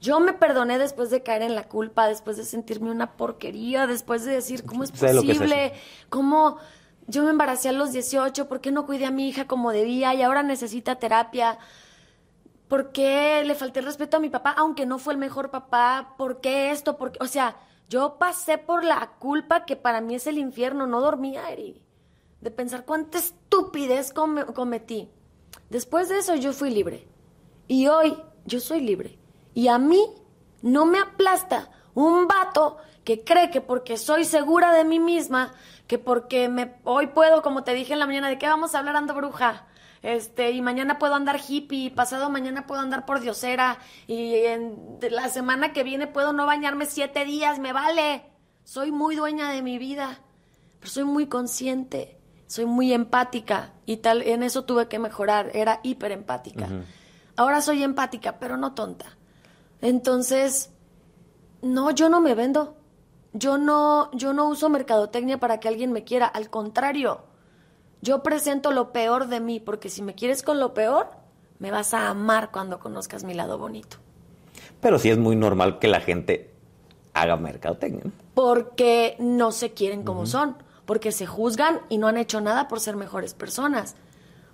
Yo 0.06 0.20
me 0.20 0.32
perdoné 0.34 0.78
después 0.78 1.10
de 1.10 1.22
caer 1.24 1.42
en 1.42 1.54
la 1.56 1.64
culpa, 1.68 2.06
después 2.06 2.36
de 2.36 2.44
sentirme 2.44 2.90
una 2.92 3.16
porquería, 3.16 3.86
después 3.88 4.24
de 4.24 4.32
decir, 4.34 4.64
¿cómo 4.64 4.84
es 4.84 4.90
posible? 5.36 5.72
¿Cómo 6.10 6.58
yo 7.08 7.24
me 7.24 7.30
embaracé 7.30 7.70
a 7.70 7.72
los 7.72 7.90
18? 7.92 8.46
¿Por 8.48 8.60
qué 8.60 8.70
no 8.70 8.86
cuidé 8.86 9.06
a 9.06 9.10
mi 9.10 9.28
hija 9.28 9.46
como 9.48 9.72
debía? 9.72 10.14
Y 10.14 10.22
ahora 10.22 10.42
necesita 10.42 10.94
terapia. 10.96 11.58
¿por 12.68 12.90
qué 12.90 13.42
le 13.44 13.54
falté 13.54 13.78
el 13.80 13.86
respeto 13.86 14.16
a 14.16 14.20
mi 14.20 14.28
papá, 14.28 14.50
aunque 14.58 14.86
no 14.86 14.98
fue 14.98 15.12
el 15.12 15.18
mejor 15.20 15.50
papá? 15.50 16.14
¿Por 16.18 16.40
qué 16.40 16.72
esto? 16.72 16.96
¿Por 16.96 17.12
qué? 17.12 17.18
O 17.22 17.26
sea, 17.28 17.56
yo 17.88 18.16
pasé 18.18 18.58
por 18.58 18.82
la 18.84 19.12
culpa 19.20 19.64
que 19.64 19.76
para 19.76 20.00
mí 20.00 20.16
es 20.16 20.26
el 20.26 20.36
infierno. 20.36 20.86
No 20.88 21.00
dormía, 21.00 21.48
Eri. 21.50 21.80
De 22.40 22.50
pensar 22.50 22.84
cuánta 22.84 23.18
estupidez 23.18 24.12
come- 24.12 24.46
cometí. 24.46 25.08
Después 25.70 26.08
de 26.08 26.18
eso 26.18 26.34
yo 26.34 26.52
fui 26.52 26.70
libre. 26.70 27.06
Y 27.68 27.86
hoy 27.86 28.16
yo 28.46 28.58
soy 28.60 28.80
libre. 28.80 29.16
Y 29.56 29.68
a 29.68 29.78
mí 29.78 30.04
no 30.60 30.84
me 30.84 30.98
aplasta 30.98 31.70
un 31.94 32.28
vato 32.28 32.76
que 33.04 33.24
cree 33.24 33.50
que 33.50 33.62
porque 33.62 33.96
soy 33.96 34.26
segura 34.26 34.70
de 34.74 34.84
mí 34.84 35.00
misma, 35.00 35.54
que 35.86 35.98
porque 35.98 36.50
me 36.50 36.74
hoy 36.84 37.06
puedo, 37.06 37.40
como 37.40 37.64
te 37.64 37.72
dije 37.72 37.94
en 37.94 37.98
la 37.98 38.06
mañana, 38.06 38.28
de 38.28 38.36
qué 38.36 38.46
vamos 38.46 38.74
a 38.74 38.80
hablar 38.80 38.96
ando 38.96 39.14
bruja. 39.14 39.64
Este, 40.02 40.50
y 40.50 40.60
mañana 40.60 40.98
puedo 40.98 41.14
andar 41.14 41.40
hippie, 41.48 41.86
y 41.86 41.90
pasado 41.90 42.28
mañana 42.28 42.66
puedo 42.66 42.82
andar 42.82 43.06
por 43.06 43.20
diosera, 43.20 43.78
y 44.06 44.34
en 44.34 44.98
la 45.10 45.30
semana 45.30 45.72
que 45.72 45.84
viene 45.84 46.06
puedo 46.06 46.34
no 46.34 46.44
bañarme 46.44 46.84
siete 46.84 47.24
días, 47.24 47.58
me 47.58 47.72
vale. 47.72 48.24
Soy 48.64 48.92
muy 48.92 49.16
dueña 49.16 49.48
de 49.48 49.62
mi 49.62 49.78
vida, 49.78 50.20
pero 50.80 50.92
soy 50.92 51.04
muy 51.04 51.28
consciente, 51.28 52.20
soy 52.46 52.66
muy 52.66 52.92
empática, 52.92 53.72
y 53.86 53.96
tal, 53.96 54.20
en 54.20 54.42
eso 54.42 54.66
tuve 54.66 54.86
que 54.86 54.98
mejorar, 54.98 55.50
era 55.54 55.80
hiper 55.82 56.12
empática. 56.12 56.68
Ahora 57.36 57.62
soy 57.62 57.82
empática, 57.82 58.38
pero 58.38 58.58
no 58.58 58.74
tonta. 58.74 59.16
Entonces, 59.80 60.70
no, 61.62 61.90
yo 61.90 62.08
no 62.08 62.20
me 62.20 62.34
vendo. 62.34 62.76
Yo 63.32 63.58
no, 63.58 64.10
yo 64.12 64.32
no 64.32 64.48
uso 64.48 64.68
mercadotecnia 64.68 65.38
para 65.38 65.60
que 65.60 65.68
alguien 65.68 65.92
me 65.92 66.04
quiera. 66.04 66.26
Al 66.26 66.48
contrario, 66.48 67.20
yo 68.00 68.22
presento 68.22 68.70
lo 68.72 68.92
peor 68.92 69.28
de 69.28 69.40
mí, 69.40 69.60
porque 69.60 69.90
si 69.90 70.02
me 70.02 70.14
quieres 70.14 70.42
con 70.42 70.58
lo 70.58 70.72
peor, 70.74 71.10
me 71.58 71.70
vas 71.70 71.92
a 71.94 72.08
amar 72.08 72.50
cuando 72.50 72.78
conozcas 72.78 73.24
mi 73.24 73.34
lado 73.34 73.58
bonito. 73.58 73.98
Pero 74.80 74.98
sí 74.98 75.10
es 75.10 75.18
muy 75.18 75.36
normal 75.36 75.78
que 75.78 75.88
la 75.88 76.00
gente 76.00 76.50
haga 77.12 77.36
mercadotecnia. 77.36 78.04
¿no? 78.04 78.12
Porque 78.34 79.16
no 79.18 79.52
se 79.52 79.72
quieren 79.72 80.02
como 80.02 80.26
son, 80.26 80.56
porque 80.84 81.12
se 81.12 81.26
juzgan 81.26 81.80
y 81.88 81.98
no 81.98 82.08
han 82.08 82.16
hecho 82.16 82.40
nada 82.40 82.68
por 82.68 82.80
ser 82.80 82.96
mejores 82.96 83.34
personas. 83.34 83.96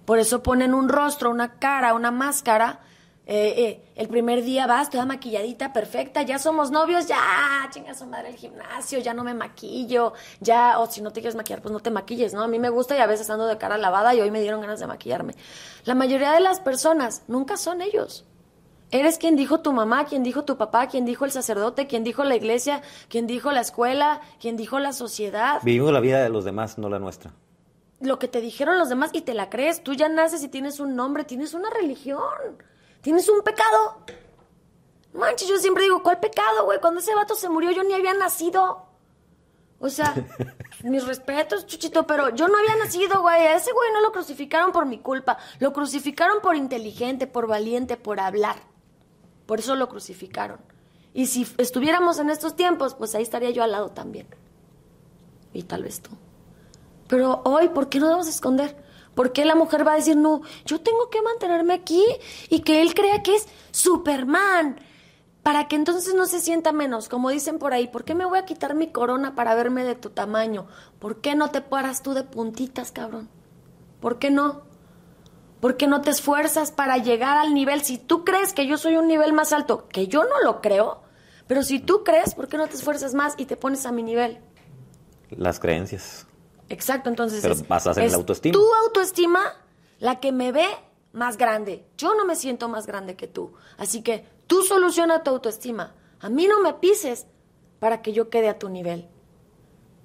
Por 0.04 0.18
eso 0.18 0.42
ponen 0.42 0.74
un 0.74 0.88
rostro, 0.88 1.30
una 1.30 1.58
cara, 1.58 1.94
una 1.94 2.10
máscara. 2.10 2.80
Eh, 3.24 3.54
eh, 3.56 3.92
el 3.94 4.08
primer 4.08 4.42
día 4.42 4.66
vas 4.66 4.90
toda 4.90 5.06
maquilladita, 5.06 5.72
perfecta, 5.72 6.22
ya 6.22 6.40
somos 6.40 6.72
novios, 6.72 7.06
ya, 7.06 7.68
chinga 7.70 7.94
su 7.94 8.04
madre 8.06 8.30
el 8.30 8.36
gimnasio, 8.36 8.98
ya 8.98 9.14
no 9.14 9.22
me 9.22 9.32
maquillo, 9.32 10.12
ya, 10.40 10.80
o 10.80 10.90
si 10.90 11.00
no 11.02 11.12
te 11.12 11.20
quieres 11.20 11.36
maquillar, 11.36 11.62
pues 11.62 11.72
no 11.72 11.78
te 11.78 11.90
maquilles, 11.92 12.34
¿no? 12.34 12.42
A 12.42 12.48
mí 12.48 12.58
me 12.58 12.68
gusta 12.68 12.96
y 12.96 13.00
a 13.00 13.06
veces 13.06 13.30
ando 13.30 13.46
de 13.46 13.58
cara 13.58 13.78
lavada 13.78 14.12
y 14.14 14.20
hoy 14.20 14.32
me 14.32 14.40
dieron 14.40 14.60
ganas 14.60 14.80
de 14.80 14.88
maquillarme. 14.88 15.34
La 15.84 15.94
mayoría 15.94 16.32
de 16.32 16.40
las 16.40 16.58
personas 16.58 17.22
nunca 17.28 17.56
son 17.56 17.80
ellos. 17.80 18.24
Eres 18.90 19.18
quien 19.18 19.36
dijo 19.36 19.60
tu 19.60 19.72
mamá, 19.72 20.04
quien 20.04 20.22
dijo 20.24 20.44
tu 20.44 20.58
papá, 20.58 20.88
quien 20.88 21.04
dijo 21.06 21.24
el 21.24 21.30
sacerdote, 21.30 21.86
quien 21.86 22.02
dijo 22.04 22.24
la 22.24 22.34
iglesia, 22.34 22.82
quien 23.08 23.26
dijo 23.28 23.52
la 23.52 23.60
escuela, 23.60 24.20
quien 24.40 24.56
dijo 24.56 24.80
la 24.80 24.92
sociedad 24.92 25.60
Vivimos 25.62 25.92
la 25.92 26.00
vida 26.00 26.22
de 26.22 26.28
los 26.28 26.44
demás, 26.44 26.76
no 26.76 26.88
la 26.90 26.98
nuestra. 26.98 27.32
lo 28.00 28.18
que 28.18 28.26
te 28.28 28.40
dijeron 28.40 28.78
los 28.78 28.88
demás 28.88 29.10
y 29.14 29.20
te 29.22 29.32
la 29.32 29.48
crees. 29.48 29.82
Tú 29.84 29.94
ya 29.94 30.08
naces 30.08 30.42
y 30.42 30.48
tienes 30.48 30.80
un 30.80 30.96
nombre, 30.96 31.22
tienes 31.24 31.54
una 31.54 31.70
religión, 31.70 32.20
tienes 33.02 33.28
un 33.28 33.42
pecado. 33.42 33.98
Manches, 35.12 35.48
yo 35.48 35.58
siempre 35.58 35.84
digo, 35.84 36.02
¿cuál 36.02 36.20
pecado, 36.20 36.64
güey? 36.64 36.80
Cuando 36.80 37.00
ese 37.00 37.14
vato 37.14 37.34
se 37.34 37.48
murió 37.48 37.70
yo 37.70 37.84
ni 37.84 37.92
había 37.92 38.14
nacido. 38.14 38.86
O 39.78 39.88
sea, 39.90 40.14
mis 40.84 41.04
respetos, 41.06 41.66
Chuchito, 41.66 42.06
pero 42.06 42.30
yo 42.30 42.48
no 42.48 42.56
había 42.56 42.76
nacido, 42.76 43.20
güey. 43.20 43.46
A 43.46 43.56
ese 43.56 43.72
güey 43.72 43.92
no 43.92 44.00
lo 44.00 44.12
crucificaron 44.12 44.72
por 44.72 44.86
mi 44.86 44.98
culpa. 44.98 45.36
Lo 45.58 45.72
crucificaron 45.72 46.40
por 46.40 46.56
inteligente, 46.56 47.26
por 47.26 47.46
valiente, 47.46 47.96
por 47.96 48.20
hablar. 48.20 48.56
Por 49.44 49.58
eso 49.58 49.76
lo 49.76 49.88
crucificaron. 49.88 50.60
Y 51.12 51.26
si 51.26 51.46
estuviéramos 51.58 52.18
en 52.18 52.30
estos 52.30 52.56
tiempos, 52.56 52.94
pues 52.94 53.14
ahí 53.14 53.22
estaría 53.22 53.50
yo 53.50 53.62
al 53.62 53.72
lado 53.72 53.90
también. 53.90 54.28
Y 55.52 55.64
tal 55.64 55.82
vez 55.82 56.00
tú. 56.00 56.10
Pero 57.08 57.42
hoy, 57.44 57.68
¿por 57.68 57.88
qué 57.90 57.98
no 57.98 58.06
debemos 58.06 58.28
esconder? 58.28 58.81
¿Por 59.14 59.32
qué 59.32 59.44
la 59.44 59.54
mujer 59.54 59.86
va 59.86 59.92
a 59.92 59.96
decir, 59.96 60.16
no, 60.16 60.42
yo 60.64 60.80
tengo 60.80 61.10
que 61.10 61.22
mantenerme 61.22 61.74
aquí 61.74 62.04
y 62.48 62.60
que 62.60 62.82
él 62.82 62.94
crea 62.94 63.22
que 63.22 63.34
es 63.34 63.46
Superman? 63.70 64.80
Para 65.42 65.66
que 65.66 65.76
entonces 65.76 66.14
no 66.14 66.26
se 66.26 66.40
sienta 66.40 66.72
menos, 66.72 67.08
como 67.08 67.30
dicen 67.30 67.58
por 67.58 67.74
ahí, 67.74 67.88
¿por 67.88 68.04
qué 68.04 68.14
me 68.14 68.24
voy 68.24 68.38
a 68.38 68.44
quitar 68.44 68.74
mi 68.74 68.92
corona 68.92 69.34
para 69.34 69.54
verme 69.54 69.84
de 69.84 69.96
tu 69.96 70.10
tamaño? 70.10 70.68
¿Por 71.00 71.20
qué 71.20 71.34
no 71.34 71.50
te 71.50 71.60
paras 71.60 72.02
tú 72.02 72.14
de 72.14 72.22
puntitas, 72.22 72.92
cabrón? 72.92 73.28
¿Por 74.00 74.18
qué 74.18 74.30
no? 74.30 74.62
¿Por 75.60 75.76
qué 75.76 75.86
no 75.86 76.00
te 76.00 76.10
esfuerzas 76.10 76.72
para 76.72 76.98
llegar 76.98 77.38
al 77.38 77.54
nivel? 77.54 77.82
Si 77.82 77.98
tú 77.98 78.24
crees 78.24 78.52
que 78.52 78.66
yo 78.66 78.78
soy 78.78 78.96
un 78.96 79.08
nivel 79.08 79.32
más 79.32 79.52
alto, 79.52 79.88
que 79.88 80.06
yo 80.06 80.24
no 80.24 80.40
lo 80.42 80.60
creo, 80.60 81.02
pero 81.46 81.62
si 81.62 81.80
tú 81.80 82.02
crees, 82.04 82.34
¿por 82.34 82.48
qué 82.48 82.56
no 82.56 82.66
te 82.66 82.76
esfuerzas 82.76 83.14
más 83.14 83.34
y 83.36 83.46
te 83.46 83.56
pones 83.56 83.84
a 83.84 83.92
mi 83.92 84.02
nivel? 84.02 84.40
Las 85.30 85.60
creencias. 85.60 86.26
Exacto, 86.72 87.10
entonces 87.10 87.42
Pero 87.42 87.54
es, 87.54 88.12
la 88.12 88.16
autoestima. 88.16 88.52
Tu 88.54 88.74
autoestima 88.86 89.40
la 89.98 90.20
que 90.20 90.32
me 90.32 90.52
ve 90.52 90.66
más 91.12 91.36
grande. 91.36 91.84
Yo 91.98 92.14
no 92.14 92.24
me 92.24 92.34
siento 92.34 92.66
más 92.70 92.86
grande 92.86 93.14
que 93.14 93.28
tú. 93.28 93.52
Así 93.76 94.02
que 94.02 94.26
tú 94.46 94.62
soluciona 94.62 95.22
tu 95.22 95.30
autoestima. 95.30 95.94
A 96.20 96.30
mí 96.30 96.46
no 96.46 96.62
me 96.62 96.72
pises 96.72 97.26
para 97.78 98.00
que 98.00 98.14
yo 98.14 98.30
quede 98.30 98.48
a 98.48 98.58
tu 98.58 98.70
nivel. 98.70 99.06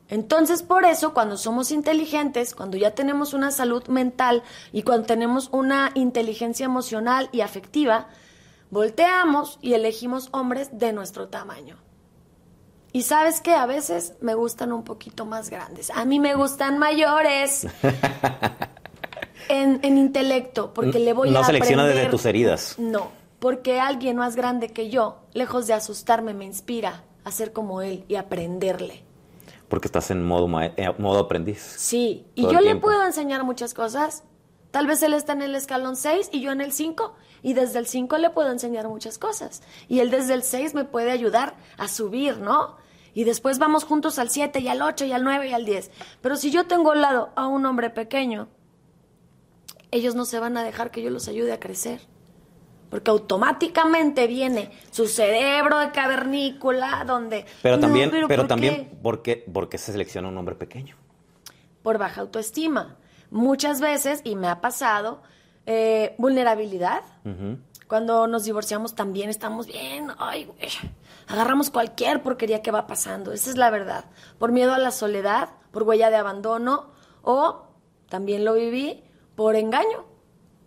Entonces, 0.10 0.62
por 0.62 0.84
eso, 0.84 1.14
cuando 1.14 1.38
somos 1.38 1.72
inteligentes, 1.72 2.54
cuando 2.54 2.76
ya 2.76 2.94
tenemos 2.94 3.34
una 3.34 3.52
salud 3.52 3.88
mental 3.88 4.44
y 4.74 4.84
cuando 4.84 5.08
tenemos 5.08 5.48
una 5.54 5.92
inteligencia 5.96 6.66
emocional 6.66 7.30
y 7.32 7.42
afectiva, 7.42 8.10
volteamos 8.72 9.58
y 9.62 9.74
elegimos 9.74 10.28
hombres 10.34 10.70
de 10.78 10.92
nuestro 10.92 11.30
tamaño. 11.30 11.87
Y 12.98 13.04
sabes 13.04 13.42
que 13.42 13.54
a 13.54 13.68
veces 13.68 14.14
me 14.22 14.34
gustan 14.34 14.72
un 14.74 14.84
poquito 14.84 15.24
más 15.24 15.52
grandes. 15.52 15.92
A 15.92 16.04
mí 16.04 16.20
me 16.20 16.34
gustan 16.34 16.80
mayores. 16.80 17.68
en, 19.50 19.80
en 19.84 19.98
intelecto, 20.00 20.74
porque 20.74 20.98
le 20.98 21.14
voy 21.14 21.30
No 21.30 21.42
a 21.42 21.44
selecciona 21.44 21.84
aprender- 21.84 21.96
desde 22.06 22.10
tus 22.10 22.26
heridas. 22.26 22.74
No, 22.80 23.12
porque 23.38 23.80
alguien 23.80 24.18
más 24.18 24.36
grande 24.36 24.70
que 24.70 24.90
yo, 24.90 25.20
lejos 25.34 25.68
de 25.68 25.74
asustarme, 25.74 26.34
me 26.34 26.46
inspira 26.46 27.04
a 27.24 27.30
ser 27.30 27.54
como 27.54 27.84
él 27.84 28.04
y 28.08 28.16
aprenderle. 28.16 29.04
Porque 29.68 29.88
estás 29.88 30.10
en 30.10 30.26
modo, 30.26 30.50
eh, 30.60 30.92
modo 30.98 31.20
aprendiz. 31.20 31.62
Sí, 31.78 32.26
y 32.34 32.44
yo 32.52 32.62
le 32.62 32.78
puedo 32.78 33.06
enseñar 33.06 33.44
muchas 33.44 33.76
cosas. 33.76 34.24
Tal 34.72 34.88
vez 34.88 35.04
él 35.04 35.14
está 35.14 35.34
en 35.34 35.44
el 35.44 35.54
escalón 35.54 35.98
6 35.98 36.30
y 36.32 36.42
yo 36.42 36.52
en 36.52 36.62
el 36.62 36.72
5. 36.72 37.14
Y 37.44 37.54
desde 37.54 37.78
el 37.78 37.86
5 37.86 38.18
le 38.18 38.32
puedo 38.32 38.52
enseñar 38.52 38.88
muchas 38.88 39.20
cosas. 39.20 39.62
Y 39.88 40.00
él 40.00 40.10
desde 40.10 40.34
el 40.34 40.42
6 40.42 40.74
me 40.74 40.84
puede 40.84 41.12
ayudar 41.12 41.54
a 41.78 41.88
subir, 41.88 42.40
¿no? 42.40 42.87
Y 43.18 43.24
después 43.24 43.58
vamos 43.58 43.84
juntos 43.84 44.20
al 44.20 44.30
7 44.30 44.60
y 44.60 44.68
al 44.68 44.80
8 44.80 45.06
y 45.06 45.12
al 45.12 45.24
9 45.24 45.48
y 45.50 45.54
al 45.54 45.66
10. 45.66 45.90
Pero 46.22 46.36
si 46.36 46.52
yo 46.52 46.68
tengo 46.68 46.92
al 46.92 47.02
lado 47.02 47.32
a 47.36 47.48
un 47.48 47.66
hombre 47.66 47.90
pequeño, 47.90 48.48
ellos 49.90 50.14
no 50.14 50.24
se 50.24 50.40
van 50.40 50.56
a 50.56 50.62
dejar 50.64 50.92
que 50.92 51.02
yo 51.02 51.10
los 51.10 51.28
ayude 51.28 51.52
a 51.52 51.60
crecer. 51.60 52.00
Porque 52.92 53.10
automáticamente 53.10 54.28
viene 54.28 54.70
su 54.92 55.08
cerebro 55.08 55.80
de 55.80 55.90
cavernícola 55.90 57.06
donde... 57.08 57.48
Pero 57.64 57.78
"No, 57.78 57.82
también, 57.82 58.12
pero, 58.12 58.28
¿por 58.28 58.38
qué?". 58.38 58.44
también, 58.48 59.00
¿por 59.02 59.24
qué, 59.24 59.44
por 59.52 59.68
qué 59.68 59.80
se 59.80 59.94
selecciona 59.94 60.28
un 60.28 60.38
hombre 60.38 60.54
pequeño? 60.54 60.96
por 61.82 61.98
baja 61.98 62.22
autoestima. 62.22 62.98
Muchas 63.32 63.82
veces, 63.82 64.22
y 64.26 64.36
me 64.36 64.48
ha 64.48 64.62
pasado, 64.62 65.24
eh, 65.66 66.14
vulnerabilidad. 66.20 67.02
Cuando 67.88 68.28
nos 68.28 68.44
divorciamos 68.44 68.96
también 68.96 69.30
estamos 69.30 69.68
bien, 69.68 70.12
ay, 70.18 70.46
güey, 70.46 70.70
agarramos 71.28 71.70
cualquier 71.70 72.22
porquería 72.22 72.62
que 72.62 72.72
va 72.72 72.86
pasando, 72.86 73.32
esa 73.32 73.50
es 73.50 73.58
la 73.58 73.70
verdad. 73.70 74.06
Por 74.38 74.52
miedo 74.52 74.74
a 74.74 74.78
la 74.78 74.92
soledad, 74.92 75.50
por 75.72 75.84
huella 75.84 76.10
de 76.10 76.18
abandono, 76.18 76.92
o 77.22 77.68
también 78.10 78.44
lo 78.44 78.56
viví 78.56 79.04
por 79.36 79.56
engaño. 79.56 80.06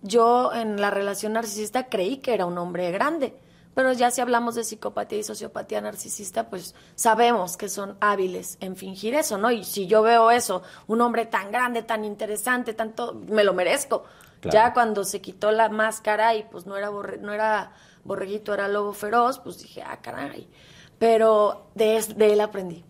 Yo 0.02 0.52
en 0.54 0.80
la 0.80 0.90
relación 0.90 1.34
narcisista 1.34 1.88
creí 1.88 2.18
que 2.18 2.32
era 2.32 2.46
un 2.46 2.56
hombre 2.56 2.90
grande, 2.90 3.36
pero 3.74 3.92
ya 3.92 4.10
si 4.10 4.20
hablamos 4.20 4.54
de 4.54 4.64
psicopatía 4.64 5.18
y 5.18 5.22
sociopatía 5.22 5.80
narcisista, 5.80 6.48
pues 6.48 6.74
sabemos 6.94 7.56
que 7.56 7.68
son 7.68 7.96
hábiles 8.00 8.56
en 8.60 8.76
fingir 8.76 9.14
eso, 9.14 9.36
¿no? 9.36 9.50
Y 9.50 9.64
si 9.64 9.86
yo 9.86 10.02
veo 10.02 10.30
eso, 10.30 10.62
un 10.86 11.00
hombre 11.02 11.26
tan 11.26 11.52
grande, 11.52 11.82
tan 11.82 12.04
interesante, 12.04 12.72
tanto, 12.72 13.14
me 13.14 13.44
lo 13.44 13.52
merezco. 13.52 14.04
Claro. 14.41 14.53
Ya 14.55 14.72
cuando 14.72 15.05
se 15.05 15.20
quitó 15.20 15.51
la 15.53 15.68
máscara 15.68 16.34
y 16.34 16.45
pues 16.45 16.66
no 16.66 16.76
era, 16.76 16.91
borre- 16.91 17.18
no 17.20 17.32
era 17.32 17.72
borreguito, 18.05 18.55
era 18.55 18.68
lobo 18.68 18.93
feroz, 18.93 19.38
pues 19.38 19.59
dije, 19.62 19.82
ah, 19.82 19.99
caray. 20.01 20.49
Pero 20.99 21.66
de, 21.74 21.97
él 21.99 22.41
aprendí. 22.41 22.84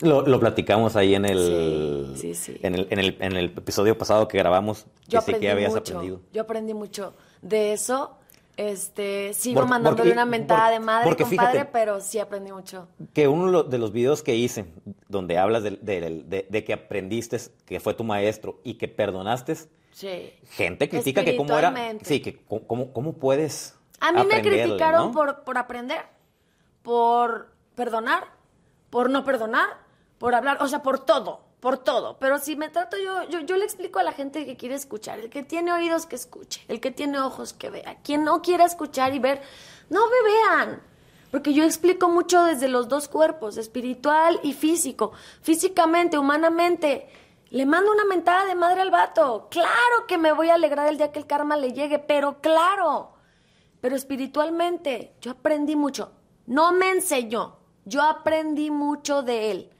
Lo, 0.00 0.22
lo 0.22 0.40
platicamos 0.40 0.96
ahí 0.96 1.14
en 1.14 1.24
el, 1.24 2.12
Sí, 2.16 2.34
sí, 2.34 2.52
sí. 2.54 2.60
En, 2.62 2.74
el, 2.74 2.86
en, 2.90 2.98
el, 2.98 3.16
en 3.20 3.36
el 3.36 3.44
episodio 3.46 3.96
pasado 3.96 4.26
que 4.28 4.36
grabamos, 4.38 4.86
Yo 5.06 5.10
que 5.10 5.16
aprendí 5.18 5.46
habías 5.46 5.72
mucho. 5.72 5.94
aprendido. 5.94 6.20
Yo 6.32 6.42
aprendí 6.42 6.74
mucho 6.74 7.14
de 7.42 7.72
eso. 7.72 8.18
Este, 8.56 9.32
sigo 9.34 9.56
Porque- 9.60 9.70
mandándole 9.70 10.10
porque- 10.10 10.12
una 10.12 10.26
mentada 10.26 10.70
de 10.70 10.78
madre, 10.80 11.10
compadre, 11.16 11.30
fíjate- 11.30 11.64
pero 11.72 12.00
sí 12.00 12.18
aprendí 12.18 12.52
mucho. 12.52 12.86
Que 13.12 13.26
uno 13.28 13.62
de 13.64 13.78
los 13.78 13.92
videos 13.92 14.22
que 14.22 14.34
hice, 14.36 14.66
donde 15.08 15.38
hablas 15.38 15.62
de, 15.64 15.70
de- 15.72 16.22
de- 16.24 16.46
de 16.48 16.64
que 16.64 16.72
aprendiste, 16.72 17.38
que 17.64 17.80
fue 17.80 17.94
tu 17.94 18.04
maestro 18.04 18.60
y 18.62 18.74
que 18.74 18.86
perdonaste, 18.88 19.56
Sí. 19.94 20.34
Gente 20.50 20.88
critica 20.88 21.24
que 21.24 21.36
cómo 21.36 21.56
era. 21.56 21.72
Sí, 22.02 22.20
que 22.20 22.44
cómo, 22.44 22.92
cómo- 22.92 23.12
puedes. 23.12 23.76
A 24.00 24.12
mí 24.12 24.24
me 24.24 24.42
criticaron 24.42 25.06
¿no? 25.06 25.12
por, 25.12 25.44
por 25.44 25.56
aprender, 25.56 26.04
por 26.82 27.52
perdonar, 27.76 28.24
por 28.90 29.08
no 29.08 29.24
perdonar, 29.24 29.68
por 30.18 30.34
hablar, 30.34 30.58
o 30.60 30.66
sea, 30.66 30.82
por 30.82 30.98
todo, 30.98 31.42
por 31.60 31.78
todo. 31.78 32.18
Pero 32.18 32.38
si 32.40 32.56
me 32.56 32.68
trato 32.70 32.96
yo, 32.96 33.22
yo, 33.30 33.40
yo 33.40 33.56
le 33.56 33.64
explico 33.64 34.00
a 34.00 34.02
la 34.02 34.10
gente 34.12 34.44
que 34.44 34.56
quiere 34.56 34.74
escuchar, 34.74 35.20
el 35.20 35.30
que 35.30 35.44
tiene 35.44 35.72
oídos 35.72 36.06
que 36.06 36.16
escuche, 36.16 36.64
el 36.66 36.80
que 36.80 36.90
tiene 36.90 37.20
ojos 37.20 37.52
que 37.52 37.70
vea, 37.70 37.98
quien 38.02 38.24
no 38.24 38.42
quiera 38.42 38.64
escuchar 38.64 39.14
y 39.14 39.20
ver, 39.20 39.42
no 39.90 40.00
me 40.08 40.22
vean. 40.24 40.82
Porque 41.30 41.54
yo 41.54 41.62
explico 41.64 42.08
mucho 42.08 42.44
desde 42.44 42.66
los 42.68 42.88
dos 42.88 43.06
cuerpos, 43.08 43.58
espiritual 43.58 44.40
y 44.42 44.54
físico. 44.54 45.12
Físicamente, 45.40 46.18
humanamente, 46.18 47.08
le 47.54 47.66
mando 47.66 47.92
una 47.92 48.04
mentada 48.04 48.46
de 48.46 48.56
madre 48.56 48.80
al 48.80 48.90
vato. 48.90 49.46
Claro 49.48 50.06
que 50.08 50.18
me 50.18 50.32
voy 50.32 50.48
a 50.50 50.54
alegrar 50.54 50.88
el 50.88 50.96
día 50.96 51.12
que 51.12 51.20
el 51.20 51.26
karma 51.28 51.56
le 51.56 51.72
llegue, 51.72 52.00
pero 52.00 52.40
claro. 52.40 53.12
Pero 53.80 53.94
espiritualmente, 53.94 55.14
yo 55.20 55.30
aprendí 55.30 55.76
mucho. 55.76 56.10
No 56.46 56.72
me 56.72 56.90
enseñó, 56.90 57.58
yo 57.84 58.02
aprendí 58.02 58.72
mucho 58.72 59.22
de 59.22 59.52
él. 59.52 59.70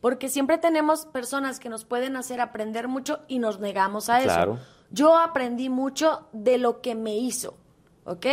Porque 0.00 0.28
siempre 0.28 0.58
tenemos 0.58 1.04
personas 1.06 1.58
que 1.58 1.68
nos 1.68 1.84
pueden 1.84 2.14
hacer 2.14 2.40
aprender 2.40 2.86
mucho 2.86 3.18
y 3.26 3.40
nos 3.40 3.58
negamos 3.58 4.08
a 4.08 4.18
eso. 4.20 4.28
Claro. 4.28 4.58
Yo 4.90 5.18
aprendí 5.18 5.68
mucho 5.68 6.28
de 6.32 6.58
lo 6.58 6.80
que 6.80 6.94
me 6.94 7.16
hizo, 7.16 7.56
¿ok? 8.04 8.26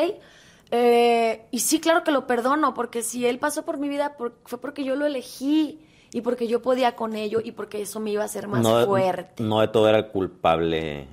Eh, 0.69 1.47
y 1.49 1.59
sí, 1.61 1.79
claro 1.79 2.03
que 2.03 2.11
lo 2.11 2.27
perdono, 2.27 2.75
porque 2.75 3.01
si 3.01 3.25
él 3.25 3.39
pasó 3.39 3.65
por 3.65 3.79
mi 3.79 3.89
vida 3.89 4.17
por- 4.17 4.35
fue 4.45 4.61
porque 4.61 4.83
yo 4.83 4.95
lo 4.95 5.07
elegí 5.07 5.83
y 6.13 6.21
porque 6.21 6.47
yo 6.47 6.61
podía 6.61 6.95
con 6.95 7.15
ello 7.15 7.41
y 7.43 7.51
porque 7.51 7.81
eso 7.81 7.99
me 7.99 8.11
iba 8.11 8.21
a 8.21 8.27
hacer 8.27 8.47
más 8.47 8.61
no, 8.61 8.85
fuerte. 8.85 9.43
No 9.43 9.59
de 9.59 9.67
todo 9.67 9.89
era 9.89 10.09
culpable 10.09 11.07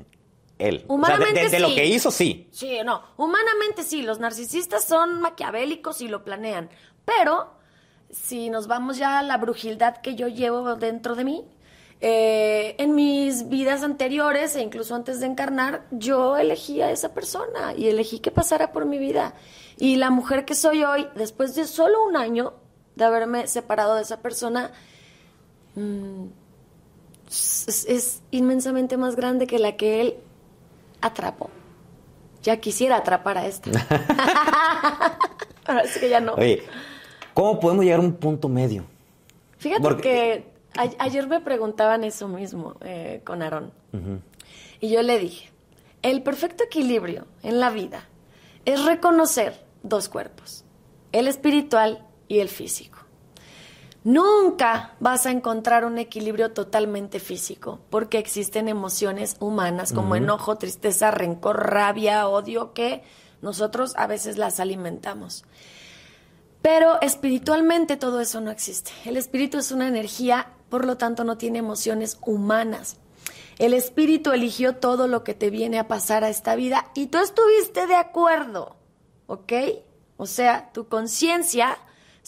él. 0.58 0.84
O 0.86 1.04
sea, 1.04 1.16
de- 1.16 1.24
Humanamente 1.24 1.58
lo 1.58 1.68
que 1.68 1.86
hizo, 1.86 2.10
sí. 2.10 2.46
Sí, 2.52 2.78
no, 2.84 3.02
humanamente 3.16 3.82
sí, 3.82 4.02
los 4.02 4.20
narcisistas 4.20 4.84
son 4.84 5.20
maquiavélicos 5.22 6.02
y 6.02 6.08
lo 6.08 6.22
planean, 6.22 6.68
pero 7.06 7.54
si 8.10 8.50
nos 8.50 8.66
vamos 8.66 8.98
ya 8.98 9.18
a 9.18 9.22
la 9.22 9.38
brujildad 9.38 9.96
que 9.96 10.14
yo 10.16 10.28
llevo 10.28 10.74
dentro 10.76 11.14
de 11.14 11.24
mí, 11.24 11.44
eh, 12.02 12.76
en 12.78 12.94
mis 12.94 13.48
vidas 13.48 13.82
anteriores 13.82 14.54
e 14.56 14.62
incluso 14.62 14.94
antes 14.94 15.20
de 15.20 15.26
encarnar, 15.26 15.86
yo 15.90 16.36
elegí 16.36 16.82
a 16.82 16.90
esa 16.90 17.14
persona 17.14 17.74
y 17.74 17.88
elegí 17.88 18.20
que 18.20 18.30
pasara 18.30 18.72
por 18.72 18.84
mi 18.84 18.98
vida. 18.98 19.34
Y 19.78 19.96
la 19.96 20.10
mujer 20.10 20.44
que 20.44 20.54
soy 20.54 20.84
hoy, 20.84 21.08
después 21.14 21.54
de 21.54 21.66
solo 21.66 22.02
un 22.04 22.16
año 22.16 22.54
de 22.96 23.04
haberme 23.04 23.46
separado 23.48 23.94
de 23.96 24.02
esa 24.02 24.20
persona, 24.20 24.72
mm, 25.76 26.24
es, 27.28 27.86
es 27.88 28.22
inmensamente 28.30 28.96
más 28.96 29.16
grande 29.16 29.46
que 29.46 29.58
la 29.58 29.76
que 29.76 30.00
él 30.00 30.14
atrapó. 31.00 31.50
Ya 32.42 32.56
quisiera 32.58 32.96
atrapar 32.96 33.36
a 33.38 33.46
esta. 33.46 33.70
Ahora 35.66 35.86
sí 35.86 36.00
que 36.00 36.08
ya 36.08 36.20
no. 36.20 36.34
Oye, 36.34 36.62
¿cómo 37.34 37.60
podemos 37.60 37.84
llegar 37.84 38.00
a 38.00 38.02
un 38.02 38.14
punto 38.14 38.48
medio? 38.48 38.84
Fíjate 39.58 39.82
porque- 39.82 40.44
que 40.74 40.80
a- 40.80 41.04
ayer 41.04 41.26
me 41.28 41.40
preguntaban 41.40 42.02
eso 42.04 42.28
mismo 42.28 42.76
eh, 42.80 43.20
con 43.24 43.42
Aarón. 43.42 43.72
Y 44.80 44.88
yo 44.90 45.02
le 45.02 45.18
dije, 45.18 45.50
el 46.02 46.22
perfecto 46.22 46.64
equilibrio 46.64 47.26
en 47.42 47.60
la 47.60 47.70
vida 47.70 48.04
es 48.64 48.84
reconocer 48.84 49.62
dos 49.82 50.08
cuerpos, 50.08 50.64
el 51.12 51.28
espiritual 51.28 52.06
y 52.28 52.38
el 52.38 52.48
físico. 52.48 52.98
Nunca 54.02 54.94
vas 54.98 55.26
a 55.26 55.30
encontrar 55.30 55.84
un 55.84 55.98
equilibrio 55.98 56.52
totalmente 56.52 57.20
físico, 57.20 57.80
porque 57.90 58.18
existen 58.18 58.68
emociones 58.68 59.36
humanas 59.40 59.92
como 59.92 60.16
enojo, 60.16 60.56
tristeza, 60.56 61.10
rencor, 61.10 61.70
rabia, 61.70 62.26
odio, 62.26 62.72
que 62.72 63.02
nosotros 63.42 63.92
a 63.96 64.06
veces 64.06 64.38
las 64.38 64.58
alimentamos. 64.58 65.44
Pero 66.62 67.00
espiritualmente 67.02 67.98
todo 67.98 68.20
eso 68.20 68.40
no 68.40 68.50
existe. 68.50 68.90
El 69.04 69.18
espíritu 69.18 69.58
es 69.58 69.70
una 69.70 69.88
energía, 69.88 70.48
por 70.70 70.86
lo 70.86 70.96
tanto 70.96 71.24
no 71.24 71.36
tiene 71.36 71.58
emociones 71.58 72.18
humanas. 72.24 72.96
El 73.58 73.74
espíritu 73.74 74.32
eligió 74.32 74.76
todo 74.76 75.08
lo 75.08 75.24
que 75.24 75.34
te 75.34 75.50
viene 75.50 75.78
a 75.78 75.88
pasar 75.88 76.24
a 76.24 76.30
esta 76.30 76.54
vida 76.54 76.90
y 76.94 77.08
tú 77.08 77.18
estuviste 77.18 77.86
de 77.86 77.96
acuerdo, 77.96 78.76
¿ok? 79.26 79.52
O 80.16 80.24
sea, 80.24 80.70
tu 80.72 80.88
conciencia 80.88 81.76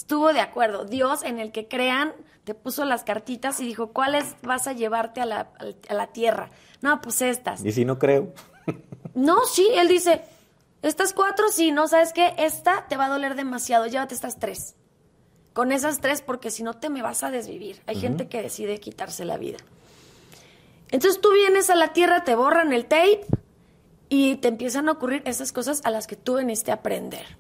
estuvo 0.03 0.33
de 0.33 0.41
acuerdo. 0.41 0.85
Dios 0.85 1.23
en 1.23 1.39
el 1.39 1.53
que 1.53 1.69
crean 1.69 2.13
te 2.43 2.55
puso 2.55 2.85
las 2.85 3.05
cartitas 3.05 3.61
y 3.61 3.65
dijo, 3.65 3.93
¿cuáles 3.93 4.35
vas 4.43 4.67
a 4.67 4.73
llevarte 4.73 5.21
a 5.21 5.27
la, 5.27 5.51
a 5.89 5.95
la 5.95 6.09
tierra? 6.09 6.51
No, 6.81 7.01
pues 7.01 7.23
estas. 7.23 7.65
Y 7.65 7.73
si 7.73 7.85
no 7.85 7.99
creo. 7.99 8.33
No, 9.15 9.45
sí, 9.45 9.69
él 9.75 9.89
dice, 9.89 10.23
estas 10.81 11.13
cuatro 11.13 11.51
sí, 11.51 11.71
no, 11.71 11.87
¿sabes 11.87 12.15
qué? 12.15 12.33
Esta 12.39 12.87
te 12.89 12.97
va 12.97 13.05
a 13.05 13.09
doler 13.11 13.35
demasiado, 13.35 13.87
llévate 13.87 14.15
estas 14.15 14.39
tres. 14.39 14.75
Con 15.53 15.71
esas 15.71 16.01
tres, 16.01 16.23
porque 16.23 16.51
si 16.51 16.63
no 16.63 16.73
te 16.73 16.89
me 16.89 17.03
vas 17.03 17.23
a 17.23 17.31
desvivir. 17.31 17.83
Hay 17.87 17.97
gente 17.97 18.27
que 18.29 18.41
decide 18.41 18.81
quitarse 18.81 19.27
la 19.27 19.37
vida. 19.37 19.59
Entonces 20.91 21.21
tú 21.21 21.31
vienes 21.35 21.69
a 21.69 21.75
la 21.75 21.93
tierra, 21.93 22.25
te 22.25 22.35
borran 22.35 22.73
el 22.73 22.87
tape 22.87 23.27
y 24.09 24.37
te 24.37 24.49
empiezan 24.49 24.89
a 24.89 24.93
ocurrir 24.93 25.21
esas 25.27 25.53
cosas 25.53 25.83
a 25.85 25.91
las 25.91 26.07
que 26.07 26.17
tú 26.17 26.37
veniste 26.37 26.71
a 26.71 26.77
aprender. 26.77 27.37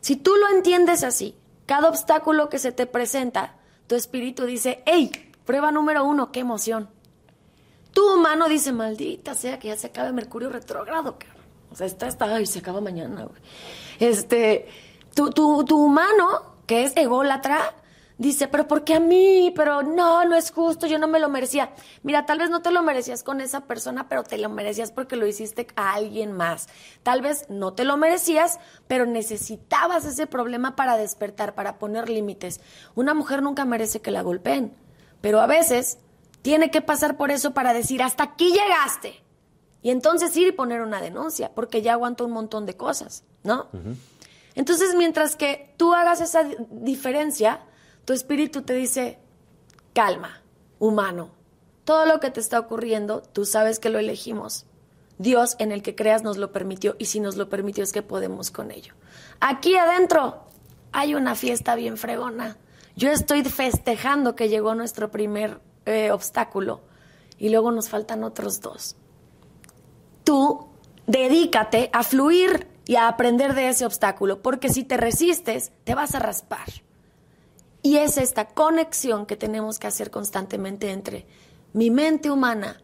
Si 0.00 0.14
tú 0.14 0.36
lo 0.36 0.48
entiendes 0.56 1.02
así, 1.02 1.34
cada 1.68 1.90
obstáculo 1.90 2.48
que 2.48 2.58
se 2.58 2.72
te 2.72 2.86
presenta, 2.86 3.54
tu 3.88 3.94
espíritu 3.94 4.46
dice, 4.46 4.82
hey, 4.86 5.10
prueba 5.44 5.70
número 5.70 6.02
uno, 6.02 6.32
qué 6.32 6.40
emoción. 6.40 6.88
Tu 7.92 8.14
humano 8.14 8.48
dice, 8.48 8.72
maldita 8.72 9.34
sea 9.34 9.58
que 9.58 9.68
ya 9.68 9.76
se 9.76 9.88
acabe 9.88 10.10
Mercurio 10.12 10.48
retrógrado. 10.48 11.18
O 11.70 11.76
sea, 11.76 11.86
esta 11.86 12.08
está, 12.08 12.34
ay, 12.34 12.46
se 12.46 12.60
acaba 12.60 12.80
mañana, 12.80 13.24
güey. 13.24 13.42
Este, 14.00 14.66
tu, 15.14 15.28
tu, 15.28 15.62
tu 15.66 15.76
humano, 15.76 16.56
que 16.66 16.84
es 16.84 16.96
ególatra, 16.96 17.74
dice, 18.18 18.48
pero 18.48 18.66
¿por 18.68 18.84
qué 18.84 18.94
a 18.94 19.00
mí? 19.00 19.52
Pero 19.56 19.82
no, 19.82 20.24
no 20.24 20.36
es 20.36 20.50
justo, 20.50 20.86
yo 20.86 20.98
no 20.98 21.06
me 21.08 21.18
lo 21.20 21.28
merecía. 21.28 21.70
Mira, 22.02 22.26
tal 22.26 22.38
vez 22.38 22.50
no 22.50 22.60
te 22.62 22.70
lo 22.70 22.82
merecías 22.82 23.22
con 23.22 23.40
esa 23.40 23.60
persona, 23.62 24.08
pero 24.08 24.24
te 24.24 24.36
lo 24.38 24.48
merecías 24.48 24.90
porque 24.92 25.16
lo 25.16 25.26
hiciste 25.26 25.68
a 25.76 25.94
alguien 25.94 26.32
más. 26.32 26.68
Tal 27.02 27.22
vez 27.22 27.46
no 27.48 27.72
te 27.72 27.84
lo 27.84 27.96
merecías, 27.96 28.58
pero 28.88 29.06
necesitabas 29.06 30.04
ese 30.04 30.26
problema 30.26 30.76
para 30.76 30.96
despertar, 30.96 31.54
para 31.54 31.78
poner 31.78 32.08
límites. 32.08 32.60
Una 32.94 33.14
mujer 33.14 33.42
nunca 33.42 33.64
merece 33.64 34.00
que 34.00 34.10
la 34.10 34.22
golpeen, 34.22 34.74
pero 35.20 35.40
a 35.40 35.46
veces 35.46 35.98
tiene 36.42 36.70
que 36.70 36.82
pasar 36.82 37.16
por 37.16 37.30
eso 37.30 37.52
para 37.54 37.72
decir, 37.72 38.02
hasta 38.02 38.24
aquí 38.24 38.52
llegaste. 38.52 39.22
Y 39.80 39.90
entonces 39.90 40.36
ir 40.36 40.48
y 40.48 40.52
poner 40.52 40.80
una 40.80 41.00
denuncia, 41.00 41.52
porque 41.54 41.82
ya 41.82 41.92
aguanto 41.92 42.24
un 42.24 42.32
montón 42.32 42.66
de 42.66 42.76
cosas, 42.76 43.22
¿no? 43.44 43.68
Entonces, 44.56 44.96
mientras 44.96 45.36
que 45.36 45.72
tú 45.76 45.94
hagas 45.94 46.20
esa 46.20 46.42
di- 46.42 46.56
diferencia, 46.70 47.60
tu 48.08 48.14
espíritu 48.14 48.62
te 48.62 48.72
dice, 48.72 49.18
calma, 49.92 50.40
humano. 50.78 51.32
Todo 51.84 52.06
lo 52.06 52.20
que 52.20 52.30
te 52.30 52.40
está 52.40 52.58
ocurriendo, 52.58 53.20
tú 53.20 53.44
sabes 53.44 53.78
que 53.78 53.90
lo 53.90 53.98
elegimos. 53.98 54.64
Dios 55.18 55.56
en 55.58 55.72
el 55.72 55.82
que 55.82 55.94
creas 55.94 56.22
nos 56.22 56.38
lo 56.38 56.50
permitió 56.50 56.96
y 56.98 57.04
si 57.04 57.20
nos 57.20 57.36
lo 57.36 57.50
permitió 57.50 57.84
es 57.84 57.92
que 57.92 58.00
podemos 58.00 58.50
con 58.50 58.70
ello. 58.70 58.94
Aquí 59.40 59.76
adentro 59.76 60.44
hay 60.90 61.14
una 61.14 61.34
fiesta 61.34 61.74
bien 61.74 61.98
fregona. 61.98 62.56
Yo 62.96 63.10
estoy 63.10 63.44
festejando 63.44 64.34
que 64.34 64.48
llegó 64.48 64.74
nuestro 64.74 65.10
primer 65.10 65.60
eh, 65.84 66.10
obstáculo 66.10 66.80
y 67.36 67.50
luego 67.50 67.72
nos 67.72 67.90
faltan 67.90 68.24
otros 68.24 68.62
dos 68.62 68.96
tú 70.28 70.68
dedícate 71.06 71.88
a 71.90 72.02
fluir 72.02 72.68
y 72.84 72.96
a 72.96 73.08
aprender 73.08 73.54
de 73.54 73.70
ese 73.70 73.86
obstáculo, 73.86 74.42
porque 74.42 74.68
si 74.68 74.84
te 74.84 74.98
resistes, 74.98 75.72
te 75.84 75.94
vas 75.94 76.14
a 76.14 76.18
raspar. 76.18 76.68
Y 77.88 77.96
es 77.96 78.18
esta 78.18 78.44
conexión 78.48 79.24
que 79.24 79.38
tenemos 79.38 79.78
que 79.78 79.86
hacer 79.86 80.10
constantemente 80.10 80.90
entre 80.90 81.24
mi 81.72 81.90
mente 81.90 82.30
humana 82.30 82.82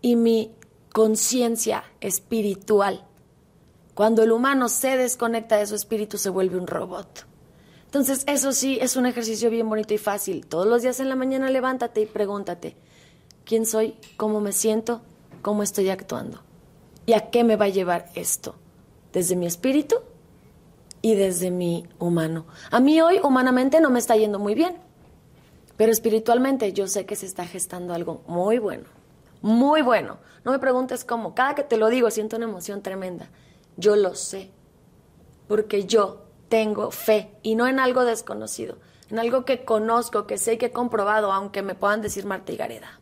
y 0.00 0.16
mi 0.16 0.54
conciencia 0.94 1.84
espiritual. 2.00 3.04
Cuando 3.92 4.22
el 4.22 4.32
humano 4.32 4.70
se 4.70 4.96
desconecta 4.96 5.58
de 5.58 5.66
su 5.66 5.74
espíritu, 5.74 6.16
se 6.16 6.30
vuelve 6.30 6.56
un 6.56 6.66
robot. 6.66 7.26
Entonces, 7.84 8.24
eso 8.26 8.52
sí, 8.52 8.78
es 8.80 8.96
un 8.96 9.04
ejercicio 9.04 9.50
bien 9.50 9.68
bonito 9.68 9.92
y 9.92 9.98
fácil. 9.98 10.46
Todos 10.46 10.66
los 10.66 10.80
días 10.80 11.00
en 11.00 11.10
la 11.10 11.16
mañana 11.16 11.50
levántate 11.50 12.00
y 12.00 12.06
pregúntate, 12.06 12.76
¿quién 13.44 13.66
soy? 13.66 13.96
¿Cómo 14.16 14.40
me 14.40 14.52
siento? 14.52 15.02
¿Cómo 15.42 15.64
estoy 15.64 15.90
actuando? 15.90 16.40
¿Y 17.04 17.12
a 17.12 17.28
qué 17.28 17.44
me 17.44 17.56
va 17.56 17.66
a 17.66 17.68
llevar 17.68 18.10
esto? 18.14 18.54
¿Desde 19.12 19.36
mi 19.36 19.44
espíritu 19.44 19.96
y 21.02 21.14
desde 21.14 21.50
mi 21.50 21.86
humano? 21.98 22.46
A 22.70 22.80
mí 22.80 23.00
hoy, 23.00 23.20
humanamente, 23.22 23.80
no 23.80 23.90
me 23.90 23.98
está 23.98 24.16
yendo 24.16 24.38
muy 24.38 24.54
bien. 24.54 24.76
Pero 25.76 25.92
espiritualmente 25.92 26.72
yo 26.72 26.86
sé 26.86 27.04
que 27.06 27.16
se 27.16 27.26
está 27.26 27.46
gestando 27.46 27.92
algo 27.94 28.22
muy 28.26 28.58
bueno. 28.58 28.84
Muy 29.42 29.82
bueno. 29.82 30.18
No 30.44 30.52
me 30.52 30.58
preguntes 30.58 31.04
cómo. 31.04 31.34
Cada 31.34 31.54
que 31.54 31.62
te 31.62 31.76
lo 31.76 31.88
digo 31.88 32.10
siento 32.10 32.36
una 32.36 32.46
emoción 32.46 32.82
tremenda. 32.82 33.28
Yo 33.76 33.94
lo 33.96 34.14
sé. 34.14 34.50
Porque 35.48 35.84
yo 35.84 36.24
tengo 36.48 36.90
fe. 36.90 37.30
Y 37.42 37.54
no 37.56 37.66
en 37.66 37.78
algo 37.78 38.04
desconocido. 38.04 38.78
En 39.10 39.18
algo 39.18 39.44
que 39.44 39.64
conozco, 39.64 40.26
que 40.26 40.38
sé 40.38 40.54
y 40.54 40.58
que 40.58 40.66
he 40.66 40.72
comprobado, 40.72 41.30
aunque 41.32 41.62
me 41.62 41.74
puedan 41.74 42.00
decir 42.00 42.24
Marta 42.24 42.52
y 42.52 42.56
Gareda. 42.56 43.00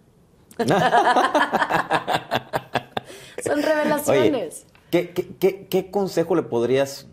Son 3.45 3.62
revelaciones. 3.62 4.66
¿qué, 4.90 5.11
qué, 5.11 5.66
qué, 5.66 5.90
consejo 5.90 6.36
le 6.36 6.42
podrías 6.42 7.09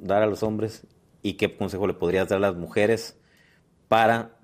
dar 0.00 0.22
a 0.22 0.26
los 0.26 0.42
hombres 0.42 0.86
y 1.22 1.34
qué 1.34 1.56
consejo 1.56 1.86
le 1.86 1.94
podrías 1.94 2.28
dar 2.28 2.38
a 2.38 2.40
las 2.40 2.56
mujeres 2.56 3.16
para 3.88 4.36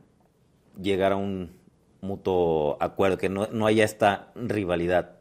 llegar 0.81 1.13
a 1.13 1.17
un 1.17 1.57
mutuo 2.01 2.77
acuerdo, 2.81 3.19
que 3.19 3.29
no, 3.29 3.47
no 3.49 3.67
haya 3.67 3.85
esta 3.85 4.31
rivalidad? 4.35 5.17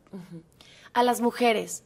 A 0.93 1.03
las 1.03 1.21
mujeres, 1.21 1.83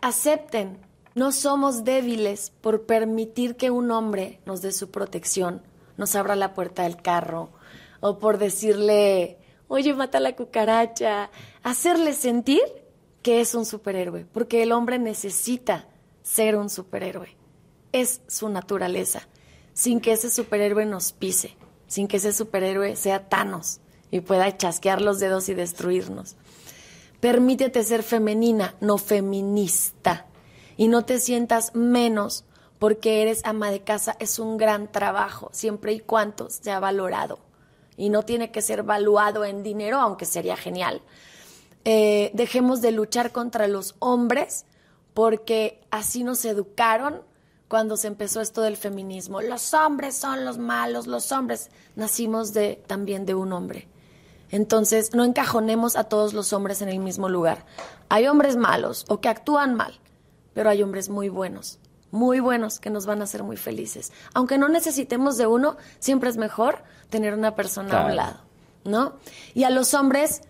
acepten, 0.00 0.78
no 1.14 1.32
somos 1.32 1.84
débiles 1.84 2.52
por 2.60 2.86
permitir 2.86 3.56
que 3.56 3.70
un 3.70 3.90
hombre 3.90 4.40
nos 4.46 4.62
dé 4.62 4.72
su 4.72 4.90
protección, 4.90 5.62
nos 5.96 6.14
abra 6.14 6.36
la 6.36 6.54
puerta 6.54 6.84
del 6.84 7.00
carro, 7.02 7.50
o 8.00 8.18
por 8.18 8.38
decirle, 8.38 9.38
oye, 9.66 9.92
mata 9.94 10.20
la 10.20 10.36
cucaracha, 10.36 11.30
hacerle 11.62 12.12
sentir 12.12 12.60
que 13.22 13.40
es 13.40 13.54
un 13.54 13.66
superhéroe, 13.66 14.26
porque 14.32 14.62
el 14.62 14.72
hombre 14.72 14.98
necesita 14.98 15.88
ser 16.22 16.56
un 16.56 16.70
superhéroe. 16.70 17.37
Es 18.00 18.20
su 18.28 18.48
naturaleza, 18.48 19.26
sin 19.74 20.00
que 20.00 20.12
ese 20.12 20.30
superhéroe 20.30 20.86
nos 20.86 21.10
pise, 21.10 21.56
sin 21.88 22.06
que 22.06 22.18
ese 22.18 22.32
superhéroe 22.32 22.94
sea 22.94 23.28
Thanos 23.28 23.80
y 24.12 24.20
pueda 24.20 24.56
chasquear 24.56 25.02
los 25.02 25.18
dedos 25.18 25.48
y 25.48 25.54
destruirnos. 25.54 26.36
Permítete 27.18 27.82
ser 27.82 28.04
femenina, 28.04 28.76
no 28.80 28.98
feminista. 28.98 30.26
Y 30.76 30.86
no 30.86 31.04
te 31.04 31.18
sientas 31.18 31.74
menos 31.74 32.44
porque 32.78 33.22
eres 33.22 33.40
ama 33.44 33.72
de 33.72 33.82
casa. 33.82 34.16
Es 34.20 34.38
un 34.38 34.58
gran 34.58 34.92
trabajo, 34.92 35.50
siempre 35.52 35.92
y 35.92 35.98
cuando 35.98 36.50
sea 36.50 36.78
valorado. 36.78 37.40
Y 37.96 38.10
no 38.10 38.22
tiene 38.22 38.52
que 38.52 38.62
ser 38.62 38.84
valuado 38.84 39.44
en 39.44 39.64
dinero, 39.64 39.98
aunque 39.98 40.24
sería 40.24 40.56
genial. 40.56 41.02
Eh, 41.84 42.30
dejemos 42.32 42.80
de 42.80 42.92
luchar 42.92 43.32
contra 43.32 43.66
los 43.66 43.96
hombres 43.98 44.66
porque 45.14 45.80
así 45.90 46.22
nos 46.22 46.44
educaron 46.44 47.22
cuando 47.68 47.96
se 47.96 48.08
empezó 48.08 48.40
esto 48.40 48.62
del 48.62 48.76
feminismo. 48.76 49.40
Los 49.42 49.74
hombres 49.74 50.16
son 50.16 50.44
los 50.44 50.58
malos, 50.58 51.06
los 51.06 51.30
hombres 51.32 51.70
nacimos 51.96 52.52
de, 52.52 52.82
también 52.86 53.26
de 53.26 53.34
un 53.34 53.52
hombre. 53.52 53.88
Entonces, 54.50 55.14
no 55.14 55.24
encajonemos 55.24 55.94
a 55.96 56.04
todos 56.04 56.32
los 56.32 56.52
hombres 56.54 56.80
en 56.80 56.88
el 56.88 56.98
mismo 56.98 57.28
lugar. 57.28 57.66
Hay 58.08 58.26
hombres 58.26 58.56
malos 58.56 59.04
o 59.08 59.20
que 59.20 59.28
actúan 59.28 59.74
mal, 59.74 60.00
pero 60.54 60.70
hay 60.70 60.82
hombres 60.82 61.10
muy 61.10 61.28
buenos, 61.28 61.78
muy 62.10 62.40
buenos 62.40 62.80
que 62.80 62.88
nos 62.88 63.04
van 63.04 63.20
a 63.20 63.24
hacer 63.24 63.42
muy 63.42 63.58
felices. 63.58 64.10
Aunque 64.32 64.56
no 64.56 64.68
necesitemos 64.68 65.36
de 65.36 65.46
uno, 65.46 65.76
siempre 65.98 66.30
es 66.30 66.38
mejor 66.38 66.82
tener 67.10 67.34
una 67.34 67.54
persona 67.54 68.02
a 68.02 68.06
un 68.06 68.16
lado, 68.16 68.40
¿no? 68.84 69.16
Y 69.52 69.64
a 69.64 69.70
los 69.70 69.92
hombres, 69.92 70.40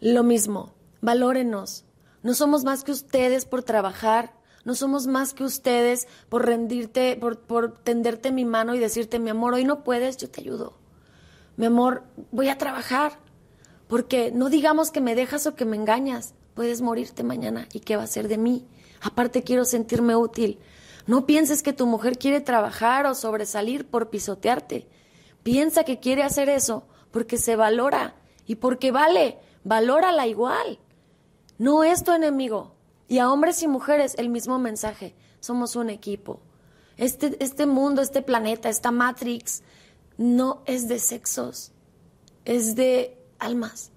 lo 0.00 0.22
mismo, 0.22 0.72
valórenos. 1.02 1.84
No 2.22 2.32
somos 2.32 2.64
más 2.64 2.84
que 2.84 2.92
ustedes 2.92 3.44
por 3.44 3.62
trabajar, 3.62 4.32
no 4.64 4.74
somos 4.74 5.06
más 5.06 5.34
que 5.34 5.44
ustedes 5.44 6.06
por 6.28 6.46
rendirte, 6.46 7.16
por, 7.16 7.72
tenderte 7.82 8.30
mi 8.30 8.44
mano 8.44 8.74
y 8.74 8.78
decirte, 8.78 9.18
mi 9.18 9.30
amor, 9.30 9.54
hoy 9.54 9.64
no 9.64 9.82
puedes, 9.82 10.16
yo 10.16 10.30
te 10.30 10.40
ayudo. 10.40 10.74
Mi 11.56 11.66
amor, 11.66 12.04
voy 12.30 12.48
a 12.48 12.58
trabajar, 12.58 13.18
porque 13.88 14.30
no 14.32 14.48
digamos 14.48 14.90
que 14.90 15.00
me 15.00 15.14
dejas 15.14 15.46
o 15.46 15.54
que 15.54 15.64
me 15.64 15.76
engañas. 15.76 16.34
Puedes 16.54 16.80
morirte 16.80 17.24
mañana 17.24 17.66
y 17.72 17.80
qué 17.80 17.96
va 17.96 18.04
a 18.04 18.06
ser 18.06 18.28
de 18.28 18.38
mí. 18.38 18.66
Aparte 19.00 19.42
quiero 19.42 19.64
sentirme 19.64 20.14
útil. 20.16 20.58
No 21.06 21.26
pienses 21.26 21.62
que 21.62 21.72
tu 21.72 21.86
mujer 21.86 22.18
quiere 22.18 22.40
trabajar 22.40 23.06
o 23.06 23.14
sobresalir 23.14 23.86
por 23.86 24.10
pisotearte. 24.10 24.86
Piensa 25.42 25.82
que 25.84 25.98
quiere 25.98 26.22
hacer 26.22 26.48
eso 26.48 26.86
porque 27.10 27.36
se 27.36 27.56
valora 27.56 28.14
y 28.46 28.56
porque 28.56 28.92
vale. 28.92 29.38
Valórala 29.64 30.26
igual. 30.26 30.78
No 31.58 31.84
es 31.84 32.04
tu 32.04 32.12
enemigo. 32.12 32.74
Y 33.12 33.18
a 33.18 33.30
hombres 33.30 33.62
y 33.62 33.68
mujeres 33.68 34.14
el 34.16 34.30
mismo 34.30 34.58
mensaje. 34.58 35.14
Somos 35.38 35.76
un 35.76 35.90
equipo. 35.90 36.40
Este, 36.96 37.36
este 37.44 37.66
mundo, 37.66 38.00
este 38.00 38.22
planeta, 38.22 38.70
esta 38.70 38.90
Matrix, 38.90 39.62
no 40.16 40.62
es 40.64 40.88
de 40.88 40.98
sexos. 40.98 41.72
Es 42.46 42.74
de 42.74 43.14
almas. 43.38 43.90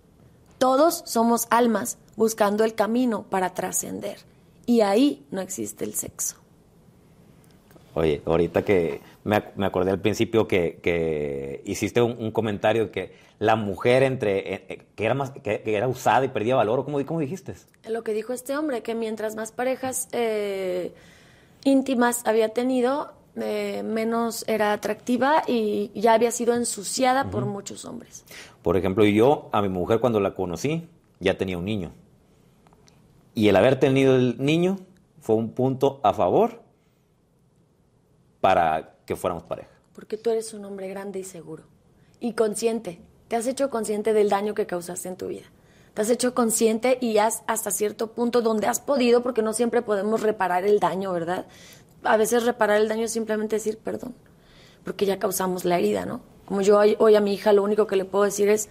Todos 0.57 1.01
somos 1.05 1.47
almas 1.49 1.97
buscando 2.17 2.65
el 2.65 2.75
camino 2.75 3.23
para 3.23 3.53
trascender. 3.53 4.17
Y 4.65 4.81
ahí 4.81 5.25
no 5.31 5.39
existe 5.39 5.85
el 5.85 5.93
sexo. 5.93 6.35
Oye, 7.93 8.21
ahorita 8.25 8.65
que 8.65 8.99
me, 9.25 9.65
acordé 9.65 9.89
al 9.89 9.99
principio 9.99 10.47
que, 10.47 11.61
hiciste 11.65 12.01
un, 12.01 12.31
comentario 12.31 12.91
que 12.91 13.15
la 13.39 13.55
mujer 13.55 14.03
entre 14.03 14.53
eh, 14.53 14.65
eh, 14.69 14.85
que 14.95 15.03
era 15.03 15.15
más 15.15 15.31
que, 15.31 15.63
era 15.65 15.87
usada 15.87 16.23
y 16.23 16.29
perdía 16.29 16.55
valor, 16.55 16.85
¿cómo, 16.85 17.03
cómo 17.05 17.19
dijiste? 17.19 17.55
Lo 17.89 18.03
que 18.03 18.13
dijo 18.13 18.33
este 18.33 18.55
hombre, 18.55 18.83
que 18.83 18.93
mientras 18.93 19.35
más 19.35 19.51
parejas 19.51 20.09
eh, 20.11 20.93
íntimas 21.63 22.25
había 22.25 22.49
tenido, 22.49 23.13
menos 23.35 24.45
era 24.47 24.71
atractiva 24.71 25.43
y 25.45 25.91
ya 25.93 26.13
había 26.13 26.31
sido 26.31 26.53
ensuciada 26.53 27.31
por 27.31 27.45
muchos 27.45 27.83
hombres. 27.83 28.23
Por 28.61 28.77
ejemplo, 28.77 29.03
yo 29.03 29.49
a 29.51 29.61
mi 29.61 29.67
mujer 29.67 29.99
cuando 29.99 30.21
la 30.21 30.33
conocí 30.33 30.87
ya 31.19 31.37
tenía 31.37 31.57
un 31.57 31.65
niño. 31.65 31.91
Y 33.33 33.49
el 33.49 33.57
haber 33.57 33.77
tenido 33.77 34.15
el 34.15 34.37
niño 34.39 34.77
fue 35.19 35.35
un 35.35 35.49
punto 35.49 35.99
a 36.01 36.13
favor 36.13 36.61
para 38.39 38.94
que 39.05 39.15
fuéramos 39.15 39.43
pareja. 39.43 39.69
Porque 39.93 40.17
tú 40.17 40.29
eres 40.29 40.53
un 40.53 40.65
hombre 40.65 40.89
grande 40.89 41.19
y 41.19 41.23
seguro. 41.23 41.63
Y 42.19 42.33
consciente. 42.33 43.01
Te 43.27 43.35
has 43.35 43.47
hecho 43.47 43.69
consciente 43.69 44.13
del 44.13 44.29
daño 44.29 44.53
que 44.53 44.65
causaste 44.65 45.07
en 45.07 45.15
tu 45.15 45.27
vida. 45.27 45.45
Te 45.93 46.01
has 46.01 46.09
hecho 46.09 46.33
consciente 46.33 46.97
y 46.99 47.17
has 47.17 47.43
hasta 47.47 47.71
cierto 47.71 48.11
punto 48.11 48.41
donde 48.41 48.67
has 48.67 48.79
podido, 48.79 49.23
porque 49.23 49.41
no 49.41 49.53
siempre 49.53 49.81
podemos 49.81 50.21
reparar 50.21 50.65
el 50.65 50.79
daño, 50.79 51.13
¿verdad? 51.13 51.45
a 52.05 52.17
veces 52.17 52.45
reparar 52.45 52.79
el 52.79 52.87
daño 52.87 53.05
es 53.05 53.11
simplemente 53.11 53.57
decir 53.57 53.77
perdón, 53.77 54.15
porque 54.83 55.05
ya 55.05 55.19
causamos 55.19 55.65
la 55.65 55.77
herida, 55.77 56.05
¿no? 56.05 56.21
Como 56.45 56.61
yo 56.61 56.79
hoy, 56.99 57.15
a 57.15 57.21
mi 57.21 57.33
hija 57.33 57.53
lo 57.53 57.63
único 57.63 57.87
que 57.87 57.95
le 57.95 58.05
puedo 58.05 58.23
decir 58.23 58.49
es, 58.49 58.69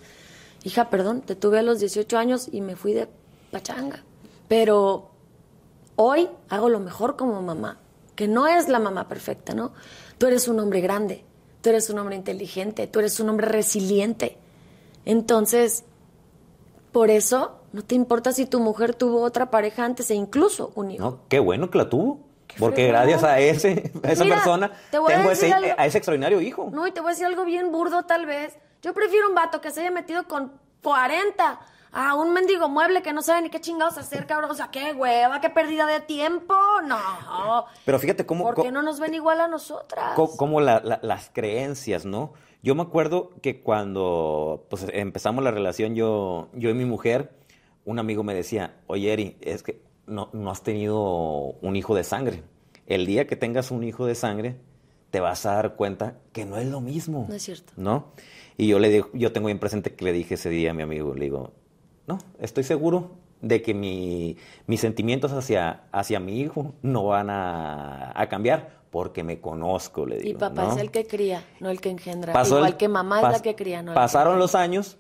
hija, 0.62 0.90
perdón, 0.90 1.22
te 1.22 1.34
tuve 1.34 1.58
a 1.58 1.62
los 1.62 1.80
18 1.80 2.16
años 2.16 2.48
y 2.50 2.60
me 2.60 2.76
fui 2.76 2.92
de 2.92 3.08
pachanga, 3.50 4.04
pero 4.48 5.10
hoy 5.96 6.28
hago 6.48 6.68
lo 6.68 6.78
mejor 6.78 7.16
como 7.16 7.42
mamá, 7.42 7.80
que 8.14 8.28
no 8.28 8.46
es 8.46 8.68
la 8.68 8.78
mamá 8.78 9.08
perfecta, 9.08 9.54
¿no? 9.54 9.72
Tú 10.18 10.26
eres 10.26 10.48
un 10.48 10.60
hombre 10.60 10.80
grande, 10.80 11.24
tú 11.60 11.70
eres 11.70 11.90
un 11.90 11.98
hombre 11.98 12.16
inteligente, 12.16 12.86
tú 12.86 12.98
eres 13.00 13.18
un 13.20 13.28
hombre 13.28 13.46
resiliente. 13.46 14.38
Entonces, 15.04 15.84
por 16.92 17.10
eso 17.10 17.60
no 17.72 17.82
te 17.82 17.94
importa 17.94 18.32
si 18.32 18.46
tu 18.46 18.60
mujer 18.60 18.94
tuvo 18.94 19.22
otra 19.22 19.50
pareja 19.50 19.84
antes 19.84 20.10
e 20.10 20.14
incluso 20.14 20.72
un 20.76 20.92
hijo. 20.92 21.02
No, 21.02 21.20
qué 21.28 21.38
bueno 21.38 21.70
que 21.70 21.78
la 21.78 21.88
tuvo. 21.88 22.20
Porque 22.58 22.86
gracias 22.86 23.24
a 23.24 23.40
ese, 23.40 23.90
a 24.04 24.12
esa 24.12 24.24
persona, 24.24 24.70
tengo 24.90 25.08
ese, 25.08 25.52
a 25.52 25.86
ese 25.86 25.98
extraordinario 25.98 26.40
hijo. 26.40 26.70
No, 26.72 26.86
y 26.86 26.92
te 26.92 27.00
voy 27.00 27.08
a 27.08 27.12
decir 27.12 27.26
algo 27.26 27.44
bien 27.44 27.72
burdo 27.72 28.04
tal 28.04 28.26
vez. 28.26 28.56
Yo 28.80 28.94
prefiero 28.94 29.28
un 29.28 29.34
vato 29.34 29.60
que 29.60 29.70
se 29.70 29.80
haya 29.80 29.90
metido 29.90 30.28
con 30.28 30.52
40 30.82 31.58
a 31.94 32.16
un 32.16 32.32
mendigo 32.32 32.68
mueble 32.68 33.02
que 33.02 33.12
no 33.12 33.22
sabe 33.22 33.42
ni 33.42 33.50
qué 33.50 33.60
chingados 33.60 33.96
hacer, 33.98 34.26
cabrón. 34.26 34.50
O 34.50 34.54
sea, 34.54 34.68
qué 34.68 34.92
hueva, 34.92 35.40
qué 35.40 35.48
pérdida 35.48 35.86
de 35.86 36.00
tiempo. 36.00 36.54
No. 36.84 37.66
Pero 37.84 37.98
fíjate 38.00 38.26
cómo... 38.26 38.44
¿Por 38.44 38.62
qué 38.62 38.72
no 38.72 38.82
nos 38.82 38.98
ven 38.98 39.14
igual 39.14 39.40
a 39.40 39.46
nosotras? 39.46 40.14
Cómo, 40.36 40.60
las 40.60 41.30
creencias, 41.32 42.04
¿no? 42.04 42.32
Yo 42.62 42.74
me 42.74 42.82
acuerdo 42.82 43.30
que 43.42 43.62
cuando 43.62 44.66
pues, 44.70 44.86
empezamos 44.92 45.44
la 45.44 45.52
relación 45.52 45.94
yo, 45.94 46.48
yo 46.54 46.70
y 46.70 46.74
mi 46.74 46.84
mujer, 46.84 47.30
un 47.84 48.00
amigo 48.00 48.24
me 48.24 48.34
decía, 48.34 48.74
oye, 48.88 49.12
Eri, 49.12 49.36
es 49.40 49.62
que 49.62 49.80
no, 50.06 50.30
no 50.32 50.50
has 50.50 50.62
tenido 50.62 51.00
un 51.60 51.76
hijo 51.76 51.94
de 51.94 52.02
sangre. 52.02 52.42
El 52.86 53.06
día 53.06 53.26
que 53.28 53.36
tengas 53.36 53.70
un 53.70 53.84
hijo 53.84 54.04
de 54.04 54.16
sangre, 54.16 54.56
te 55.10 55.20
vas 55.20 55.46
a 55.46 55.54
dar 55.54 55.76
cuenta 55.76 56.18
que 56.32 56.44
no 56.44 56.56
es 56.56 56.66
lo 56.66 56.80
mismo. 56.80 57.26
No 57.28 57.34
es 57.34 57.42
cierto. 57.42 57.72
¿No? 57.76 58.12
Y 58.56 58.66
yo 58.66 58.80
le 58.80 58.88
digo, 58.88 59.10
yo 59.12 59.30
tengo 59.30 59.46
bien 59.46 59.60
presente 59.60 59.94
que 59.94 60.04
le 60.04 60.12
dije 60.12 60.34
ese 60.34 60.48
día 60.48 60.72
a 60.72 60.74
mi 60.74 60.82
amigo, 60.82 61.14
le 61.14 61.26
digo, 61.26 61.52
no, 62.06 62.18
estoy 62.38 62.64
seguro 62.64 63.12
de 63.40 63.62
que 63.62 63.74
mi, 63.74 64.36
mis 64.66 64.80
sentimientos 64.80 65.32
hacia, 65.32 65.82
hacia 65.92 66.20
mi 66.20 66.40
hijo 66.40 66.74
no 66.82 67.04
van 67.04 67.28
a, 67.30 68.26
cambiar 68.30 68.84
porque 68.90 69.24
me 69.24 69.40
conozco, 69.40 70.06
le 70.06 70.18
digo. 70.18 70.30
Y 70.30 70.34
papá 70.34 70.72
es 70.72 70.78
el 70.78 70.90
que 70.90 71.06
cría, 71.06 71.44
no 71.60 71.68
el 71.68 71.80
que 71.80 71.90
engendra. 71.90 72.32
Igual 72.46 72.76
que 72.76 72.88
mamá 72.88 73.20
es 73.22 73.32
la 73.32 73.42
que 73.42 73.54
cría, 73.54 73.82
no 73.82 73.92
Pasaron 73.92 74.38
los 74.38 74.54
años 74.54 74.98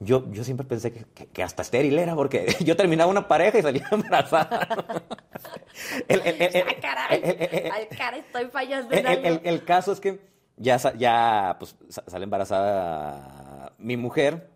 yo, 0.00 0.30
yo 0.30 0.44
siempre 0.44 0.66
pensé 0.66 0.92
que, 0.92 1.42
hasta 1.42 1.62
estéril 1.62 1.98
era, 1.98 2.14
porque 2.14 2.54
yo 2.64 2.76
terminaba 2.76 3.10
una 3.10 3.26
pareja 3.26 3.58
y 3.58 3.62
salía 3.62 3.86
embarazada. 3.90 4.68
el, 6.08 6.20
el, 6.20 6.80
caray, 6.80 8.20
estoy 8.20 8.46
fallando 8.46 8.94
el, 8.94 9.64
caso 9.64 9.92
es 9.92 10.00
que 10.00 10.20
ya, 10.56 10.76
ya 10.96 11.56
pues, 11.58 11.76
sale 11.88 12.24
embarazada 12.24 13.72
mi 13.78 13.96
mujer, 13.96 14.50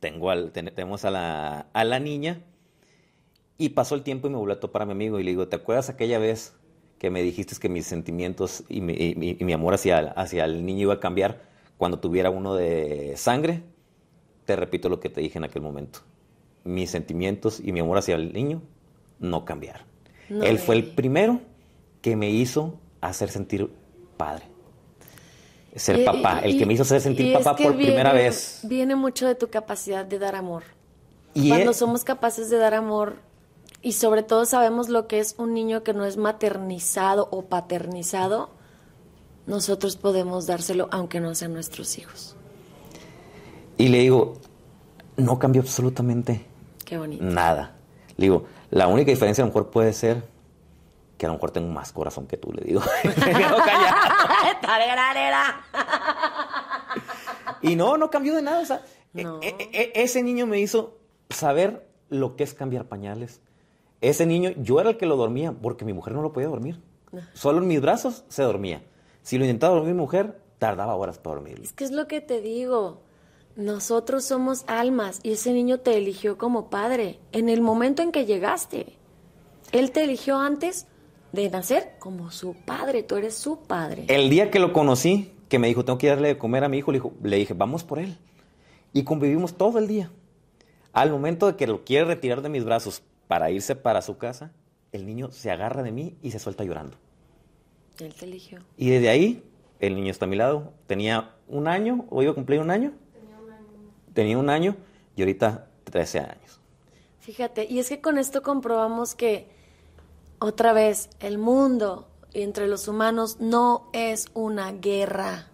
tengo 0.00 0.30
al, 0.30 0.52
tenemos 0.52 1.04
a 1.04 1.10
la, 1.10 1.66
a 1.72 1.84
la 1.84 1.98
niña, 2.00 2.40
y 3.56 3.70
pasó 3.70 3.94
el 3.94 4.02
tiempo 4.02 4.28
y 4.28 4.30
me 4.30 4.36
volvió 4.36 4.54
a 4.54 4.60
topar 4.60 4.82
a 4.82 4.86
mi 4.86 4.92
amigo 4.92 5.18
y 5.18 5.24
le 5.24 5.30
digo, 5.30 5.48
¿te 5.48 5.56
acuerdas 5.56 5.88
aquella 5.88 6.18
vez 6.18 6.54
que 6.98 7.10
me 7.10 7.22
dijiste 7.22 7.56
que 7.60 7.68
mis 7.68 7.86
sentimientos 7.86 8.64
y 8.68 8.80
mi, 8.80 8.94
y 8.94 9.44
mi 9.44 9.52
amor 9.52 9.74
hacia, 9.74 9.98
hacia 9.98 10.44
el 10.44 10.64
niño 10.64 10.82
iba 10.82 10.94
a 10.94 11.00
cambiar 11.00 11.42
cuando 11.76 11.98
tuviera 11.98 12.30
uno 12.30 12.54
de 12.54 13.14
sangre? 13.16 13.62
te 14.48 14.56
repito 14.56 14.88
lo 14.88 14.98
que 14.98 15.10
te 15.10 15.20
dije 15.20 15.36
en 15.36 15.44
aquel 15.44 15.60
momento. 15.60 15.98
mis 16.64 16.90
sentimientos 16.90 17.60
y 17.60 17.70
mi 17.72 17.80
amor 17.80 17.98
hacia 17.98 18.14
el 18.14 18.32
niño 18.32 18.62
no 19.18 19.44
cambiaron. 19.44 19.86
No, 20.30 20.42
Él 20.42 20.58
fue 20.58 20.74
el 20.74 20.84
primero 20.84 21.40
que 22.00 22.16
me 22.16 22.30
hizo 22.30 22.80
hacer 23.02 23.28
sentir 23.28 23.70
padre. 24.16 24.46
Ser 25.78 26.00
Y- 26.00 26.04
papá, 26.04 26.40
el 26.40 26.58
que 26.58 26.66
me 26.66 26.74
hizo 26.74 26.84
sentir 26.84 27.26
es 27.28 27.38
papá 27.38 27.56
que 27.56 27.64
por 27.64 27.76
primera 27.76 28.12
vez. 28.12 28.60
Viene 28.64 28.96
mucho 28.96 29.26
de 29.26 29.34
tu 29.34 29.48
capacidad 29.48 30.04
de 30.04 30.18
dar 30.18 30.34
amor. 30.34 30.64
Y 31.34 31.48
Cuando 31.48 31.72
somos 31.72 32.04
capaces 32.04 32.50
de 32.50 32.58
dar 32.58 32.74
amor 32.74 33.16
y 33.82 33.92
sobre 33.92 34.22
todo 34.22 34.44
sabemos 34.44 34.88
lo 34.88 35.06
que 35.06 35.20
es 35.20 35.34
un 35.38 35.54
niño 35.54 35.82
que 35.84 35.92
no 35.94 36.04
es 36.04 36.16
maternizado 36.16 37.28
o 37.30 37.42
paternizado, 37.42 38.50
nosotros 39.46 39.96
podemos 39.96 40.46
dárselo 40.46 40.88
aunque 40.90 41.20
no 41.20 41.34
sean 41.34 41.52
nuestros 41.54 41.96
hijos. 41.98 42.34
y 43.76 43.88
le 43.88 43.98
digo, 43.98 44.34
no 45.16 45.38
cambió 45.38 45.62
absolutamente 45.62 46.44
Qué 46.84 46.98
bonito. 46.98 47.22
nada. 47.22 47.76
Le 48.16 48.24
digo, 48.26 48.44
la 48.70 48.88
única 48.88 49.10
diferencia 49.12 49.44
a 49.44 49.46
lo 49.46 49.52
mejor 49.52 49.70
puede 49.70 49.92
ser 49.92 50.24
que 51.18 51.26
a 51.26 51.28
lo 51.28 51.34
mejor 51.34 51.50
tengo 51.50 51.68
más 51.70 51.92
corazón 51.92 52.26
que 52.26 52.38
tú, 52.38 52.50
le 52.52 52.62
digo. 52.62 52.80
Me 53.04 53.14
quedo 53.14 53.56
y 57.62 57.76
no, 57.76 57.96
no 57.96 58.10
cambió 58.10 58.34
de 58.34 58.42
nada. 58.42 58.60
O 58.60 58.64
sea, 58.64 58.82
No. 59.12 59.40
e- 59.42 59.54
e- 59.58 59.70
e- 59.72 59.92
ese 60.02 60.22
niño 60.22 60.46
me 60.46 60.60
hizo 60.60 60.98
saber 61.30 61.88
lo 62.08 62.36
que 62.36 62.44
es 62.44 62.54
cambiar 62.54 62.86
pañales. 62.86 63.40
Ese 64.00 64.26
niño, 64.26 64.50
yo 64.58 64.80
era 64.80 64.90
el 64.90 64.96
que 64.96 65.06
lo 65.06 65.16
dormía 65.16 65.52
porque 65.52 65.84
mi 65.84 65.92
mujer 65.92 66.14
no 66.14 66.22
lo 66.22 66.32
podía 66.32 66.48
dormir. 66.48 66.80
Solo 67.32 67.58
en 67.58 67.66
mis 67.66 67.80
brazos 67.80 68.24
se 68.28 68.42
dormía. 68.42 68.82
Si 69.22 69.38
lo 69.38 69.44
intentaba 69.44 69.74
dormir 69.74 69.94
mi 69.94 70.00
mujer, 70.00 70.40
tardaba 70.58 70.94
horas 70.94 71.18
para 71.18 71.36
dormirlo. 71.36 71.64
Es 71.64 71.72
que 71.72 71.84
es 71.84 71.90
lo 71.90 72.06
que 72.06 72.20
te 72.20 72.40
digo. 72.40 73.02
Nosotros 73.56 74.24
somos 74.24 74.64
almas 74.68 75.18
y 75.24 75.32
ese 75.32 75.52
niño 75.52 75.80
te 75.80 75.96
eligió 75.96 76.38
como 76.38 76.70
padre 76.70 77.18
en 77.32 77.48
el 77.48 77.60
momento 77.60 78.02
en 78.02 78.12
que 78.12 78.24
llegaste. 78.24 78.96
Él 79.72 79.90
te 79.90 80.04
eligió 80.04 80.38
antes 80.38 80.86
de 81.32 81.50
nacer 81.50 81.92
como 81.98 82.30
su 82.30 82.54
padre, 82.54 83.02
tú 83.02 83.16
eres 83.16 83.34
su 83.34 83.60
padre. 83.60 84.04
El 84.08 84.30
día 84.30 84.50
que 84.50 84.58
lo 84.58 84.72
conocí, 84.72 85.32
que 85.48 85.58
me 85.58 85.68
dijo, 85.68 85.84
tengo 85.84 85.98
que 85.98 86.08
darle 86.08 86.28
de 86.28 86.38
comer 86.38 86.64
a 86.64 86.68
mi 86.68 86.78
hijo, 86.78 86.90
le, 86.92 86.98
dijo- 86.98 87.12
le 87.22 87.36
dije, 87.36 87.54
vamos 87.54 87.84
por 87.84 87.98
él. 87.98 88.16
Y 88.92 89.04
convivimos 89.04 89.56
todo 89.56 89.78
el 89.78 89.86
día. 89.86 90.10
Al 90.92 91.10
momento 91.10 91.46
de 91.46 91.56
que 91.56 91.66
lo 91.66 91.84
quiere 91.84 92.06
retirar 92.06 92.40
de 92.42 92.48
mis 92.48 92.64
brazos 92.64 93.02
para 93.28 93.50
irse 93.50 93.76
para 93.76 94.00
su 94.02 94.16
casa, 94.18 94.52
el 94.92 95.04
niño 95.06 95.30
se 95.30 95.50
agarra 95.50 95.82
de 95.82 95.92
mí 95.92 96.16
y 96.22 96.30
se 96.30 96.38
suelta 96.38 96.64
llorando. 96.64 96.96
Él 98.00 98.14
te 98.14 98.24
eligió. 98.24 98.60
Y 98.76 98.88
desde 98.90 99.08
ahí, 99.10 99.42
el 99.80 99.94
niño 99.96 100.10
está 100.10 100.24
a 100.24 100.28
mi 100.28 100.36
lado. 100.36 100.72
Tenía 100.86 101.34
un 101.46 101.68
año, 101.68 102.06
o 102.10 102.22
iba 102.22 102.32
a 102.32 102.34
cumplir 102.34 102.60
un 102.60 102.70
año. 102.70 102.92
Tenía 104.14 104.38
un 104.38 104.50
año 104.50 104.76
y 105.14 105.22
ahorita 105.22 105.68
13 105.84 106.20
años. 106.20 106.60
Fíjate, 107.20 107.66
y 107.70 107.78
es 107.78 107.88
que 107.88 108.00
con 108.00 108.18
esto 108.18 108.42
comprobamos 108.42 109.14
que 109.14 109.48
otra 110.38 110.72
vez 110.72 111.10
el 111.20 111.38
mundo 111.38 112.08
entre 112.32 112.68
los 112.68 112.88
humanos 112.88 113.38
no 113.40 113.88
es 113.92 114.26
una 114.34 114.72
guerra. 114.72 115.48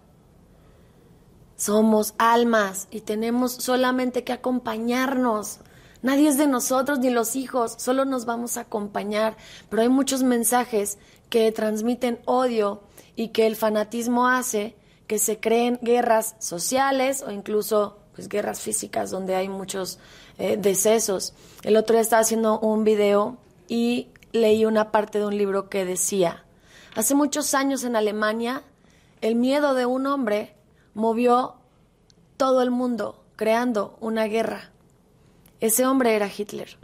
Somos 1.57 2.14
almas 2.18 2.89
y 2.91 3.01
tenemos 3.01 3.53
solamente 3.53 4.24
que 4.24 4.32
acompañarnos. 4.32 5.61
Nadie 6.03 6.28
es 6.28 6.37
de 6.37 6.47
nosotros 6.47 6.99
ni 6.99 7.11
los 7.11 7.37
hijos, 7.37 7.76
solo 7.78 8.05
nos 8.05 8.26
vamos 8.26 8.57
a 8.57 8.62
acompañar. 8.62 9.37
Pero 9.70 9.82
hay 9.82 9.89
muchos 9.89 10.22
mensajes 10.22 10.99
que 11.30 11.51
transmiten 11.53 12.18
odio 12.26 12.82
y 13.16 13.28
que 13.28 13.47
el 13.47 13.57
fanatismo 13.57 14.28
hace 14.28 14.76
que 15.07 15.18
se 15.18 15.39
creen 15.39 15.78
guerras 15.82 16.35
sociales 16.39 17.22
o 17.26 17.30
incluso 17.30 17.99
pues 18.14 18.28
guerras 18.28 18.61
físicas 18.61 19.11
donde 19.11 19.35
hay 19.35 19.49
muchos 19.49 19.99
eh, 20.39 20.57
decesos. 20.57 21.35
El 21.62 21.76
otro 21.76 21.95
día 21.95 22.03
estaba 22.03 22.22
haciendo 22.22 22.59
un 22.61 22.85
video 22.85 23.39
y 23.68 24.09
leí 24.35 24.64
una 24.64 24.91
parte 24.91 25.20
de 25.20 25.26
un 25.26 25.39
libro 25.39 25.68
que 25.70 25.85
decía, 25.85 26.45
hace 26.97 27.14
muchos 27.14 27.55
años 27.55 27.85
en 27.85 27.95
Alemania 27.95 28.64
el 29.20 29.37
miedo 29.37 29.74
de 29.74 29.87
un 29.87 30.07
hombre 30.07 30.57
movió 30.93 31.55
todo 32.37 32.61
el 32.61 32.70
mundo 32.70 33.24
creando 33.37 33.97
una 34.01 34.24
guerra. 34.24 34.72
Ese 35.61 35.87
hombre 35.87 36.16
era 36.16 36.28
Hitler. 36.28 36.76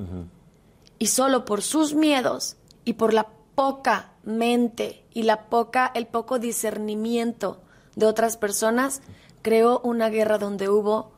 Y 0.99 1.09
solo 1.09 1.45
por 1.45 1.61
sus 1.63 1.93
miedos 1.93 2.57
y 2.85 2.95
por 2.95 3.13
la 3.13 3.27
poca 3.57 4.13
mente 4.23 5.05
y 5.13 5.25
la 5.25 5.51
poca, 5.51 5.91
el 5.95 6.07
poco 6.07 6.39
discernimiento 6.39 7.61
de 7.97 8.07
otras 8.07 8.37
personas, 8.37 9.03
creó 9.43 9.81
una 9.81 10.09
guerra 10.09 10.39
donde 10.39 10.69
hubo 10.69 11.11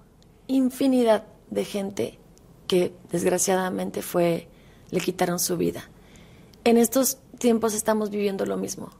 infinidad 0.46 1.24
de 1.50 1.64
gente 1.66 2.18
que 2.66 2.94
desgraciadamente 3.10 4.00
fue, 4.00 4.48
le 4.90 5.00
quitaron 5.00 5.38
su 5.38 5.58
vida. 5.58 5.90
En 6.64 6.78
estos 6.78 7.18
tiempos 7.38 7.74
estamos 7.74 8.10
viviendo 8.10 8.46
lo 8.46 8.56
mismo. 8.56 8.90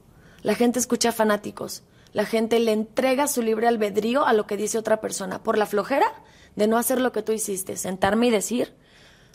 La 0.42 0.56
gente 0.56 0.80
escucha 0.80 1.12
fanáticos, 1.12 1.84
la 2.12 2.24
gente 2.24 2.58
le 2.58 2.72
entrega 2.72 3.28
su 3.28 3.40
libre 3.40 3.68
albedrío 3.68 4.26
a 4.26 4.32
lo 4.32 4.48
que 4.48 4.56
dice 4.56 4.78
otra 4.78 5.00
persona 5.00 5.44
por 5.44 5.56
la 5.56 5.66
flojera 5.66 6.06
de 6.56 6.66
no 6.66 6.76
hacer 6.76 7.00
lo 7.00 7.12
que 7.12 7.22
tú 7.22 7.30
hiciste, 7.30 7.76
sentarme 7.76 8.26
y 8.26 8.30
decir, 8.30 8.74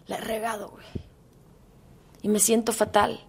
la 0.08 0.18
he 0.18 0.22
regado, 0.22 0.72
güey. 0.72 0.86
Y 2.22 2.28
me 2.28 2.40
siento 2.40 2.74
fatal. 2.74 3.26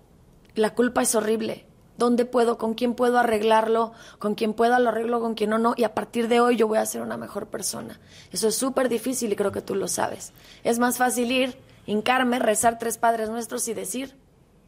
La 0.56 0.74
culpa 0.74 1.02
es 1.02 1.14
horrible. 1.14 1.64
¿Dónde 1.96 2.24
puedo? 2.24 2.58
¿Con 2.58 2.74
quién 2.74 2.94
puedo 2.94 3.20
arreglarlo? 3.20 3.92
¿Con 4.18 4.34
quién 4.34 4.54
puedo 4.54 4.76
lo 4.80 4.88
arreglo? 4.88 5.20
¿Con 5.20 5.34
quién 5.34 5.50
no? 5.50 5.58
No. 5.58 5.74
Y 5.76 5.84
a 5.84 5.94
partir 5.94 6.26
de 6.26 6.40
hoy 6.40 6.56
yo 6.56 6.66
voy 6.66 6.78
a 6.78 6.86
ser 6.86 7.02
una 7.02 7.16
mejor 7.16 7.46
persona. 7.46 8.00
Eso 8.32 8.48
es 8.48 8.56
súper 8.56 8.88
difícil 8.88 9.32
y 9.32 9.36
creo 9.36 9.52
que 9.52 9.62
tú 9.62 9.76
lo 9.76 9.86
sabes. 9.86 10.32
Es 10.64 10.80
más 10.80 10.98
fácil 10.98 11.30
ir, 11.30 11.56
hincarme, 11.86 12.40
rezar 12.40 12.80
tres 12.80 12.98
padres 12.98 13.30
nuestros 13.30 13.68
y 13.68 13.74
decir, 13.74 14.16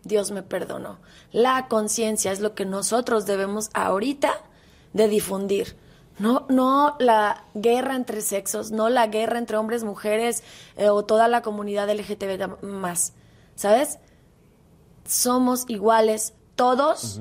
Dios 0.04 0.30
me 0.30 0.42
perdonó. 0.42 0.98
La 1.32 1.68
conciencia 1.68 2.32
es 2.32 2.40
lo 2.40 2.54
que 2.54 2.64
nosotros 2.64 3.26
debemos 3.26 3.70
ahorita 3.74 4.32
de 4.92 5.08
difundir. 5.08 5.76
No, 6.18 6.46
no 6.50 6.96
la 6.98 7.44
guerra 7.54 7.96
entre 7.96 8.20
sexos, 8.20 8.70
no 8.72 8.88
la 8.90 9.06
guerra 9.06 9.38
entre 9.38 9.56
hombres, 9.56 9.84
mujeres 9.84 10.42
eh, 10.76 10.88
o 10.90 11.04
toda 11.04 11.28
la 11.28 11.40
comunidad 11.42 11.88
LGTB 11.90 12.62
más. 12.64 13.14
¿Sabes? 13.54 13.98
Somos 15.06 15.64
iguales 15.68 16.34
todos 16.56 17.20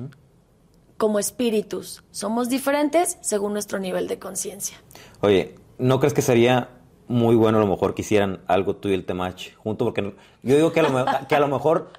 como 0.96 1.18
espíritus. 1.18 2.02
Somos 2.10 2.48
diferentes 2.48 3.18
según 3.22 3.52
nuestro 3.54 3.78
nivel 3.78 4.06
de 4.06 4.18
conciencia. 4.18 4.76
Oye, 5.22 5.54
¿no 5.78 5.98
crees 5.98 6.12
que 6.14 6.22
sería 6.22 6.68
muy 7.08 7.34
bueno 7.34 7.58
a 7.58 7.60
lo 7.62 7.66
mejor 7.66 7.94
que 7.94 8.02
hicieran 8.02 8.40
algo 8.46 8.76
tú 8.76 8.88
y 8.88 8.94
el 8.94 9.04
Temach 9.06 9.54
junto? 9.56 9.84
Porque 9.86 10.14
yo 10.42 10.56
digo 10.56 10.72
que 10.72 10.80
a 10.80 10.82
lo, 10.84 10.90
me- 10.90 11.04
que 11.28 11.34
a 11.34 11.40
lo 11.40 11.48
mejor 11.48 11.90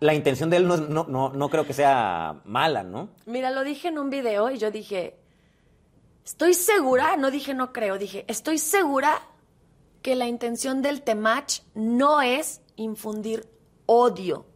la 0.00 0.14
intención 0.14 0.48
de 0.48 0.56
él 0.56 0.66
no, 0.66 0.78
no, 0.78 1.04
no, 1.04 1.28
no 1.28 1.48
creo 1.50 1.66
que 1.66 1.74
sea 1.74 2.40
mala, 2.44 2.82
¿no? 2.82 3.10
Mira, 3.26 3.50
lo 3.50 3.62
dije 3.62 3.88
en 3.88 3.98
un 3.98 4.08
video 4.08 4.50
y 4.50 4.58
yo 4.58 4.70
dije, 4.70 5.16
estoy 6.24 6.54
segura, 6.54 7.16
no 7.18 7.30
dije 7.30 7.52
no 7.54 7.72
creo, 7.72 7.98
dije, 7.98 8.24
estoy 8.26 8.58
segura 8.58 9.20
que 10.00 10.16
la 10.16 10.26
intención 10.26 10.80
del 10.80 11.02
temach 11.02 11.60
no 11.74 12.22
es 12.22 12.62
infundir 12.76 13.46
odio, 13.84 14.46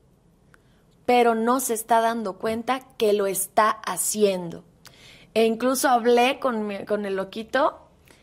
pero 1.04 1.34
no 1.34 1.60
se 1.60 1.74
está 1.74 2.00
dando 2.00 2.38
cuenta 2.38 2.80
que 2.96 3.12
lo 3.12 3.26
está 3.26 3.68
haciendo. 3.68 4.64
E 5.34 5.44
incluso 5.44 5.88
hablé 5.90 6.38
con, 6.40 6.86
con 6.86 7.04
el 7.04 7.16
loquito 7.16 7.80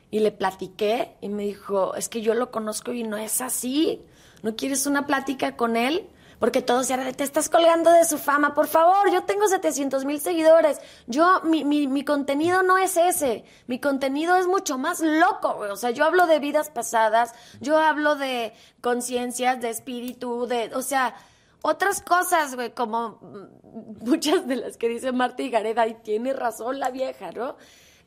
y 0.09 0.21
le 0.21 0.31
platiqué 0.31 1.15
y 1.21 1.29
me 1.29 1.43
dijo, 1.43 1.93
es 1.93 2.09
que 2.09 2.21
yo 2.21 2.33
lo 2.33 2.49
conozco 2.49 2.93
y 2.93 3.03
no 3.03 3.17
es 3.17 3.41
así. 3.41 4.01
¿No 4.41 4.55
quieres 4.55 4.87
una 4.87 5.05
plática 5.05 5.55
con 5.55 5.75
él? 5.75 6.09
Porque 6.41 6.63
todos 6.63 6.87
ya 6.87 7.13
te 7.13 7.23
estás 7.23 7.49
colgando 7.49 7.91
de 7.91 8.03
su 8.03 8.17
fama. 8.17 8.55
Por 8.55 8.65
favor, 8.65 9.11
yo 9.11 9.25
tengo 9.25 9.47
700 9.47 10.05
mil 10.05 10.19
seguidores. 10.19 10.81
Yo, 11.05 11.39
mi, 11.43 11.63
mi, 11.63 11.87
mi 11.87 12.03
contenido 12.03 12.63
no 12.63 12.79
es 12.79 12.97
ese. 12.97 13.45
Mi 13.67 13.79
contenido 13.79 14.35
es 14.35 14.47
mucho 14.47 14.79
más 14.79 15.01
loco, 15.01 15.53
güey. 15.53 15.69
O 15.69 15.75
sea, 15.75 15.91
yo 15.91 16.03
hablo 16.03 16.25
de 16.25 16.39
vidas 16.39 16.71
pasadas, 16.71 17.35
yo 17.59 17.77
hablo 17.77 18.15
de 18.15 18.53
conciencias, 18.81 19.61
de 19.61 19.69
espíritu, 19.69 20.47
de, 20.47 20.71
o 20.73 20.81
sea, 20.81 21.13
otras 21.61 22.01
cosas, 22.01 22.55
güey, 22.55 22.73
como 22.73 23.19
muchas 24.01 24.47
de 24.47 24.55
las 24.55 24.77
que 24.77 24.89
dice 24.89 25.11
Marta 25.11 25.43
y 25.43 25.51
Gareda, 25.51 25.85
y 25.85 25.93
tiene 25.93 26.33
razón 26.33 26.79
la 26.79 26.89
vieja, 26.89 27.31
¿no? 27.31 27.55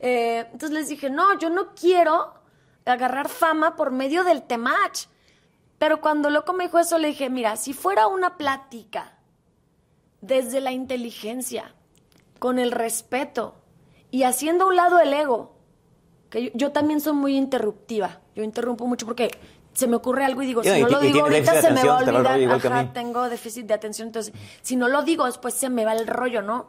Eh, 0.01 0.39
entonces 0.51 0.71
les 0.71 0.89
dije, 0.89 1.09
no, 1.09 1.39
yo 1.39 1.49
no 1.49 1.73
quiero 1.73 2.33
agarrar 2.83 3.29
fama 3.29 3.77
por 3.77 3.91
medio 3.91 4.25
del 4.25 4.43
temach. 4.43 5.07
Pero 5.77 6.01
cuando 6.01 6.29
Loco 6.29 6.53
me 6.53 6.65
dijo 6.65 6.79
eso, 6.79 6.97
le 6.97 7.09
dije, 7.09 7.29
mira, 7.29 7.57
si 7.57 7.73
fuera 7.73 8.07
una 8.07 8.37
plática 8.37 9.17
desde 10.21 10.61
la 10.61 10.71
inteligencia, 10.71 11.75
con 12.39 12.59
el 12.59 12.71
respeto 12.71 13.55
y 14.11 14.23
haciendo 14.23 14.65
a 14.65 14.67
un 14.67 14.75
lado 14.75 14.99
el 14.99 15.13
ego, 15.13 15.55
que 16.29 16.43
yo, 16.43 16.51
yo 16.53 16.71
también 16.71 17.01
soy 17.01 17.13
muy 17.13 17.35
interruptiva, 17.35 18.19
yo 18.35 18.43
interrumpo 18.43 18.85
mucho 18.87 19.05
porque 19.05 19.31
se 19.73 19.87
me 19.87 19.95
ocurre 19.95 20.25
algo 20.25 20.41
y 20.41 20.45
digo, 20.45 20.63
si 20.63 20.69
no 20.81 20.87
lo 20.87 20.99
digo 20.99 21.21
ahorita 21.21 21.61
se 21.61 21.71
me 21.71 21.83
va 21.83 21.99
a 21.99 22.03
olvidar, 22.03 22.39
a 22.51 22.55
ajá, 22.55 22.93
tengo 22.93 23.27
déficit 23.29 23.65
de 23.65 23.73
atención, 23.73 24.09
entonces 24.09 24.33
si 24.61 24.75
no 24.75 24.87
lo 24.87 25.03
digo 25.03 25.25
después 25.25 25.53
se 25.53 25.69
me 25.69 25.85
va 25.85 25.93
el 25.93 26.07
rollo, 26.07 26.41
¿no? 26.41 26.67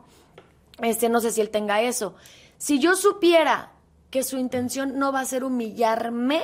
Este, 0.83 1.09
no 1.09 1.21
sé 1.21 1.31
si 1.31 1.41
él 1.41 1.51
tenga 1.51 1.81
eso. 1.81 2.15
Si 2.59 2.79
yo 2.79 2.97
supiera 2.97 3.73
que 4.11 4.23
su 4.23 4.39
intención 4.39 4.99
no 4.99 5.13
va 5.13 5.21
a 5.21 5.25
ser 5.25 5.45
humillarme, 5.45 6.43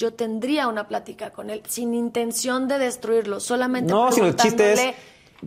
yo 0.00 0.14
tendría 0.14 0.66
una 0.66 0.88
plática 0.88 1.30
con 1.30 1.50
él 1.50 1.62
sin 1.68 1.92
intención 1.92 2.68
de 2.68 2.78
destruirlo, 2.78 3.38
solamente 3.38 3.92
No, 3.92 4.10
sino 4.10 4.28
el 4.28 4.34
chiste 4.34 4.72
es, 4.72 4.94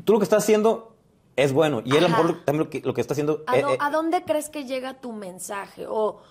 tú 0.05 0.13
lo 0.13 0.19
que 0.19 0.25
estás 0.25 0.43
haciendo 0.43 0.95
es 1.35 1.51
bueno. 1.51 1.81
Y 1.83 1.97
él 1.97 2.05
a 2.05 2.07
lo 2.07 2.13
Ajá. 2.13 2.23
mejor 2.23 2.45
también 2.45 2.65
lo 2.65 2.69
que, 2.69 2.81
lo 2.81 2.93
que 2.93 3.01
está 3.01 3.15
haciendo... 3.15 3.43
¿A, 3.47 3.57
eh, 3.57 3.65
eh, 3.67 3.77
a 3.79 3.89
dónde 3.89 4.23
crees 4.23 4.51
que 4.51 4.65
llega 4.65 4.93
tu 5.01 5.11
mensaje? 5.11 5.87
O 5.87 6.21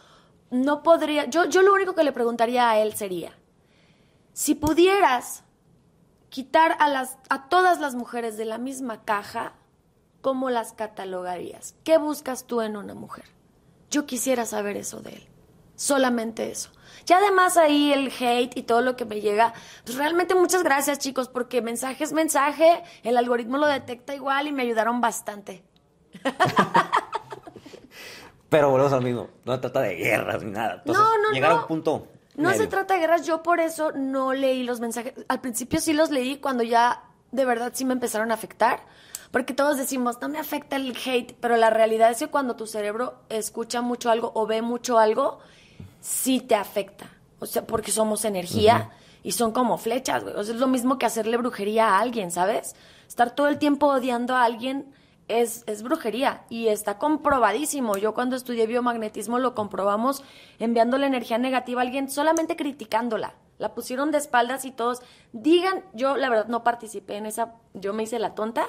no 0.52 0.84
podría. 0.84 1.24
Yo, 1.24 1.46
yo 1.46 1.62
lo 1.62 1.72
único 1.72 1.96
que 1.96 2.04
le 2.04 2.12
preguntaría 2.12 2.70
a 2.70 2.78
él 2.78 2.92
sería: 2.94 3.36
si 4.32 4.54
pudieras 4.54 5.42
quitar 6.28 6.76
a, 6.78 6.88
las, 6.88 7.18
a 7.28 7.48
todas 7.48 7.80
las 7.80 7.96
mujeres 7.96 8.36
de 8.36 8.44
la 8.44 8.58
misma 8.58 9.02
caja, 9.02 9.54
¿cómo 10.20 10.48
las 10.48 10.74
catalogarías? 10.74 11.74
¿Qué 11.82 11.98
buscas 11.98 12.46
tú 12.46 12.60
en 12.60 12.76
una 12.76 12.94
mujer? 12.94 13.24
Yo 13.90 14.06
quisiera 14.06 14.46
saber 14.46 14.76
eso 14.76 15.00
de 15.00 15.14
él. 15.14 15.31
Solamente 15.82 16.48
eso. 16.48 16.70
Y 17.08 17.12
además 17.12 17.56
ahí 17.56 17.92
el 17.92 18.12
hate 18.12 18.56
y 18.56 18.62
todo 18.62 18.82
lo 18.82 18.94
que 18.94 19.04
me 19.04 19.20
llega, 19.20 19.52
pues 19.84 19.96
realmente 19.96 20.36
muchas 20.36 20.62
gracias 20.62 21.00
chicos, 21.00 21.28
porque 21.28 21.60
mensaje 21.60 22.04
es 22.04 22.12
mensaje, 22.12 22.84
el 23.02 23.16
algoritmo 23.16 23.58
lo 23.58 23.66
detecta 23.66 24.14
igual 24.14 24.46
y 24.46 24.52
me 24.52 24.62
ayudaron 24.62 25.00
bastante. 25.00 25.64
Pero 28.48 28.70
volvemos 28.70 28.92
al 28.92 29.02
mismo. 29.02 29.28
No 29.44 29.54
se 29.54 29.58
trata 29.58 29.80
de 29.80 29.96
guerras 29.96 30.44
ni 30.44 30.52
nada. 30.52 30.74
Entonces, 30.74 31.02
No, 31.02 31.18
no, 31.18 31.32
llegar 31.32 31.50
a 31.50 31.54
un 31.56 31.66
punto. 31.66 32.06
No 32.36 32.52
se 32.52 32.68
trata 32.68 32.94
de 32.94 33.00
guerras, 33.00 33.26
yo 33.26 33.42
por 33.42 33.58
eso 33.58 33.90
no 33.90 34.34
leí 34.34 34.62
los 34.62 34.78
mensajes. 34.78 35.14
Al 35.26 35.40
principio 35.40 35.80
sí 35.80 35.94
los 35.94 36.10
leí 36.10 36.36
cuando 36.36 36.62
ya 36.62 37.02
de 37.32 37.44
verdad 37.44 37.72
sí 37.74 37.84
me 37.84 37.94
empezaron 37.94 38.30
a 38.30 38.34
afectar. 38.34 38.84
Porque 39.32 39.52
todos 39.52 39.78
decimos, 39.78 40.20
no 40.20 40.28
me 40.28 40.38
afecta 40.38 40.76
el 40.76 40.96
hate, 41.04 41.34
pero 41.40 41.56
la 41.56 41.70
realidad 41.70 42.12
es 42.12 42.18
que 42.18 42.28
cuando 42.28 42.54
tu 42.54 42.68
cerebro 42.68 43.14
escucha 43.30 43.80
mucho 43.80 44.10
algo 44.10 44.30
o 44.36 44.46
ve 44.46 44.62
mucho 44.62 45.00
algo, 45.00 45.40
sí 46.02 46.40
te 46.40 46.54
afecta. 46.54 47.06
O 47.38 47.46
sea, 47.46 47.66
porque 47.66 47.90
somos 47.90 48.26
energía 48.26 48.90
y 49.22 49.32
son 49.32 49.52
como 49.52 49.78
flechas, 49.78 50.22
güey. 50.22 50.34
O 50.34 50.44
sea, 50.44 50.54
es 50.54 50.60
lo 50.60 50.66
mismo 50.66 50.98
que 50.98 51.06
hacerle 51.06 51.38
brujería 51.38 51.88
a 51.88 52.00
alguien, 52.00 52.30
¿sabes? 52.30 52.76
Estar 53.08 53.34
todo 53.34 53.48
el 53.48 53.58
tiempo 53.58 53.86
odiando 53.86 54.36
a 54.36 54.44
alguien 54.44 54.92
es, 55.28 55.64
es 55.66 55.82
brujería 55.82 56.44
y 56.50 56.68
está 56.68 56.98
comprobadísimo. 56.98 57.96
Yo 57.96 58.14
cuando 58.14 58.36
estudié 58.36 58.66
biomagnetismo 58.66 59.38
lo 59.38 59.54
comprobamos 59.54 60.22
enviándole 60.58 61.06
energía 61.06 61.38
negativa 61.38 61.80
a 61.80 61.84
alguien 61.84 62.10
solamente 62.10 62.56
criticándola. 62.56 63.34
La 63.58 63.74
pusieron 63.74 64.10
de 64.10 64.18
espaldas 64.18 64.64
y 64.64 64.72
todos 64.72 65.02
digan, 65.32 65.84
yo 65.94 66.16
la 66.16 66.28
verdad 66.28 66.48
no 66.48 66.64
participé 66.64 67.16
en 67.16 67.26
esa, 67.26 67.54
yo 67.74 67.92
me 67.92 68.02
hice 68.02 68.18
la 68.18 68.34
tonta 68.34 68.66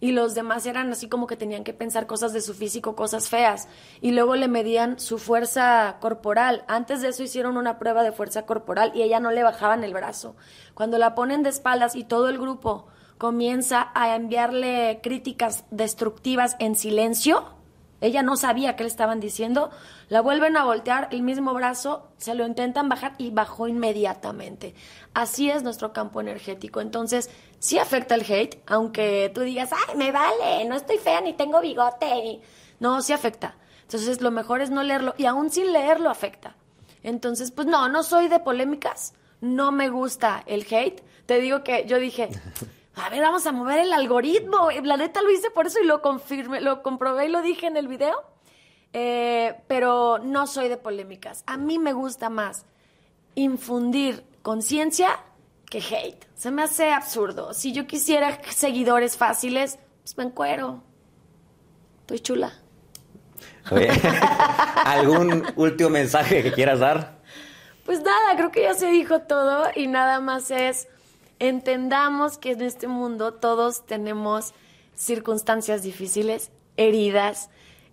y 0.00 0.12
los 0.12 0.34
demás 0.34 0.66
eran 0.66 0.90
así 0.92 1.08
como 1.08 1.26
que 1.26 1.36
tenían 1.36 1.64
que 1.64 1.72
pensar 1.72 2.06
cosas 2.06 2.32
de 2.32 2.40
su 2.40 2.54
físico, 2.54 2.96
cosas 2.96 3.28
feas 3.28 3.68
y 4.00 4.12
luego 4.12 4.36
le 4.36 4.48
medían 4.48 4.98
su 4.98 5.18
fuerza 5.18 5.96
corporal. 6.00 6.64
Antes 6.68 7.00
de 7.02 7.08
eso 7.08 7.22
hicieron 7.22 7.56
una 7.56 7.78
prueba 7.78 8.02
de 8.02 8.12
fuerza 8.12 8.46
corporal 8.46 8.92
y 8.94 9.02
ella 9.02 9.20
no 9.20 9.30
le 9.30 9.42
bajaban 9.42 9.84
el 9.84 9.94
brazo. 9.94 10.36
Cuando 10.74 10.98
la 10.98 11.14
ponen 11.14 11.42
de 11.42 11.50
espaldas 11.50 11.96
y 11.96 12.04
todo 12.04 12.28
el 12.28 12.38
grupo 12.38 12.86
comienza 13.18 13.90
a 13.94 14.14
enviarle 14.14 15.00
críticas 15.02 15.64
destructivas 15.70 16.56
en 16.58 16.74
silencio, 16.74 17.55
ella 18.00 18.22
no 18.22 18.36
sabía 18.36 18.76
qué 18.76 18.84
le 18.84 18.88
estaban 18.88 19.20
diciendo, 19.20 19.70
la 20.08 20.20
vuelven 20.20 20.56
a 20.56 20.64
voltear, 20.64 21.08
el 21.12 21.22
mismo 21.22 21.54
brazo, 21.54 22.08
se 22.18 22.34
lo 22.34 22.46
intentan 22.46 22.88
bajar 22.88 23.14
y 23.18 23.30
bajó 23.30 23.68
inmediatamente. 23.68 24.74
Así 25.14 25.50
es 25.50 25.62
nuestro 25.62 25.92
campo 25.92 26.20
energético. 26.20 26.80
Entonces, 26.80 27.30
sí 27.58 27.78
afecta 27.78 28.14
el 28.14 28.30
hate, 28.30 28.62
aunque 28.66 29.30
tú 29.34 29.40
digas, 29.40 29.70
ay, 29.72 29.96
me 29.96 30.12
vale, 30.12 30.64
no 30.66 30.76
estoy 30.76 30.98
fea 30.98 31.20
ni 31.20 31.32
tengo 31.32 31.60
bigote. 31.60 32.06
y-". 32.24 32.40
No, 32.80 33.00
sí 33.00 33.12
afecta. 33.12 33.56
Entonces, 33.82 34.20
lo 34.20 34.30
mejor 34.30 34.60
es 34.60 34.70
no 34.70 34.82
leerlo 34.82 35.14
y 35.16 35.26
aún 35.26 35.50
sin 35.50 35.72
leerlo 35.72 36.10
afecta. 36.10 36.56
Entonces, 37.02 37.50
pues 37.52 37.66
no, 37.66 37.88
no 37.88 38.02
soy 38.02 38.28
de 38.28 38.40
polémicas, 38.40 39.14
no 39.40 39.70
me 39.72 39.88
gusta 39.88 40.42
el 40.46 40.66
hate. 40.68 41.02
Te 41.24 41.40
digo 41.40 41.62
que 41.64 41.86
yo 41.86 41.98
dije, 41.98 42.28
a 42.96 43.10
ver, 43.10 43.20
vamos 43.20 43.46
a 43.46 43.52
mover 43.52 43.80
el 43.80 43.92
algoritmo. 43.92 44.70
Y 44.70 44.80
La 44.80 44.96
neta 44.96 45.22
lo 45.22 45.30
hice 45.30 45.50
por 45.50 45.66
eso 45.66 45.78
y 45.80 45.86
lo 45.86 46.00
confirmé, 46.00 46.60
lo 46.60 46.82
comprobé 46.82 47.26
y 47.26 47.28
lo 47.28 47.42
dije 47.42 47.66
en 47.66 47.76
el 47.76 47.88
video. 47.88 48.24
Eh, 48.92 49.54
pero 49.68 50.18
no 50.18 50.46
soy 50.46 50.68
de 50.68 50.78
polémicas. 50.78 51.44
A 51.46 51.58
mí 51.58 51.78
me 51.78 51.92
gusta 51.92 52.30
más 52.30 52.64
infundir 53.34 54.24
conciencia 54.40 55.20
que 55.68 55.78
hate. 55.78 56.24
Se 56.34 56.50
me 56.50 56.62
hace 56.62 56.92
absurdo. 56.92 57.52
Si 57.52 57.72
yo 57.72 57.86
quisiera 57.86 58.40
seguidores 58.48 59.18
fáciles, 59.18 59.78
pues 60.02 60.16
me 60.16 60.24
encuero. 60.24 60.82
Estoy 62.00 62.20
chula. 62.20 62.52
Oye, 63.70 63.90
¿Algún 64.84 65.44
último 65.56 65.90
mensaje 65.90 66.42
que 66.42 66.52
quieras 66.52 66.78
dar? 66.78 67.18
Pues 67.84 68.00
nada, 68.00 68.36
creo 68.36 68.50
que 68.50 68.62
ya 68.62 68.74
se 68.74 68.86
dijo 68.86 69.20
todo 69.22 69.66
y 69.74 69.86
nada 69.86 70.20
más 70.20 70.50
es 70.50 70.88
entendamos 71.38 72.38
que 72.38 72.52
en 72.52 72.62
este 72.62 72.88
mundo 72.88 73.34
todos 73.34 73.86
tenemos 73.86 74.54
circunstancias 74.94 75.82
difíciles, 75.82 76.50
heridas 76.76 77.50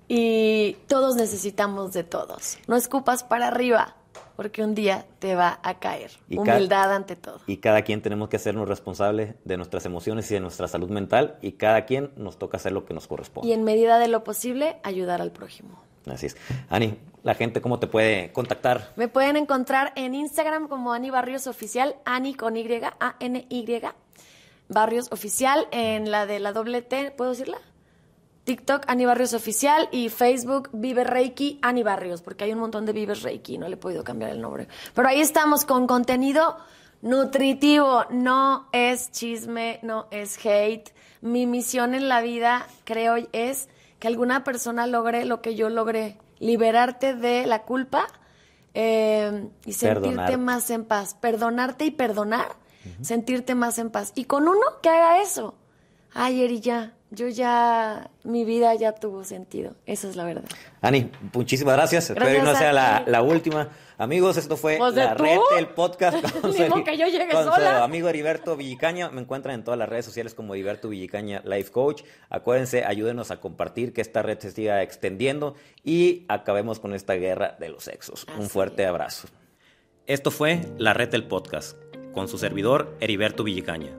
y 0.07 0.77
todos 0.87 1.15
necesitamos 1.15 1.93
de 1.93 2.03
todos. 2.03 2.57
No 2.67 2.75
escupas 2.75 3.23
para 3.23 3.47
arriba 3.47 3.95
porque 4.35 4.63
un 4.63 4.73
día 4.73 5.05
te 5.19 5.35
va 5.35 5.59
a 5.63 5.79
caer. 5.79 6.11
Y 6.27 6.37
Humildad 6.37 6.93
ante 6.93 7.15
todo. 7.15 7.39
Y 7.47 7.57
cada 7.57 7.83
quien 7.83 8.01
tenemos 8.01 8.29
que 8.29 8.37
hacernos 8.37 8.67
responsables 8.67 9.35
de 9.43 9.57
nuestras 9.57 9.85
emociones 9.85 10.29
y 10.31 10.33
de 10.33 10.39
nuestra 10.39 10.67
salud 10.67 10.89
mental 10.89 11.37
y 11.41 11.53
cada 11.53 11.85
quien 11.85 12.11
nos 12.15 12.37
toca 12.37 12.57
hacer 12.57 12.71
lo 12.71 12.85
que 12.85 12.93
nos 12.93 13.07
corresponde. 13.07 13.49
Y 13.49 13.53
en 13.53 13.63
medida 13.63 13.99
de 13.99 14.07
lo 14.07 14.23
posible, 14.23 14.77
ayudar 14.83 15.21
al 15.21 15.31
prójimo. 15.31 15.81
Así 16.07 16.27
es. 16.27 16.37
Ani, 16.69 16.97
la 17.23 17.35
gente 17.35 17.61
cómo 17.61 17.79
te 17.79 17.87
puede 17.87 18.31
contactar? 18.33 18.91
Me 18.95 19.07
pueden 19.07 19.37
encontrar 19.37 19.93
en 19.95 20.13
Instagram 20.13 20.67
como 20.67 20.93
Ani 20.93 21.09
Barrios 21.09 21.47
Oficial, 21.47 21.95
Ani 22.05 22.33
con 22.33 22.57
Y, 22.57 22.67
A-N-Y, 22.99 23.81
Barrios 24.67 25.11
Oficial, 25.11 25.67
en 25.71 26.11
la 26.11 26.25
de 26.25 26.39
la 26.39 26.51
doble 26.51 26.81
T, 26.81 27.11
¿puedo 27.11 27.31
decirla? 27.31 27.57
TikTok, 28.43 28.83
Ani 28.87 29.05
Barrios 29.05 29.33
Oficial, 29.33 29.87
y 29.91 30.09
Facebook, 30.09 30.69
Vive 30.73 31.05
Reiki, 31.05 31.59
Ani 31.61 31.83
Barrios, 31.83 32.21
porque 32.21 32.43
hay 32.43 32.51
un 32.51 32.59
montón 32.59 32.85
de 32.85 32.91
Vives 32.91 33.21
Reiki, 33.21 33.57
no 33.57 33.67
le 33.67 33.75
he 33.75 33.77
podido 33.77 34.03
cambiar 34.03 34.31
el 34.31 34.41
nombre. 34.41 34.67
Pero 34.93 35.07
ahí 35.07 35.21
estamos 35.21 35.63
con 35.63 35.87
contenido 35.87 36.57
nutritivo, 37.01 38.05
no 38.09 38.67
es 38.71 39.11
chisme, 39.11 39.79
no 39.81 40.07
es 40.11 40.43
hate. 40.45 40.91
Mi 41.21 41.45
misión 41.47 41.93
en 41.95 42.09
la 42.09 42.21
vida, 42.21 42.67
creo, 42.83 43.15
es 43.31 43.69
que 44.03 44.09
alguna 44.09 44.43
persona 44.43 44.85
logre 44.85 45.23
lo 45.23 45.41
que 45.41 45.55
yo 45.55 45.69
logré, 45.69 46.17
liberarte 46.37 47.15
de 47.15 47.45
la 47.45 47.63
culpa 47.63 48.05
eh, 48.73 49.47
y 49.65 49.71
sentirte 49.71 50.09
Perdonar. 50.09 50.37
más 50.39 50.69
en 50.71 50.83
paz, 50.83 51.13
perdonarte 51.13 51.85
y 51.85 51.91
perdonar, 51.91 52.57
sentirte 52.99 53.55
más 53.55 53.77
en 53.77 53.91
paz. 53.91 54.11
Y 54.13 54.25
con 54.25 54.49
uno 54.49 54.59
que 54.81 54.89
haga 54.89 55.21
eso, 55.21 55.55
ay, 56.13 56.43
Eri, 56.43 56.59
ya, 56.59 56.97
yo 57.13 57.27
ya, 57.27 58.09
mi 58.23 58.43
vida 58.43 58.73
ya 58.75 58.93
tuvo 58.93 59.23
sentido, 59.23 59.75
esa 59.85 60.09
es 60.09 60.15
la 60.15 60.25
verdad. 60.25 60.43
Ani, 60.81 61.11
muchísimas 61.33 61.75
gracias. 61.75 62.09
Espero 62.09 62.25
que 62.25 62.41
no 62.41 62.55
sea 62.55 62.73
la, 62.73 63.03
la 63.05 63.21
última. 63.21 63.69
Amigos, 63.97 64.37
esto 64.37 64.57
fue 64.57 64.79
la 64.79 65.15
tú. 65.15 65.23
red 65.23 65.37
del 65.55 65.67
podcast 65.67 66.17
con, 66.69 66.83
que 66.83 66.97
yo 66.97 67.07
llegue 67.07 67.29
con 67.29 67.43
su 67.45 67.51
sola. 67.51 67.83
amigo 67.83 68.09
Heriberto 68.09 68.57
Villicaña. 68.57 69.09
Me 69.11 69.21
encuentran 69.21 69.55
en 69.55 69.63
todas 69.63 69.77
las 69.77 69.87
redes 69.87 70.05
sociales 70.05 70.33
como 70.33 70.55
Heriberto 70.55 70.89
Villicaña 70.89 71.41
Life 71.45 71.71
Coach. 71.71 72.03
Acuérdense, 72.29 72.83
ayúdenos 72.83 73.29
a 73.31 73.39
compartir 73.39 73.93
que 73.93 74.01
esta 74.01 74.23
red 74.23 74.39
se 74.39 74.51
siga 74.51 74.81
extendiendo 74.81 75.55
y 75.83 76.25
acabemos 76.27 76.79
con 76.79 76.93
esta 76.93 77.13
guerra 77.13 77.55
de 77.59 77.69
los 77.69 77.83
sexos. 77.83 78.25
Un 78.37 78.49
fuerte 78.49 78.85
abrazo. 78.85 79.27
Esto 80.07 80.31
fue 80.31 80.61
La 80.77 80.93
Red 80.93 81.09
del 81.09 81.27
Podcast, 81.27 81.77
con 82.13 82.27
su 82.27 82.37
servidor 82.37 82.97
Heriberto 82.99 83.43
Villicaña. 83.43 83.91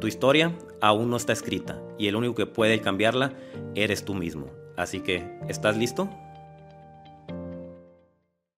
Tu 0.00 0.06
historia 0.06 0.56
aún 0.80 1.10
no 1.10 1.16
está 1.16 1.32
escrita 1.32 1.80
y 1.98 2.08
el 2.08 2.16
único 2.16 2.34
que 2.34 2.46
puede 2.46 2.80
cambiarla 2.80 3.32
eres 3.74 4.04
tú 4.04 4.14
mismo. 4.14 4.50
Así 4.76 5.00
que, 5.00 5.38
¿estás 5.48 5.76
listo? 5.76 6.08